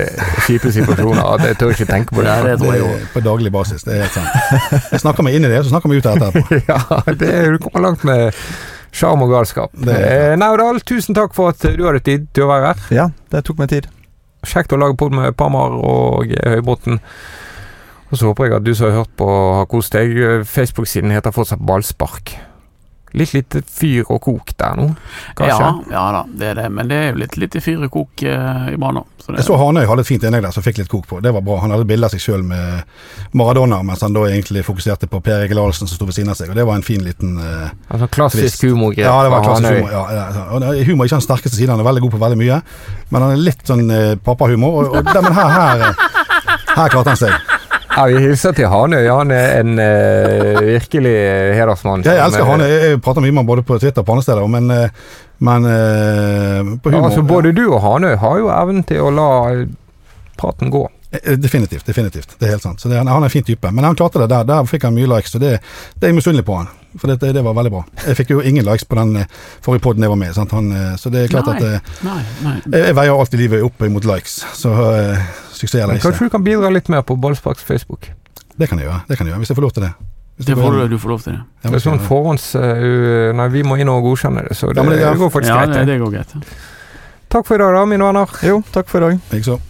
kjipe 0.47 0.73
situasjoner 0.75 1.23
at 1.23 1.45
jeg 1.47 1.59
tør 1.61 1.75
ikke 1.75 1.87
tenke 1.89 2.17
på 2.17 2.25
det. 2.27 2.35
Ja, 2.35 2.57
det 2.59 2.73
er 2.75 3.07
på 3.15 3.23
daglig 3.25 3.53
basis. 3.55 3.87
Det 3.87 3.95
er 3.97 4.03
helt 4.05 4.19
sant. 4.19 4.83
Jeg 4.91 5.03
snakker 5.05 5.27
meg 5.27 5.39
inn 5.39 5.47
i 5.47 5.53
det, 5.53 5.63
og 5.63 5.69
så 5.69 5.75
snakker 5.75 5.93
vi 5.93 6.01
ut 6.03 6.11
av 6.11 6.19
det 6.21 6.29
etterpå. 6.31 6.61
Ja, 6.71 6.81
det, 7.15 7.31
du 7.55 7.59
kommer 7.63 7.87
langt 7.89 8.05
med 8.07 8.35
sjarm 8.95 9.23
og 9.25 9.33
galskap. 9.33 9.75
Eh, 9.87 10.35
Naudal, 10.39 10.83
tusen 10.87 11.17
takk 11.17 11.35
for 11.39 11.55
at 11.55 11.65
du 11.65 11.87
hadde 11.87 12.03
tid 12.07 12.29
til 12.35 12.47
å 12.47 12.53
være 12.53 12.73
her. 12.73 12.85
Ja, 12.95 13.09
det 13.33 13.47
tok 13.47 13.63
meg 13.63 13.73
tid. 13.73 13.89
Kjekt 14.47 14.73
å 14.73 14.81
lage 14.81 14.97
pod 15.01 15.15
med 15.17 15.37
Pamar 15.37 15.75
og 15.77 16.33
Høybråten. 16.33 17.01
Og 18.11 18.19
så 18.19 18.31
håper 18.31 18.49
jeg 18.49 18.57
at 18.57 18.67
du 18.67 18.73
som 18.75 18.89
har 18.89 19.03
hørt 19.03 19.13
på, 19.19 19.27
har 19.59 19.69
kost 19.71 19.95
deg. 19.95 20.17
Facebook-siden 20.49 21.13
heter 21.15 21.35
fortsatt 21.35 21.63
Ballspark. 21.63 22.35
Litt 23.13 23.33
lite 23.35 23.61
fyr 23.67 24.05
og 24.07 24.21
kok 24.23 24.53
der 24.57 24.77
nå, 24.79 24.85
kanskje? 25.35 25.57
Ja, 25.59 25.71
ja 25.91 26.03
da, 26.15 26.21
det 26.39 26.47
er 26.53 26.55
det. 26.61 26.67
Men 26.71 26.87
det 26.89 26.97
er 26.97 27.09
jo 27.11 27.17
litt 27.25 27.37
lite 27.43 27.59
fyr 27.65 27.81
og 27.83 27.91
kok 27.91 28.23
eh, 28.23 28.69
i 28.71 28.77
banen. 28.79 29.03
så 29.19 29.33
det- 29.33 29.41
Jeg 29.41 29.47
så 29.49 29.57
Hanøy 29.59 29.87
hadde 29.89 30.01
et 30.05 30.07
fint 30.07 30.23
innlegg 30.23 30.43
der 30.47 30.53
som 30.55 30.63
fikk 30.63 30.79
litt 30.79 30.89
kok 30.89 31.07
på. 31.09 31.19
Det 31.21 31.33
var 31.35 31.41
bra. 31.43 31.57
Han 31.61 31.71
hadde 31.75 31.85
bilde 31.91 32.07
av 32.07 32.11
seg 32.15 32.21
sjøl 32.23 32.45
med 32.47 32.85
Maradona, 33.35 33.83
mens 33.83 34.01
han 34.07 34.13
da 34.15 34.21
egentlig 34.31 34.63
fokuserte 34.65 35.09
på 35.11 35.21
Per 35.23 35.43
Egil 35.47 35.59
Ahlsen 35.59 35.89
som 35.89 35.97
sto 35.97 36.07
ved 36.07 36.15
siden 36.15 36.31
av 36.31 36.37
seg. 36.39 36.51
Og 36.51 36.55
det 36.55 36.67
var 36.67 36.79
en 36.79 36.87
fin 36.87 37.03
liten 37.03 37.37
eh, 37.39 37.71
Altså 37.91 38.07
klassisk 38.15 38.61
Twist. 38.61 38.63
humorgrep 38.63 39.05
Ja, 39.05 39.23
det 39.27 39.31
var 39.35 39.43
fra 39.43 39.49
klassisk 39.51 39.69
Hanøy. 39.69 39.81
humor. 39.81 39.91
Ja, 39.91 40.03
ja, 40.15 40.45
og 40.55 40.85
humor 40.87 41.05
er 41.05 41.09
ikke 41.11 41.19
hans 41.19 41.25
sterkeste 41.29 41.57
side, 41.57 41.71
han 41.71 41.81
er 41.81 41.85
veldig 41.91 42.03
god 42.07 42.11
på 42.15 42.23
veldig 42.23 42.39
mye. 42.39 42.61
Men 43.11 43.23
han 43.27 43.33
er 43.33 43.43
litt 43.43 43.67
sånn 43.67 43.91
eh, 43.91 44.15
pappahumor. 44.23 44.85
Og, 44.85 44.95
og, 45.01 45.05
men 45.05 45.33
her, 45.35 45.49
her, 45.59 45.81
eh, 45.91 45.95
her 46.77 46.89
klarte 46.95 47.11
han 47.11 47.17
seg. 47.27 47.35
Ja, 48.01 48.07
vi 48.09 48.21
hilser 48.23 48.55
til 48.57 48.65
Hanøy. 48.73 49.03
Han 49.13 49.33
er 49.35 49.59
en 49.61 49.75
uh, 49.77 50.61
virkelig 50.65 51.11
hedersmann. 51.59 52.05
Jeg 52.07 52.17
elsker 52.25 52.47
Hanøy. 52.49 52.65
Jeg, 52.65 52.87
jeg 52.95 53.01
prater 53.05 53.21
mye 53.21 53.35
med 53.35 53.43
han 53.43 53.51
både 53.51 53.65
på 53.69 53.77
Twitter 53.77 54.01
og 54.01 54.07
på 54.09 54.15
andre 54.15 54.25
steder, 54.25 54.47
men, 54.49 54.71
eh, 54.73 55.19
men 55.45 55.67
uh, 55.69 56.71
på 56.81 56.95
Ja, 56.95 57.03
altså, 57.05 57.27
både 57.29 57.53
du 57.53 57.67
og 57.67 57.83
Hanøy 57.85 58.15
har 58.23 58.39
jo 58.41 58.49
evnen 58.55 58.87
til 58.89 59.05
å 59.05 59.13
la 59.13 59.29
eh, 59.53 59.67
praten 60.41 60.73
gå. 60.73 60.87
Eh, 61.13 61.37
Definitivt. 61.37 61.85
definitivt, 61.87 62.39
Det 62.39 62.49
er 62.49 62.51
helt 62.57 62.63
sant. 62.63 62.81
Så 62.81 62.89
det, 62.89 62.97
han 62.97 63.09
er 63.09 63.29
en 63.29 63.31
fin 63.31 63.45
type. 63.45 63.71
Men 63.71 63.85
han 63.85 63.97
klarte 63.97 64.23
det 64.23 64.31
der. 64.33 64.49
Der 64.49 64.65
fikk 64.65 64.89
han 64.89 64.97
mye 64.97 65.11
likes, 65.11 65.35
og 65.35 65.45
det, 65.45 65.59
det 65.99 66.09
er 66.09 66.15
jeg 66.15 66.23
misunnelig 66.23 66.47
på 66.49 66.57
han. 66.57 66.73
For 66.99 67.07
det, 67.13 67.35
det 67.35 67.45
var 67.45 67.55
veldig 67.55 67.71
bra. 67.71 67.85
Jeg 68.07 68.17
fikk 68.19 68.33
jo 68.33 68.41
ingen 68.41 68.65
likes 68.65 68.89
på 68.89 68.97
den 68.97 69.17
eh, 69.21 69.29
forrige 69.61 69.85
poden 69.85 70.03
jeg 70.09 70.11
var 70.11 70.23
med 70.25 70.33
i. 70.33 70.41
Eh, 70.41 70.97
så 70.97 71.13
det 71.13 71.27
er 71.27 71.37
klart 71.37 71.53
Nei. 71.53 71.57
at 71.59 71.69
eh, 71.69 71.95
Nei, 72.09 72.19
nei. 72.47 72.57
jeg, 72.65 72.87
jeg 72.87 72.97
veier 72.97 73.13
alltid 73.13 73.45
livet 73.45 73.69
opp 73.69 73.85
imot 73.87 74.09
likes. 74.09 74.41
Så 74.57 74.73
eh, 74.89 75.31
suksess 75.61 75.83
eller 75.85 75.99
ikke. 76.01 76.09
kanskje 76.09 76.29
du 76.31 76.33
kan 76.35 76.45
bidra 76.47 76.71
litt 76.73 76.89
mer 76.93 77.03
på 77.07 77.17
Ballsparks 77.21 77.63
Facebook? 77.67 78.11
Det 78.57 78.69
kan 78.69 78.79
jeg 78.81 78.89
gjøre. 78.89 79.03
det 79.09 79.17
kan 79.19 79.27
jeg 79.27 79.33
gjøre, 79.35 79.41
Hvis 79.45 79.53
jeg 79.53 79.57
får 79.61 79.63
lov 79.69 79.73
til 79.77 79.83
det. 79.87 79.93
Hvis 80.41 80.47
Det 80.47 80.57
får 80.57 80.73
du, 80.73 80.89
du 80.89 80.99
får 80.99 81.09
lov 81.13 81.21
til 81.21 81.33
det. 81.37 81.41
Det 81.63 81.75
er 81.75 81.83
sånn 81.85 82.01
forhånds... 82.01 82.45
Uh, 82.57 83.31
nei, 83.37 83.49
vi 83.53 83.63
må 83.63 83.77
inn 83.77 83.89
og 83.93 84.03
godkjenne 84.09 84.47
det, 84.49 84.57
så 84.57 84.73
det, 84.73 84.81
Ja, 84.81 84.89
det- 84.89 84.99
det 85.05 85.19
går 85.21 85.31
faktisk 85.31 85.53
Ja, 85.53 85.59
greit. 85.67 85.75
det, 85.75 85.87
det. 85.87 85.87
det 85.87 86.01
går 86.01 86.11
greit. 86.17 86.33
Takk 87.31 87.47
for 87.47 87.55
i 87.55 87.59
dag, 87.63 87.75
da, 87.77 87.85
mine 87.87 88.05
venner. 88.09 88.27
Jo, 88.43 88.63
takk 88.73 88.89
for 88.89 88.99
i 88.99 89.11
dag. 89.11 89.21
Ikke 89.37 89.45
så. 89.45 89.61